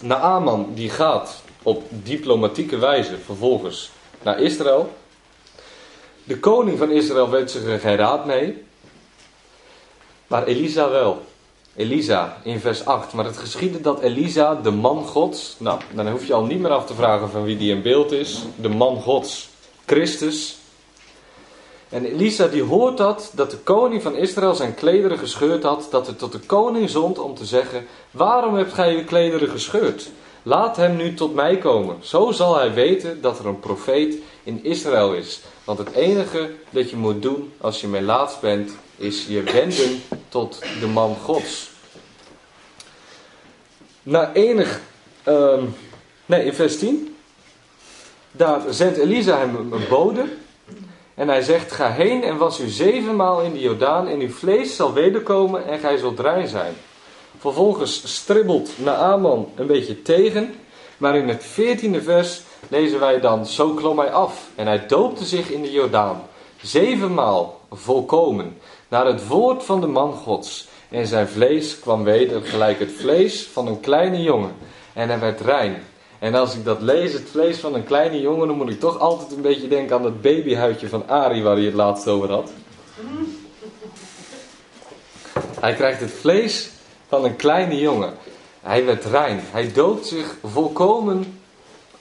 Naaman 0.00 0.70
die 0.74 0.90
gaat 0.90 1.42
op 1.62 1.82
diplomatieke 1.88 2.78
wijze 2.78 3.18
vervolgens 3.18 3.90
naar 4.22 4.40
Israël. 4.40 4.92
De 6.24 6.38
koning 6.38 6.78
van 6.78 6.90
Israël 6.90 7.30
weet 7.30 7.50
zich 7.50 7.64
er 7.64 7.80
geen 7.80 7.96
raad 7.96 8.26
mee. 8.26 8.66
Maar 10.28 10.44
Elisa 10.44 10.90
wel. 10.90 11.22
Elisa 11.76 12.36
in 12.42 12.60
vers 12.60 12.84
8. 12.84 13.12
Maar 13.12 13.24
het 13.24 13.36
geschiedde 13.36 13.80
dat 13.80 14.00
Elisa, 14.00 14.54
de 14.54 14.70
man 14.70 15.04
Gods. 15.04 15.56
Nou, 15.58 15.80
dan 15.94 16.08
hoef 16.08 16.26
je 16.26 16.34
al 16.34 16.44
niet 16.44 16.60
meer 16.60 16.70
af 16.70 16.86
te 16.86 16.94
vragen 16.94 17.30
van 17.30 17.44
wie 17.44 17.56
die 17.56 17.74
in 17.74 17.82
beeld 17.82 18.12
is. 18.12 18.42
De 18.56 18.68
man 18.68 18.96
Gods, 18.96 19.48
Christus. 19.86 20.56
En 21.88 22.04
Elisa 22.04 22.46
die 22.46 22.62
hoort 22.62 22.96
dat, 22.96 23.30
dat 23.34 23.50
de 23.50 23.56
koning 23.56 24.02
van 24.02 24.16
Israël 24.16 24.54
zijn 24.54 24.74
klederen 24.74 25.18
gescheurd 25.18 25.62
had. 25.62 25.88
Dat 25.90 26.06
het 26.06 26.18
tot 26.18 26.32
de 26.32 26.40
koning 26.40 26.90
zond 26.90 27.18
om 27.18 27.34
te 27.34 27.44
zeggen: 27.44 27.86
Waarom 28.10 28.54
hebt 28.54 28.72
gij 28.72 28.94
uw 28.94 29.04
klederen 29.04 29.48
gescheurd? 29.48 30.10
Laat 30.42 30.76
hem 30.76 30.96
nu 30.96 31.14
tot 31.14 31.34
mij 31.34 31.58
komen. 31.58 31.96
Zo 32.00 32.30
zal 32.30 32.56
hij 32.56 32.74
weten 32.74 33.20
dat 33.20 33.38
er 33.38 33.46
een 33.46 33.60
profeet 33.60 34.16
in 34.42 34.64
Israël 34.64 35.14
is. 35.14 35.40
Want 35.64 35.78
het 35.78 35.92
enige 35.92 36.50
dat 36.70 36.90
je 36.90 36.96
moet 36.96 37.22
doen 37.22 37.52
als 37.60 37.80
je 37.80 37.86
melaats 37.86 38.40
bent, 38.40 38.72
is 38.98 39.26
je 39.26 39.42
wenden 39.42 40.02
tot 40.28 40.62
de 40.80 40.86
man 40.86 41.16
Gods. 41.16 41.70
Na 44.02 44.32
enig, 44.32 44.80
ehm, 45.22 45.64
nee, 46.26 46.44
in 46.44 46.54
vers 46.54 46.78
10, 46.78 47.16
daar 48.30 48.60
zendt 48.70 48.98
Elisa 48.98 49.38
hem 49.38 49.72
een 49.72 49.88
bode. 49.88 50.24
En 51.14 51.28
hij 51.28 51.42
zegt: 51.42 51.72
Ga 51.72 51.90
heen 51.90 52.22
en 52.22 52.36
was 52.36 52.60
u 52.60 52.68
zevenmaal 52.68 53.42
in 53.42 53.52
de 53.52 53.60
Jordaan, 53.60 54.08
en 54.08 54.20
uw 54.20 54.30
vlees 54.30 54.76
zal 54.76 54.92
wederkomen 54.92 55.66
en 55.66 55.78
gij 55.78 55.96
zult 55.96 56.20
rein 56.20 56.48
zijn. 56.48 56.74
Vervolgens 57.38 58.14
stribbelt 58.14 58.70
Naaman 58.76 59.52
een 59.56 59.66
beetje 59.66 60.02
tegen. 60.02 60.54
Maar 60.96 61.16
in 61.16 61.28
het 61.28 61.44
veertiende 61.44 62.02
vers 62.02 62.42
lezen 62.68 63.00
wij 63.00 63.20
dan: 63.20 63.46
Zo 63.46 63.74
klom 63.74 63.98
hij 63.98 64.12
af 64.12 64.48
en 64.54 64.66
hij 64.66 64.86
doopte 64.86 65.24
zich 65.24 65.50
in 65.50 65.62
de 65.62 65.70
Jordaan. 65.70 66.22
Zevenmaal 66.62 67.60
volkomen 67.70 68.56
naar 68.88 69.06
het 69.06 69.26
woord 69.26 69.64
van 69.64 69.80
de 69.80 69.86
man 69.86 70.12
Gods. 70.12 70.68
En 70.88 71.06
zijn 71.06 71.28
vlees 71.28 71.80
kwam 71.80 72.04
weder 72.04 72.42
gelijk 72.42 72.78
het 72.78 72.92
vlees 72.92 73.46
van 73.46 73.66
een 73.66 73.80
kleine 73.80 74.22
jongen. 74.22 74.54
En 74.92 75.08
hij 75.08 75.18
werd 75.18 75.40
rein. 75.40 75.82
En 76.18 76.34
als 76.34 76.54
ik 76.54 76.64
dat 76.64 76.80
lees, 76.80 77.12
het 77.12 77.28
vlees 77.30 77.58
van 77.58 77.74
een 77.74 77.84
kleine 77.84 78.20
jongen, 78.20 78.46
dan 78.46 78.56
moet 78.56 78.70
ik 78.70 78.80
toch 78.80 78.98
altijd 78.98 79.32
een 79.32 79.42
beetje 79.42 79.68
denken 79.68 79.96
aan 79.96 80.02
dat 80.02 80.20
babyhuidje 80.20 80.88
van 80.88 81.08
Ari 81.08 81.42
waar 81.42 81.56
hij 81.56 81.64
het 81.64 81.74
laatst 81.74 82.08
over 82.08 82.30
had. 82.30 82.50
Hij 85.60 85.74
krijgt 85.74 86.00
het 86.00 86.10
vlees 86.10 86.70
van 87.08 87.24
een 87.24 87.36
kleine 87.36 87.78
jongen. 87.78 88.14
Hij 88.60 88.84
werd 88.84 89.04
rein. 89.04 89.40
Hij 89.42 89.72
doopt 89.72 90.06
zich 90.06 90.36
volkomen 90.44 91.40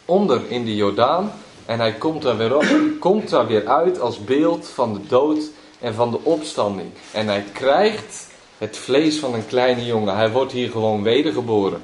onder 0.05 0.41
in 0.47 0.65
de 0.65 0.75
Jordaan. 0.75 1.31
En 1.65 1.79
hij 1.79 1.93
komt 1.93 2.21
daar, 2.21 2.37
weer 2.37 2.55
op, 2.55 2.65
komt 2.99 3.29
daar 3.29 3.47
weer 3.47 3.67
uit 3.67 3.99
als 3.99 4.23
beeld 4.23 4.67
van 4.67 4.93
de 4.93 4.99
dood 5.07 5.39
en 5.79 5.93
van 5.93 6.11
de 6.11 6.19
opstanding. 6.23 6.89
En 7.11 7.27
hij 7.27 7.43
krijgt 7.53 8.27
het 8.57 8.77
vlees 8.77 9.17
van 9.19 9.33
een 9.33 9.45
kleine 9.45 9.85
jongen. 9.85 10.15
Hij 10.15 10.31
wordt 10.31 10.51
hier 10.51 10.69
gewoon 10.69 11.03
wedergeboren. 11.03 11.81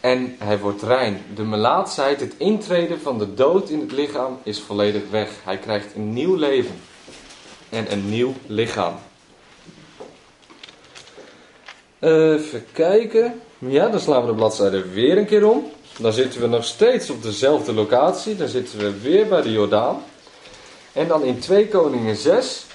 En 0.00 0.36
hij 0.38 0.58
wordt 0.58 0.82
rein. 0.82 1.22
De 1.34 1.42
melaatsheid, 1.42 2.20
het 2.20 2.34
intreden 2.36 3.00
van 3.00 3.18
de 3.18 3.34
dood 3.34 3.68
in 3.68 3.80
het 3.80 3.92
lichaam 3.92 4.38
is 4.42 4.60
volledig 4.60 5.02
weg. 5.10 5.30
Hij 5.44 5.58
krijgt 5.58 5.94
een 5.94 6.12
nieuw 6.12 6.34
leven 6.34 6.80
en 7.68 7.92
een 7.92 8.08
nieuw 8.08 8.34
lichaam. 8.46 8.94
Even 12.00 12.64
kijken. 12.72 13.40
Ja, 13.58 13.88
dan 13.88 14.00
slaan 14.00 14.20
we 14.20 14.26
de 14.26 14.34
bladzijde 14.34 14.88
weer 14.88 15.18
een 15.18 15.26
keer 15.26 15.48
om. 15.48 15.70
Dan 15.98 16.12
zitten 16.12 16.40
we 16.40 16.46
nog 16.46 16.64
steeds 16.64 17.10
op 17.10 17.22
dezelfde 17.22 17.72
locatie. 17.72 18.36
Dan 18.36 18.48
zitten 18.48 18.78
we 18.78 19.00
weer 19.00 19.28
bij 19.28 19.42
de 19.42 19.52
Jordaan. 19.52 20.02
En 20.94 21.08
dan 21.08 21.22
in 21.22 21.38
2 21.38 21.68
Koningen 21.68 22.16
6. 22.16 22.66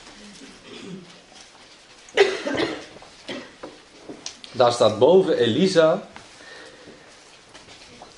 Daar 4.52 4.72
staat 4.72 5.00
boven 5.00 5.38
Elisa. 5.38 6.08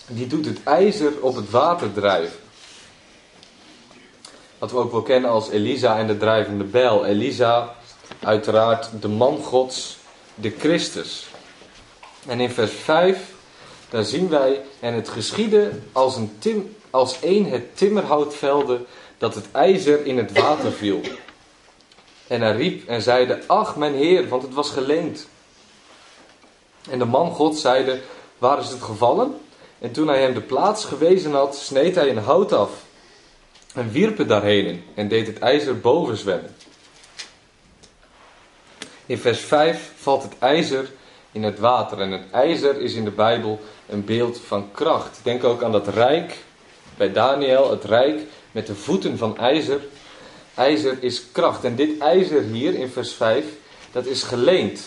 Die 0.07 0.27
doet 0.27 0.45
het 0.45 0.63
ijzer 0.63 1.13
op 1.21 1.35
het 1.35 1.49
water 1.49 1.93
drijven. 1.93 2.39
Wat 4.57 4.71
we 4.71 4.77
ook 4.77 4.91
wel 4.91 5.01
kennen 5.01 5.29
als 5.29 5.49
Elisa 5.49 5.97
en 5.97 6.07
de 6.07 6.17
drijvende 6.17 6.63
bijl. 6.63 7.05
Elisa, 7.05 7.75
uiteraard 8.19 8.89
de 9.01 9.07
man 9.07 9.37
gods 9.37 9.97
de 10.35 10.55
Christus. 10.59 11.27
En 12.27 12.39
in 12.39 12.51
vers 12.51 12.71
5, 12.71 13.33
daar 13.89 14.03
zien 14.03 14.29
wij, 14.29 14.61
en 14.79 14.93
het 14.93 15.09
geschiedde 15.09 15.71
als 15.91 16.15
een, 16.15 16.75
als 16.89 17.17
een 17.21 17.45
het 17.45 17.77
timmerhout 17.77 18.35
velde, 18.35 18.85
dat 19.21 19.35
het 19.35 19.51
ijzer 19.51 20.05
in 20.05 20.17
het 20.17 20.31
water 20.31 20.71
viel. 20.71 21.01
En 22.27 22.41
hij 22.41 22.55
riep 22.55 22.87
en 22.87 23.01
zeide, 23.01 23.41
ach 23.47 23.75
mijn 23.75 23.93
heer, 23.93 24.27
want 24.27 24.41
het 24.41 24.53
was 24.53 24.69
geleend. 24.69 25.27
En 26.89 26.99
de 26.99 27.05
man 27.05 27.31
God 27.31 27.57
zeide, 27.57 27.99
waar 28.37 28.59
is 28.59 28.69
het 28.69 28.81
gevallen? 28.81 29.41
En 29.79 29.91
toen 29.91 30.07
hij 30.07 30.21
hem 30.21 30.33
de 30.33 30.41
plaats 30.41 30.85
gewezen 30.85 31.31
had, 31.31 31.55
sneed 31.55 31.95
hij 31.95 32.09
een 32.09 32.17
hout 32.17 32.53
af 32.53 32.69
en 33.73 33.91
wierp 33.91 34.17
het 34.17 34.27
daarheen 34.27 34.83
en 34.93 35.07
deed 35.07 35.27
het 35.27 35.39
ijzer 35.39 35.79
boven 35.79 36.17
zwemmen. 36.17 36.55
In 39.05 39.17
vers 39.17 39.39
5 39.39 39.91
valt 39.95 40.23
het 40.23 40.33
ijzer 40.39 40.91
in 41.31 41.43
het 41.43 41.59
water. 41.59 41.99
En 41.99 42.11
het 42.11 42.31
ijzer 42.31 42.81
is 42.81 42.93
in 42.93 43.03
de 43.03 43.11
Bijbel 43.11 43.59
een 43.89 44.05
beeld 44.05 44.39
van 44.39 44.71
kracht. 44.71 45.19
Denk 45.23 45.43
ook 45.43 45.63
aan 45.63 45.71
dat 45.71 45.87
rijk 45.87 46.37
bij 46.97 47.11
Daniel, 47.11 47.69
het 47.69 47.83
rijk 47.83 48.21
met 48.51 48.67
de 48.67 48.75
voeten 48.75 49.17
van 49.17 49.37
ijzer. 49.37 49.81
IJzer 50.55 50.97
is 50.99 51.23
kracht. 51.31 51.63
En 51.63 51.75
dit 51.75 51.97
ijzer 51.97 52.43
hier 52.43 52.73
in 52.73 52.89
vers 52.89 53.13
5, 53.13 53.45
dat 53.91 54.05
is 54.05 54.23
geleend. 54.23 54.81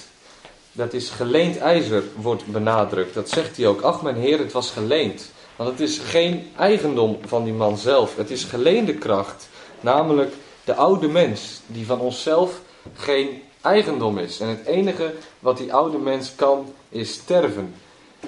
Dat 0.73 0.93
is 0.93 1.11
geleend 1.11 1.59
ijzer, 1.59 2.03
wordt 2.17 2.47
benadrukt. 2.47 3.15
Dat 3.15 3.29
zegt 3.29 3.57
hij 3.57 3.67
ook. 3.67 3.81
Ach, 3.81 4.03
mijn 4.03 4.17
heer, 4.17 4.39
het 4.39 4.53
was 4.53 4.71
geleend. 4.71 5.31
Want 5.57 5.71
het 5.71 5.81
is 5.81 5.99
geen 5.99 6.51
eigendom 6.57 7.19
van 7.27 7.45
die 7.45 7.53
man 7.53 7.79
zelf. 7.79 8.17
Het 8.17 8.31
is 8.31 8.45
geleende 8.45 8.95
kracht. 8.95 9.49
Namelijk 9.81 10.35
de 10.65 10.75
oude 10.75 11.09
mens, 11.09 11.61
die 11.67 11.87
van 11.87 12.01
onszelf 12.01 12.61
geen 12.95 13.43
eigendom 13.61 14.19
is. 14.19 14.41
En 14.41 14.49
het 14.49 14.67
enige 14.67 15.15
wat 15.39 15.59
die 15.59 15.73
oude 15.73 15.99
mens 15.99 16.33
kan, 16.37 16.73
is 16.89 17.13
sterven. 17.13 17.75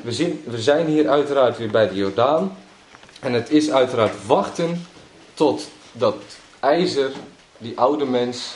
We, 0.02 0.12
zien, 0.12 0.42
we 0.46 0.62
zijn 0.62 0.86
hier 0.86 1.08
uiteraard 1.08 1.58
weer 1.58 1.70
bij 1.70 1.88
de 1.88 1.94
Jordaan. 1.94 2.56
En 3.20 3.32
het 3.32 3.50
is 3.50 3.70
uiteraard 3.70 4.26
wachten 4.26 4.86
tot 5.36 5.68
dat 5.92 6.14
ijzer, 6.60 7.12
die 7.58 7.78
oude 7.78 8.04
mens, 8.04 8.54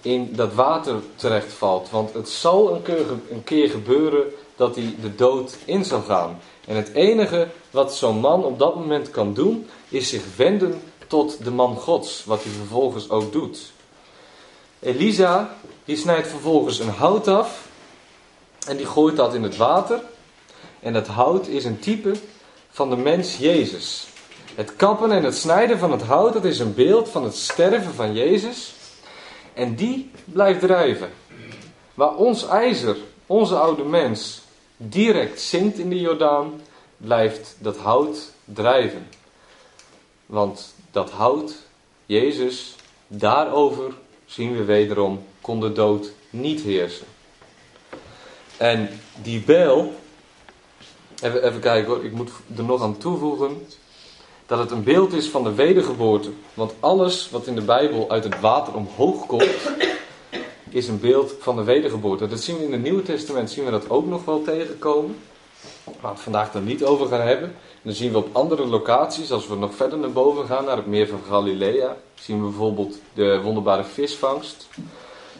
in 0.00 0.32
dat 0.32 0.54
water 0.54 0.94
terecht 1.14 1.52
valt. 1.52 1.90
Want 1.90 2.12
het 2.12 2.28
zal 2.28 2.74
een 2.74 2.82
keer, 2.82 3.10
een 3.30 3.44
keer 3.44 3.70
gebeuren 3.70 4.24
dat 4.56 4.74
hij 4.74 4.94
de 5.00 5.14
dood 5.14 5.56
in 5.64 5.84
zal 5.84 6.02
gaan. 6.02 6.40
En 6.66 6.76
het 6.76 6.92
enige 6.92 7.48
wat 7.70 7.94
zo'n 7.94 8.18
man 8.18 8.44
op 8.44 8.58
dat 8.58 8.74
moment 8.74 9.10
kan 9.10 9.34
doen, 9.34 9.66
is 9.88 10.08
zich 10.08 10.22
wenden 10.36 10.82
tot 11.06 11.44
de 11.44 11.50
man 11.50 11.76
Gods. 11.76 12.24
Wat 12.24 12.42
hij 12.42 12.52
vervolgens 12.52 13.10
ook 13.10 13.32
doet. 13.32 13.72
Elisa, 14.80 15.56
die 15.84 15.96
snijdt 15.96 16.28
vervolgens 16.28 16.78
een 16.78 16.88
hout 16.88 17.28
af 17.28 17.68
en 18.66 18.76
die 18.76 18.86
gooit 18.86 19.16
dat 19.16 19.34
in 19.34 19.42
het 19.42 19.56
water. 19.56 20.02
En 20.80 20.92
dat 20.92 21.06
hout 21.06 21.46
is 21.46 21.64
een 21.64 21.78
type 21.78 22.12
van 22.70 22.90
de 22.90 22.96
mens 22.96 23.36
Jezus. 23.36 24.06
Het 24.58 24.76
kappen 24.76 25.12
en 25.12 25.24
het 25.24 25.36
snijden 25.36 25.78
van 25.78 25.92
het 25.92 26.02
hout, 26.02 26.32
dat 26.32 26.44
is 26.44 26.58
een 26.58 26.74
beeld 26.74 27.08
van 27.08 27.24
het 27.24 27.36
sterven 27.36 27.94
van 27.94 28.14
Jezus. 28.14 28.74
En 29.52 29.74
die 29.74 30.10
blijft 30.24 30.60
drijven. 30.60 31.10
Waar 31.94 32.14
ons 32.14 32.48
ijzer, 32.48 32.96
onze 33.26 33.58
oude 33.58 33.84
mens, 33.84 34.42
direct 34.76 35.40
zinkt 35.40 35.78
in 35.78 35.88
de 35.88 36.00
Jordaan, 36.00 36.60
blijft 36.96 37.56
dat 37.58 37.76
hout 37.76 38.32
drijven. 38.44 39.08
Want 40.26 40.74
dat 40.90 41.10
hout, 41.10 41.54
Jezus, 42.06 42.74
daarover 43.06 43.92
zien 44.26 44.56
we 44.56 44.64
wederom, 44.64 45.24
kon 45.40 45.60
de 45.60 45.72
dood 45.72 46.10
niet 46.30 46.60
heersen. 46.60 47.06
En 48.56 49.00
die 49.22 49.40
bijl, 49.40 49.94
even, 51.22 51.46
even 51.46 51.60
kijken 51.60 51.92
hoor, 51.92 52.04
ik 52.04 52.12
moet 52.12 52.30
er 52.56 52.64
nog 52.64 52.82
aan 52.82 52.98
toevoegen, 52.98 53.66
dat 54.48 54.58
het 54.58 54.70
een 54.70 54.82
beeld 54.82 55.12
is 55.12 55.28
van 55.28 55.42
de 55.42 55.54
wedergeboorte. 55.54 56.30
Want 56.54 56.74
alles 56.80 57.30
wat 57.30 57.46
in 57.46 57.54
de 57.54 57.60
Bijbel 57.60 58.10
uit 58.10 58.24
het 58.24 58.40
water 58.40 58.74
omhoog 58.74 59.26
komt, 59.26 59.70
is 60.70 60.88
een 60.88 61.00
beeld 61.00 61.34
van 61.38 61.56
de 61.56 61.62
wedergeboorte. 61.62 62.28
Dat 62.28 62.40
zien 62.40 62.56
we 62.56 62.64
in 62.64 62.72
het 62.72 62.82
Nieuwe 62.82 63.02
Testament, 63.02 63.50
zien 63.50 63.64
we 63.64 63.70
dat 63.70 63.90
ook 63.90 64.06
nog 64.06 64.24
wel 64.24 64.42
tegenkomen. 64.42 65.18
Waar 66.00 66.14
we 66.14 66.20
vandaag 66.20 66.54
er 66.54 66.60
niet 66.60 66.84
over 66.84 67.06
gaan 67.06 67.26
hebben. 67.26 67.54
dan 67.82 67.92
zien 67.92 68.12
we 68.12 68.18
op 68.18 68.28
andere 68.32 68.66
locaties, 68.66 69.32
als 69.32 69.48
we 69.48 69.56
nog 69.56 69.74
verder 69.74 69.98
naar 69.98 70.12
boven 70.12 70.46
gaan, 70.46 70.64
naar 70.64 70.76
het 70.76 70.86
meer 70.86 71.06
van 71.08 71.20
Galilea, 71.28 71.96
zien 72.14 72.40
we 72.40 72.48
bijvoorbeeld 72.48 73.00
de 73.14 73.40
wonderbare 73.42 73.84
visvangst. 73.84 74.68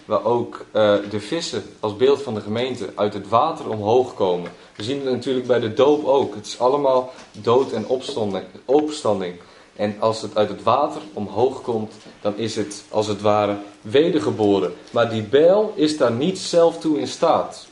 Waar 0.09 0.25
ook 0.25 0.65
eh, 0.73 0.95
de 1.11 1.21
vissen 1.21 1.63
als 1.81 1.97
beeld 1.97 2.23
van 2.23 2.35
de 2.35 2.41
gemeente 2.41 2.89
uit 2.95 3.15
het 3.15 3.29
water 3.29 3.69
omhoog 3.69 4.15
komen. 4.15 4.51
We 4.77 4.83
zien 4.83 4.97
het 4.97 5.13
natuurlijk 5.13 5.47
bij 5.47 5.61
de 5.61 5.75
doop 5.75 6.05
ook. 6.05 6.35
Het 6.35 6.47
is 6.47 6.59
allemaal 6.59 7.13
dood 7.33 7.73
en 7.73 7.87
opstanding. 7.87 8.45
opstanding. 8.65 9.35
En 9.77 9.97
als 9.99 10.23
het 10.23 10.37
uit 10.37 10.49
het 10.49 10.63
water 10.63 11.01
omhoog 11.13 11.63
komt, 11.63 11.93
dan 12.21 12.37
is 12.37 12.57
het 12.57 12.85
als 12.91 13.07
het 13.07 13.21
ware 13.21 13.57
wedergeboren. 13.81 14.75
Maar 14.91 15.11
die 15.11 15.23
bijl 15.23 15.73
is 15.75 15.97
daar 15.97 16.13
niet 16.13 16.39
zelf 16.39 16.79
toe 16.79 16.99
in 16.99 17.09
staat. 17.09 17.67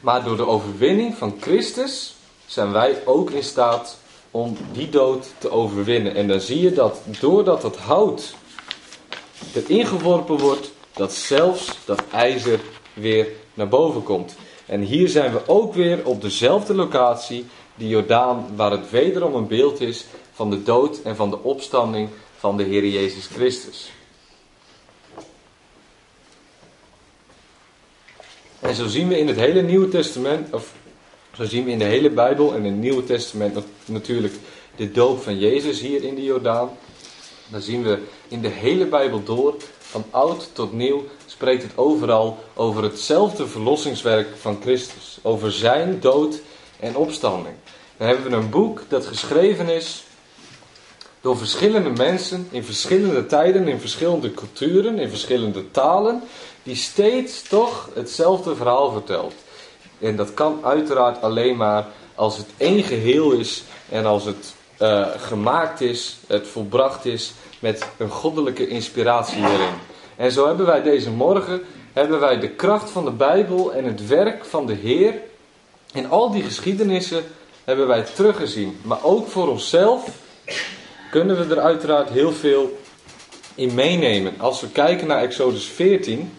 Maar 0.00 0.24
door 0.24 0.36
de 0.36 0.46
overwinning 0.46 1.14
van 1.14 1.36
Christus 1.40 2.16
zijn 2.46 2.72
wij 2.72 3.02
ook 3.04 3.30
in 3.30 3.44
staat 3.44 3.98
om 4.30 4.56
die 4.72 4.88
dood 4.88 5.26
te 5.38 5.50
overwinnen. 5.50 6.14
En 6.14 6.28
dan 6.28 6.40
zie 6.40 6.60
je 6.60 6.72
dat 6.72 7.00
doordat 7.20 7.62
het 7.62 7.76
hout 7.76 8.34
erin 9.52 9.86
geworpen 9.86 10.38
wordt, 10.38 10.72
dat 10.94 11.12
zelfs 11.12 11.78
dat 11.84 12.02
ijzer 12.12 12.60
weer 12.92 13.28
naar 13.54 13.68
boven 13.68 14.02
komt. 14.02 14.34
En 14.66 14.80
hier 14.80 15.08
zijn 15.08 15.32
we 15.32 15.40
ook 15.46 15.74
weer 15.74 16.06
op 16.06 16.22
dezelfde 16.22 16.74
locatie, 16.74 17.46
die 17.74 17.88
Jordaan, 17.88 18.46
waar 18.56 18.70
het 18.70 18.90
wederom 18.90 19.34
een 19.34 19.46
beeld 19.46 19.80
is 19.80 20.04
van 20.32 20.50
de 20.50 20.62
dood 20.62 21.02
en 21.02 21.16
van 21.16 21.30
de 21.30 21.42
opstanding 21.42 22.08
van 22.36 22.56
de 22.56 22.62
Heer 22.62 22.86
Jezus 22.86 23.26
Christus. 23.26 23.92
En 28.60 28.74
zo 28.74 28.86
zien 28.86 29.08
we 29.08 29.18
in 29.18 29.26
het 29.26 29.36
hele 29.36 29.62
Nieuwe 29.62 29.88
Testament, 29.88 30.54
of 30.54 30.72
zo 31.36 31.44
zien 31.44 31.64
we 31.64 31.70
in 31.70 31.78
de 31.78 31.84
hele 31.84 32.10
Bijbel 32.10 32.54
en 32.54 32.64
in 32.64 32.72
het 32.72 32.80
Nieuwe 32.80 33.04
Testament 33.04 33.58
natuurlijk 33.84 34.34
de 34.76 34.90
doop 34.90 35.22
van 35.22 35.38
Jezus 35.38 35.80
hier 35.80 36.04
in 36.04 36.14
de 36.14 36.22
Jordaan. 36.22 36.70
Dan 37.48 37.60
zien 37.60 37.82
we 37.82 37.98
in 38.28 38.40
de 38.40 38.48
hele 38.48 38.86
Bijbel 38.86 39.22
door, 39.22 39.56
van 39.90 40.04
oud 40.10 40.48
tot 40.52 40.72
nieuw, 40.72 41.04
spreekt 41.26 41.62
het 41.62 41.76
overal 41.76 42.44
over 42.54 42.82
hetzelfde 42.82 43.46
verlossingswerk 43.46 44.28
van 44.36 44.58
Christus. 44.60 45.18
Over 45.22 45.52
zijn 45.52 46.00
dood 46.00 46.40
en 46.80 46.96
opstanding. 46.96 47.54
Dan 47.96 48.06
hebben 48.06 48.30
we 48.30 48.36
een 48.36 48.50
boek 48.50 48.82
dat 48.88 49.06
geschreven 49.06 49.68
is 49.68 50.04
door 51.20 51.36
verschillende 51.36 51.90
mensen 51.90 52.48
in 52.50 52.64
verschillende 52.64 53.26
tijden, 53.26 53.68
in 53.68 53.80
verschillende 53.80 54.34
culturen, 54.34 54.98
in 54.98 55.08
verschillende 55.08 55.70
talen, 55.70 56.22
die 56.62 56.76
steeds 56.76 57.42
toch 57.42 57.88
hetzelfde 57.94 58.56
verhaal 58.56 58.92
vertelt. 58.92 59.34
En 60.00 60.16
dat 60.16 60.34
kan 60.34 60.58
uiteraard 60.62 61.22
alleen 61.22 61.56
maar 61.56 61.86
als 62.14 62.36
het 62.36 62.46
één 62.56 62.82
geheel 62.82 63.32
is 63.32 63.62
en 63.88 64.06
als 64.06 64.24
het 64.24 64.54
uh, 64.80 65.06
gemaakt 65.16 65.80
is, 65.80 66.16
het 66.26 66.46
volbracht 66.46 67.04
is 67.04 67.32
met 67.64 67.86
een 67.96 68.10
goddelijke 68.10 68.68
inspiratie 68.68 69.46
hierin. 69.46 69.74
En 70.16 70.32
zo 70.32 70.46
hebben 70.46 70.66
wij 70.66 70.82
deze 70.82 71.10
morgen 71.10 71.62
hebben 71.92 72.20
wij 72.20 72.38
de 72.38 72.48
kracht 72.48 72.90
van 72.90 73.04
de 73.04 73.10
Bijbel 73.10 73.72
en 73.72 73.84
het 73.84 74.06
werk 74.06 74.44
van 74.44 74.66
de 74.66 74.74
Heer 74.74 75.14
in 75.92 76.10
al 76.10 76.30
die 76.30 76.42
geschiedenissen 76.42 77.24
hebben 77.64 77.86
wij 77.86 78.02
teruggezien. 78.14 78.78
Maar 78.82 79.04
ook 79.04 79.28
voor 79.28 79.48
onszelf 79.48 80.08
kunnen 81.10 81.36
we 81.36 81.54
er 81.54 81.60
uiteraard 81.60 82.08
heel 82.08 82.32
veel 82.32 82.78
in 83.54 83.74
meenemen. 83.74 84.34
Als 84.38 84.60
we 84.60 84.68
kijken 84.68 85.06
naar 85.06 85.22
Exodus 85.22 85.66
14, 85.66 86.32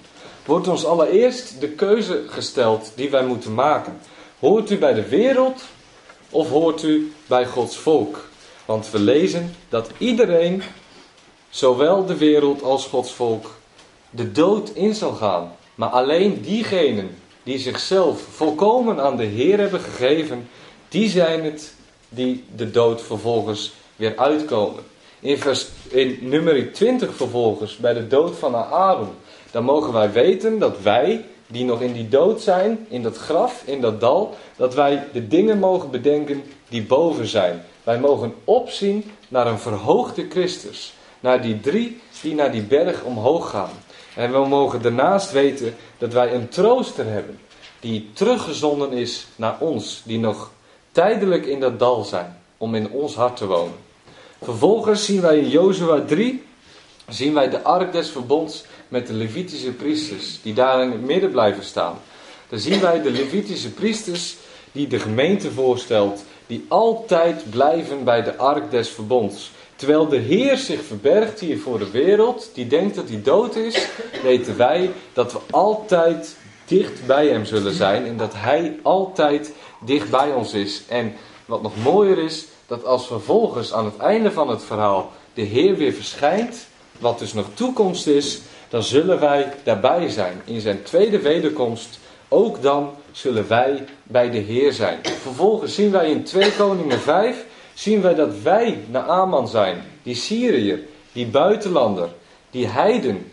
wordt 0.46 0.68
ons 0.68 0.86
allereerst 0.86 1.60
de 1.60 1.70
keuze 1.70 2.24
gesteld 2.28 2.92
die 2.96 3.10
wij 3.10 3.26
moeten 3.26 3.54
maken. 3.54 4.00
Hoort 4.40 4.72
u 4.72 4.78
bij 4.78 4.94
de 4.94 5.08
wereld 5.08 5.62
of 6.30 6.50
hoort 6.50 6.84
u 6.84 7.14
bij 7.28 7.46
Gods 7.46 7.78
volk? 7.78 8.28
Want 8.66 8.92
we 8.92 9.00
lezen 9.00 9.56
dat 9.70 9.90
iedereen, 9.98 10.64
zowel 11.56 12.06
de 12.06 12.18
wereld 12.18 12.64
als 12.64 12.86
Gods 12.86 13.12
volk, 13.12 13.46
de 14.10 14.32
dood 14.32 14.70
in 14.70 14.96
zal 14.96 15.12
gaan. 15.12 15.56
Maar 15.76 15.90
alleen 15.90 16.42
diegenen 16.42 17.18
die 17.44 17.58
zichzelf 17.58 18.22
volkomen 18.22 19.00
aan 19.00 19.18
de 19.18 19.24
Heer 19.24 19.60
hebben 19.60 19.80
gegeven, 19.80 20.50
die 20.90 21.10
zijn 21.10 21.44
het 21.44 21.74
die 22.10 22.44
de 22.56 22.72
dood 22.72 23.02
vervolgens 23.02 23.74
weer 23.96 24.18
uitkomen. 24.18 24.84
In, 25.20 25.38
vers, 25.38 25.68
in 25.88 26.18
nummer 26.22 26.74
20 26.74 27.16
vervolgens, 27.16 27.78
bij 27.78 27.94
de 27.94 28.08
dood 28.08 28.36
van 28.36 28.56
Aaron, 28.56 29.10
dan 29.52 29.64
mogen 29.64 29.94
wij 29.94 30.12
weten 30.12 30.60
dat 30.60 30.82
wij, 30.82 31.26
die 31.48 31.66
nog 31.66 31.82
in 31.82 31.94
die 31.94 32.10
dood 32.10 32.42
zijn, 32.42 32.86
in 32.90 33.04
dat 33.04 33.18
graf, 33.18 33.64
in 33.66 33.82
dat 33.82 34.00
dal, 34.00 34.36
dat 34.56 34.74
wij 34.74 35.04
de 35.14 35.28
dingen 35.28 35.60
mogen 35.60 35.92
bedenken 35.92 36.44
die 36.70 36.84
boven 36.84 37.28
zijn. 37.28 37.64
Wij 37.84 38.00
mogen 38.00 38.34
opzien 38.44 39.12
naar 39.28 39.48
een 39.48 39.60
verhoogde 39.60 40.26
Christus, 40.30 40.94
naar 41.26 41.42
die 41.42 41.60
drie 41.60 42.02
die 42.22 42.36
naar 42.36 42.52
die 42.52 42.62
berg 42.62 43.04
omhoog 43.04 43.50
gaan. 43.50 43.72
En 44.16 44.32
we 44.32 44.48
mogen 44.48 44.82
daarnaast 44.82 45.32
weten 45.32 45.76
dat 45.98 46.14
wij 46.14 46.34
een 46.34 46.50
trooster 46.50 47.06
hebben, 47.06 47.40
die 47.80 48.10
teruggezonden 48.14 48.92
is 48.92 49.28
naar 49.36 49.56
ons, 49.60 50.02
die 50.06 50.20
nog 50.20 50.52
tijdelijk 50.92 51.46
in 51.46 51.60
dat 51.60 51.80
dal 51.80 52.04
zijn, 52.04 52.38
om 52.58 52.76
in 52.76 52.90
ons 52.90 53.16
hart 53.16 53.38
te 53.38 53.46
wonen. 53.46 53.76
Vervolgens 54.42 55.06
zien 55.06 55.22
wij 55.22 55.38
in 55.38 55.50
Jozua 55.50 56.02
3, 56.02 56.44
zien 57.10 57.34
wij 57.34 57.50
de 57.50 57.64
ark 57.64 57.92
des 57.92 58.10
verbonds 58.10 58.64
met 58.88 59.08
de 59.08 59.14
Levitische 59.14 59.72
priesters, 59.72 60.42
die 60.42 60.54
daar 60.54 60.84
in 60.84 60.92
het 60.92 61.02
midden 61.02 61.32
blijven 61.32 61.64
staan. 61.64 61.98
Dan 62.50 62.60
zien 62.60 62.82
wij 62.82 63.02
de 63.02 63.12
Levitische 63.12 63.72
priesters 63.72 64.36
die 64.72 64.88
de 64.88 65.00
gemeente 65.00 65.52
voorstelt, 65.52 66.24
die 66.48 66.66
altijd 66.68 67.50
blijven 67.50 68.04
bij 68.04 68.24
de 68.24 68.38
ark 68.38 68.72
des 68.72 68.90
verbonds. 68.90 69.52
Terwijl 69.76 70.08
de 70.08 70.18
Heer 70.18 70.58
zich 70.58 70.84
verbergt 70.84 71.40
hier 71.40 71.60
voor 71.60 71.80
de 71.80 71.92
wereld, 71.92 72.50
die 72.54 72.68
denkt 72.68 72.96
dat 72.96 73.10
hij 73.10 73.22
dood 73.22 73.56
is, 73.56 73.88
weten 74.24 74.58
wij 74.58 74.92
dat 75.14 75.32
we 75.32 75.40
altijd 75.52 76.36
dicht 76.66 77.06
bij 77.06 77.28
hem 77.28 77.46
zullen 77.46 77.74
zijn 77.74 78.06
en 78.06 78.18
dat 78.18 78.34
hij 78.36 78.80
altijd 78.82 79.54
dicht 79.80 80.10
bij 80.10 80.32
ons 80.32 80.54
is. 80.54 80.84
En 80.88 81.14
wat 81.46 81.62
nog 81.62 81.74
mooier 81.84 82.18
is, 82.18 82.46
dat 82.68 82.86
als 82.86 83.08
vervolgens 83.08 83.74
aan 83.74 83.86
het 83.86 83.98
einde 83.98 84.32
van 84.32 84.50
het 84.50 84.64
verhaal 84.64 85.12
de 85.34 85.42
Heer 85.42 85.76
weer 85.76 85.94
verschijnt, 85.94 86.68
wat 87.00 87.20
dus 87.20 87.34
nog 87.34 87.46
toekomst 87.54 88.08
is, 88.08 88.40
dan 88.70 88.84
zullen 88.84 89.20
wij 89.20 89.54
daarbij 89.64 90.10
zijn. 90.10 90.42
In 90.46 90.62
zijn 90.62 90.84
tweede 90.84 91.20
wederkomst, 91.20 92.00
ook 92.28 92.62
dan 92.62 92.90
zullen 93.12 93.48
wij 93.48 93.86
bij 94.04 94.30
de 94.30 94.38
Heer 94.38 94.74
zijn. 94.74 95.00
Vervolgens 95.22 95.76
zien 95.76 95.92
wij 95.92 96.10
in 96.10 96.24
2 96.24 96.52
Koningen 96.52 97.00
5, 97.00 97.46
zien 97.76 98.02
wij 98.02 98.16
dat 98.16 98.42
wij 98.44 98.84
Naaman 98.90 99.48
zijn, 99.48 99.84
die 100.04 100.16
Syriër, 100.16 100.80
die 101.12 101.28
buitenlander, 101.28 102.10
die 102.50 102.68
heiden. 102.68 103.32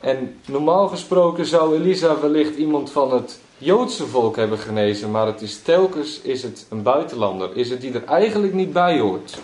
En 0.00 0.40
normaal 0.46 0.88
gesproken 0.88 1.46
zou 1.46 1.76
Elisa 1.76 2.20
wellicht 2.20 2.56
iemand 2.56 2.90
van 2.90 3.12
het 3.12 3.38
Joodse 3.58 4.06
volk 4.06 4.36
hebben 4.36 4.58
genezen, 4.58 5.10
maar 5.10 5.26
het 5.26 5.42
is 5.42 5.62
telkens 5.62 6.20
is 6.20 6.42
het 6.42 6.66
een 6.70 6.82
buitenlander, 6.82 7.56
is 7.56 7.70
het 7.70 7.80
die 7.80 7.92
er 7.92 8.04
eigenlijk 8.04 8.52
niet 8.52 8.72
bij 8.72 8.98
hoort. 8.98 9.38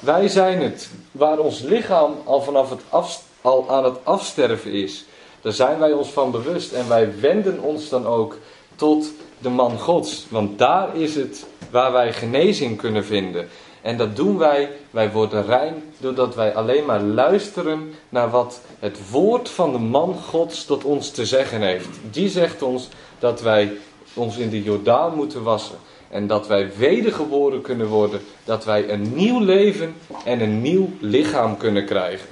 Wij 0.00 0.28
zijn 0.28 0.60
het, 0.62 0.90
waar 1.12 1.38
ons 1.38 1.60
lichaam 1.60 2.12
al 2.24 2.42
vanaf 2.42 2.70
het 2.70 2.80
af, 2.88 3.22
al 3.40 3.70
aan 3.70 3.84
het 3.84 4.04
afsterven 4.04 4.72
is. 4.72 5.04
Daar 5.40 5.52
zijn 5.52 5.78
wij 5.78 5.92
ons 5.92 6.08
van 6.08 6.30
bewust 6.30 6.72
en 6.72 6.88
wij 6.88 7.20
wenden 7.20 7.60
ons 7.60 7.88
dan 7.88 8.06
ook 8.06 8.38
tot 8.76 9.10
de 9.38 9.48
man 9.48 9.78
Gods. 9.78 10.26
Want 10.28 10.58
daar 10.58 10.96
is 10.96 11.14
het 11.14 11.46
waar 11.70 11.92
wij 11.92 12.12
genezing 12.12 12.76
kunnen 12.76 13.04
vinden. 13.04 13.48
En 13.82 13.96
dat 13.96 14.16
doen 14.16 14.38
wij, 14.38 14.70
wij 14.90 15.10
worden 15.12 15.46
rein, 15.46 15.74
doordat 15.98 16.34
wij 16.34 16.54
alleen 16.54 16.84
maar 16.84 17.00
luisteren 17.00 17.94
naar 18.08 18.30
wat 18.30 18.60
het 18.78 19.10
woord 19.10 19.48
van 19.48 19.72
de 19.72 19.78
man 19.78 20.14
Gods 20.14 20.64
tot 20.64 20.84
ons 20.84 21.10
te 21.10 21.26
zeggen 21.26 21.60
heeft. 21.60 21.88
Die 22.10 22.28
zegt 22.28 22.62
ons 22.62 22.88
dat 23.18 23.40
wij 23.40 23.72
ons 24.14 24.36
in 24.36 24.50
de 24.50 24.62
Jordaan 24.62 25.14
moeten 25.14 25.42
wassen. 25.42 25.76
En 26.10 26.26
dat 26.26 26.46
wij 26.46 26.70
wedergeboren 26.76 27.60
kunnen 27.60 27.86
worden. 27.86 28.20
Dat 28.44 28.64
wij 28.64 28.90
een 28.90 29.14
nieuw 29.14 29.40
leven 29.40 29.94
en 30.24 30.40
een 30.40 30.62
nieuw 30.62 30.88
lichaam 31.00 31.56
kunnen 31.56 31.84
krijgen. 31.84 32.28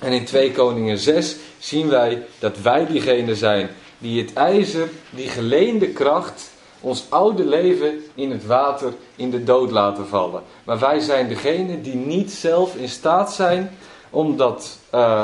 En 0.00 0.12
in 0.12 0.24
2 0.24 0.52
Koningen 0.52 0.98
6 0.98 1.36
zien 1.58 1.88
wij 1.88 2.22
dat 2.38 2.60
wij 2.60 2.86
diegene 2.86 3.34
zijn 3.34 3.68
die 3.98 4.22
het 4.22 4.32
ijzer, 4.32 4.88
die 5.10 5.28
geleende 5.28 5.88
kracht, 5.88 6.50
ons 6.80 7.04
oude 7.08 7.44
leven 7.44 8.04
in 8.14 8.30
het 8.30 8.46
water, 8.46 8.92
in 9.16 9.30
de 9.30 9.44
dood 9.44 9.70
laten 9.70 10.06
vallen. 10.06 10.42
Maar 10.64 10.78
wij 10.78 11.00
zijn 11.00 11.28
degene 11.28 11.80
die 11.80 11.94
niet 11.94 12.30
zelf 12.32 12.76
in 12.76 12.88
staat 12.88 13.32
zijn 13.32 13.70
om, 14.10 14.36
dat, 14.36 14.78
uh, 14.94 15.22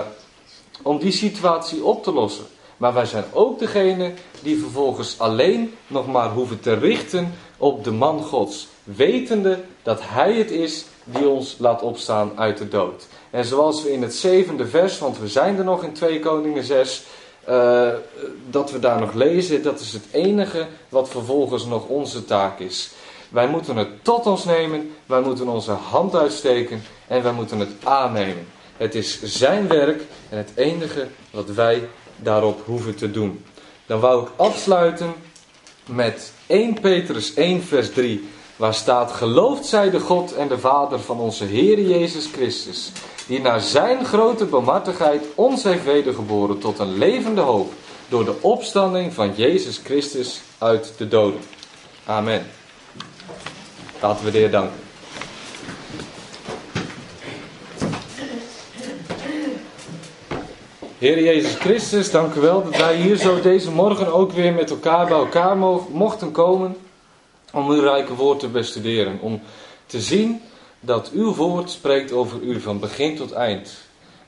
om 0.82 0.98
die 0.98 1.12
situatie 1.12 1.84
op 1.84 2.02
te 2.02 2.12
lossen. 2.12 2.46
Maar 2.76 2.94
wij 2.94 3.06
zijn 3.06 3.24
ook 3.32 3.58
degene 3.58 4.12
die 4.42 4.58
vervolgens 4.58 5.18
alleen 5.18 5.74
nog 5.86 6.06
maar 6.06 6.30
hoeven 6.30 6.60
te 6.60 6.74
richten 6.74 7.34
op 7.56 7.84
de 7.84 7.90
man 7.90 8.22
Gods. 8.22 8.68
Wetende 8.84 9.58
dat 9.82 10.00
Hij 10.02 10.32
het 10.32 10.50
is 10.50 10.84
die 11.04 11.28
ons 11.28 11.56
laat 11.58 11.82
opstaan 11.82 12.32
uit 12.36 12.58
de 12.58 12.68
dood. 12.68 13.06
En 13.30 13.44
zoals 13.44 13.82
we 13.82 13.92
in 13.92 14.02
het 14.02 14.14
zevende 14.14 14.66
vers, 14.66 14.98
want 14.98 15.18
we 15.18 15.28
zijn 15.28 15.58
er 15.58 15.64
nog 15.64 15.84
in 15.84 15.92
2 15.92 16.20
Koningen 16.20 16.64
6, 16.64 17.04
eh, 17.44 17.88
dat 18.50 18.70
we 18.70 18.78
daar 18.78 19.00
nog 19.00 19.12
lezen, 19.12 19.62
dat 19.62 19.80
is 19.80 19.92
het 19.92 20.04
enige 20.10 20.66
wat 20.88 21.08
vervolgens 21.08 21.64
nog 21.64 21.86
onze 21.86 22.24
taak 22.24 22.58
is. 22.58 22.90
Wij 23.28 23.48
moeten 23.48 23.76
het 23.76 24.04
tot 24.04 24.26
ons 24.26 24.44
nemen, 24.44 24.90
wij 25.06 25.20
moeten 25.20 25.48
onze 25.48 25.70
hand 25.70 26.14
uitsteken 26.14 26.82
en 27.06 27.22
wij 27.22 27.32
moeten 27.32 27.58
het 27.58 27.72
aannemen. 27.82 28.46
Het 28.76 28.94
is 28.94 29.22
zijn 29.22 29.68
werk 29.68 30.02
en 30.28 30.36
het 30.36 30.50
enige 30.54 31.08
wat 31.30 31.50
wij 31.50 31.88
daarop 32.16 32.60
hoeven 32.64 32.94
te 32.96 33.10
doen. 33.10 33.44
Dan 33.86 34.00
wou 34.00 34.22
ik 34.22 34.28
afsluiten 34.36 35.14
met 35.86 36.32
1 36.46 36.80
Petrus 36.80 37.34
1 37.34 37.62
vers 37.62 37.90
3, 37.90 38.28
waar 38.56 38.74
staat: 38.74 39.12
Geloofd 39.12 39.66
zij 39.66 39.90
de 39.90 40.00
God 40.00 40.34
en 40.34 40.48
de 40.48 40.58
Vader 40.58 41.00
van 41.00 41.18
onze 41.18 41.44
Heer 41.44 41.80
Jezus 41.80 42.26
Christus, 42.32 42.92
die 43.26 43.40
naar 43.40 43.60
zijn 43.60 44.04
grote 44.04 44.44
barmhartigheid 44.44 45.24
ons 45.34 45.62
heeft 45.62 45.84
wedergeboren 45.84 46.58
tot 46.58 46.78
een 46.78 46.98
levende 46.98 47.40
hoop 47.40 47.72
door 48.08 48.24
de 48.24 48.34
opstanding 48.40 49.12
van 49.12 49.32
Jezus 49.34 49.80
Christus 49.84 50.40
uit 50.58 50.92
de 50.96 51.08
doden. 51.08 51.40
Amen. 52.06 52.46
Laten 54.00 54.24
we 54.24 54.30
de 54.30 54.38
Heer 54.38 54.50
danken. 54.50 54.78
Heer 60.98 61.22
Jezus 61.22 61.54
Christus, 61.54 62.10
dank 62.10 62.34
u 62.34 62.40
wel 62.40 62.62
dat 62.64 62.76
wij 62.76 62.96
hier 62.96 63.16
zo 63.16 63.40
deze 63.40 63.70
morgen 63.70 64.12
ook 64.12 64.32
weer 64.32 64.52
met 64.52 64.70
elkaar 64.70 65.06
bij 65.06 65.16
elkaar 65.16 65.56
mochten 65.90 66.30
komen 66.30 66.76
om 67.52 67.70
uw 67.70 67.80
rijke 67.80 68.14
woord 68.14 68.38
te 68.40 68.48
bestuderen. 68.48 69.18
Om 69.20 69.42
te 69.86 70.00
zien 70.00 70.40
dat 70.84 71.10
uw 71.14 71.34
woord 71.34 71.70
spreekt 71.70 72.12
over 72.12 72.40
u 72.40 72.60
van 72.60 72.78
begin 72.78 73.16
tot 73.16 73.32
eind. 73.32 73.74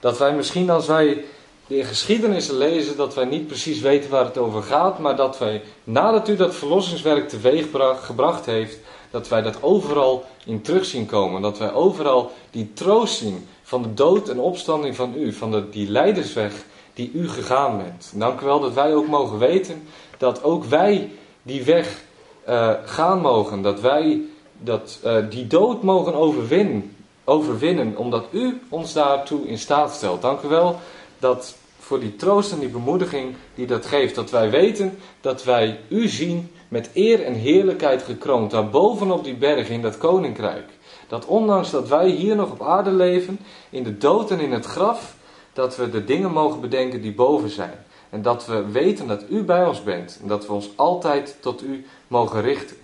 Dat 0.00 0.18
wij 0.18 0.34
misschien 0.34 0.70
als 0.70 0.86
wij 0.86 1.24
de 1.66 1.84
geschiedenissen 1.84 2.56
lezen, 2.56 2.96
dat 2.96 3.14
wij 3.14 3.24
niet 3.24 3.46
precies 3.46 3.80
weten 3.80 4.10
waar 4.10 4.24
het 4.24 4.38
over 4.38 4.62
gaat, 4.62 4.98
maar 4.98 5.16
dat 5.16 5.38
wij 5.38 5.62
nadat 5.84 6.28
u 6.28 6.36
dat 6.36 6.54
verlossingswerk 6.54 7.28
teweeg 7.28 7.66
gebracht 8.00 8.46
heeft, 8.46 8.78
dat 9.10 9.28
wij 9.28 9.42
dat 9.42 9.62
overal 9.62 10.24
in 10.44 10.60
terug 10.60 10.84
zien 10.84 11.06
komen. 11.06 11.42
Dat 11.42 11.58
wij 11.58 11.72
overal 11.72 12.32
die 12.50 12.72
troost 12.72 13.16
zien 13.16 13.48
van 13.62 13.82
de 13.82 13.94
dood 13.94 14.28
en 14.28 14.38
opstanding 14.38 14.96
van 14.96 15.14
u, 15.16 15.32
van 15.32 15.50
de, 15.50 15.68
die 15.68 15.90
leidersweg 15.90 16.52
die 16.94 17.10
u 17.14 17.28
gegaan 17.28 17.76
bent. 17.76 18.12
Dank 18.14 18.40
u 18.40 18.44
wel 18.44 18.60
dat 18.60 18.72
wij 18.72 18.94
ook 18.94 19.06
mogen 19.06 19.38
weten 19.38 19.82
dat 20.18 20.42
ook 20.42 20.64
wij 20.64 21.10
die 21.42 21.64
weg 21.64 22.02
uh, 22.48 22.70
gaan 22.84 23.20
mogen. 23.20 23.62
Dat 23.62 23.80
wij 23.80 24.22
dat, 24.64 25.00
uh, 25.04 25.16
die 25.30 25.46
dood 25.46 25.82
mogen 25.82 26.14
overwinnen, 26.14 26.96
overwinnen, 27.24 27.96
omdat 27.96 28.24
u 28.30 28.60
ons 28.68 28.92
daartoe 28.92 29.46
in 29.46 29.58
staat 29.58 29.94
stelt. 29.94 30.22
Dank 30.22 30.42
u 30.42 30.48
wel 30.48 30.78
dat 31.18 31.56
voor 31.78 32.00
die 32.00 32.16
troost 32.16 32.52
en 32.52 32.58
die 32.58 32.68
bemoediging 32.68 33.34
die 33.54 33.66
dat 33.66 33.86
geeft. 33.86 34.14
Dat 34.14 34.30
wij 34.30 34.50
weten 34.50 34.98
dat 35.20 35.44
wij 35.44 35.80
u 35.88 36.08
zien 36.08 36.50
met 36.68 36.90
eer 36.94 37.24
en 37.24 37.34
heerlijkheid 37.34 38.02
gekroond. 38.02 38.50
Daar 38.50 38.68
bovenop 38.68 39.24
die 39.24 39.36
berg 39.36 39.68
in 39.68 39.82
dat 39.82 39.98
koninkrijk. 39.98 40.64
Dat 41.08 41.26
ondanks 41.26 41.70
dat 41.70 41.88
wij 41.88 42.08
hier 42.08 42.36
nog 42.36 42.50
op 42.50 42.62
aarde 42.62 42.90
leven, 42.90 43.38
in 43.70 43.82
de 43.82 43.98
dood 43.98 44.30
en 44.30 44.40
in 44.40 44.52
het 44.52 44.64
graf, 44.64 45.16
dat 45.52 45.76
we 45.76 45.90
de 45.90 46.04
dingen 46.04 46.32
mogen 46.32 46.60
bedenken 46.60 47.02
die 47.02 47.14
boven 47.14 47.50
zijn. 47.50 47.84
En 48.10 48.22
dat 48.22 48.46
we 48.46 48.70
weten 48.70 49.06
dat 49.06 49.24
u 49.30 49.42
bij 49.42 49.66
ons 49.66 49.82
bent. 49.82 50.18
En 50.22 50.28
dat 50.28 50.46
we 50.46 50.52
ons 50.52 50.70
altijd 50.76 51.36
tot 51.40 51.62
u 51.62 51.86
mogen 52.08 52.40
richten. 52.42 52.76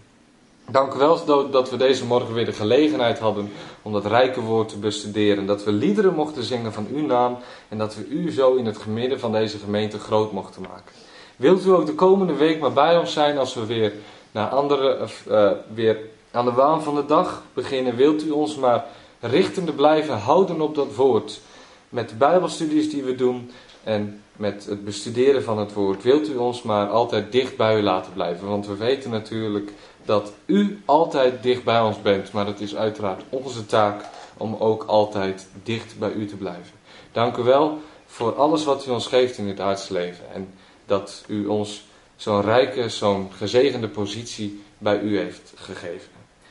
Dank 0.71 0.95
u 0.95 0.99
wel 0.99 1.51
dat 1.51 1.71
we 1.71 1.77
deze 1.77 2.07
morgen 2.07 2.35
weer 2.35 2.45
de 2.45 2.53
gelegenheid 2.53 3.18
hadden 3.18 3.53
om 3.83 3.93
dat 3.93 4.07
rijke 4.07 4.41
woord 4.41 4.68
te 4.68 4.79
bestuderen. 4.79 5.47
Dat 5.47 5.64
we 5.64 5.73
liederen 5.73 6.14
mochten 6.14 6.43
zingen 6.43 6.73
van 6.73 6.87
uw 6.93 7.07
naam 7.07 7.39
en 7.68 7.79
dat 7.79 7.95
we 7.95 8.07
u 8.07 8.33
zo 8.33 8.55
in 8.55 8.66
het 8.66 8.87
midden 8.87 9.21
van 9.21 9.33
deze 9.33 9.59
gemeente 9.59 9.99
groot 9.99 10.33
mochten 10.33 10.62
maken. 10.62 10.93
Wilt 11.37 11.66
u 11.66 11.71
ook 11.71 11.87
de 11.87 11.95
komende 11.95 12.35
week 12.35 12.61
maar 12.61 12.73
bij 12.73 12.99
ons 12.99 13.12
zijn 13.12 13.39
als 13.39 13.55
we 13.55 13.66
weer, 13.66 13.93
naar 14.33 14.49
andere, 14.49 15.09
uh, 15.29 15.51
weer 15.75 15.99
aan 16.31 16.45
de 16.45 16.53
waan 16.53 16.83
van 16.83 16.95
de 16.95 17.07
dag 17.07 17.43
beginnen? 17.55 17.97
Wilt 17.97 18.25
u 18.25 18.31
ons 18.31 18.57
maar 18.57 18.85
richtende 19.21 19.73
blijven 19.73 20.18
houden 20.18 20.61
op 20.61 20.75
dat 20.75 20.95
woord? 20.95 21.41
Met 21.89 22.09
de 22.09 22.14
Bijbelstudies 22.14 22.91
die 22.91 23.03
we 23.03 23.14
doen 23.14 23.51
en 23.85 24.23
met 24.37 24.66
het 24.68 24.85
bestuderen 24.85 25.43
van 25.43 25.59
het 25.59 25.73
woord. 25.73 26.03
Wilt 26.03 26.29
u 26.29 26.37
ons 26.37 26.62
maar 26.62 26.89
altijd 26.89 27.33
dicht 27.33 27.57
bij 27.57 27.79
u 27.79 27.83
laten 27.83 28.12
blijven? 28.12 28.49
Want 28.49 28.66
we 28.66 28.77
weten 28.77 29.11
natuurlijk 29.11 29.73
dat 30.05 30.32
u 30.46 30.82
altijd 30.84 31.42
dicht 31.42 31.64
bij 31.64 31.80
ons 31.80 32.03
bent. 32.03 32.32
Maar 32.32 32.46
het 32.46 32.61
is 32.61 32.76
uiteraard 32.76 33.22
onze 33.28 33.66
taak 33.66 34.05
om 34.36 34.57
ook 34.59 34.84
altijd 34.84 35.48
dicht 35.62 35.98
bij 35.98 36.12
u 36.12 36.26
te 36.26 36.36
blijven. 36.36 36.72
Dank 37.12 37.36
u 37.36 37.42
wel 37.42 37.78
voor 38.07 38.34
alles 38.34 38.64
wat 38.64 38.86
u 38.86 38.90
ons 38.90 39.07
geeft 39.07 39.38
in 39.38 39.46
dit 39.46 39.61
aardse 39.61 39.92
leven. 39.92 40.24
En 40.32 40.55
dat 40.86 41.24
u 41.26 41.46
ons 41.46 41.84
zo'n 42.16 42.40
rijke, 42.40 42.88
zo'n 42.88 43.28
gezegende 43.32 43.88
positie 43.88 44.62
bij 44.78 45.01
u 45.01 45.18
heeft 45.18 45.53
gegeven. 45.57 46.11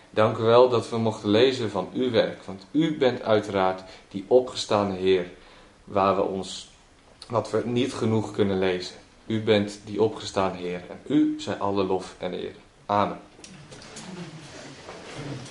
Dank 0.10 0.38
u 0.38 0.43
wel 0.43 0.70
dat 0.70 0.89
we 0.89 0.97
mochten 0.97 1.30
lezen 1.30 1.70
van 1.70 1.89
uw 1.93 2.12
werk. 2.12 2.43
Want 2.43 2.66
u 2.72 2.97
bent 2.97 3.22
uiteraard 3.22 3.84
die 4.10 4.26
opgestaande 4.28 4.95
Heer. 4.95 5.26
Waar 5.84 6.16
we 6.16 6.22
ons, 6.22 6.70
wat 7.28 7.52
we 7.52 7.62
niet 7.66 7.93
genoeg 7.93 8.32
kunnen 8.32 8.60
lezen. 8.60 8.95
U 9.26 9.43
bent 9.43 9.80
die 9.86 10.02
opgestaan 10.02 10.56
Heer. 10.56 10.82
En 10.89 11.00
u 11.08 11.36
zij 11.38 11.56
alle 11.56 11.84
lof 11.84 12.16
en 12.18 12.34
eer. 12.34 12.56
Amen. 12.86 13.29
Thank 15.20 15.44
you. 15.44 15.49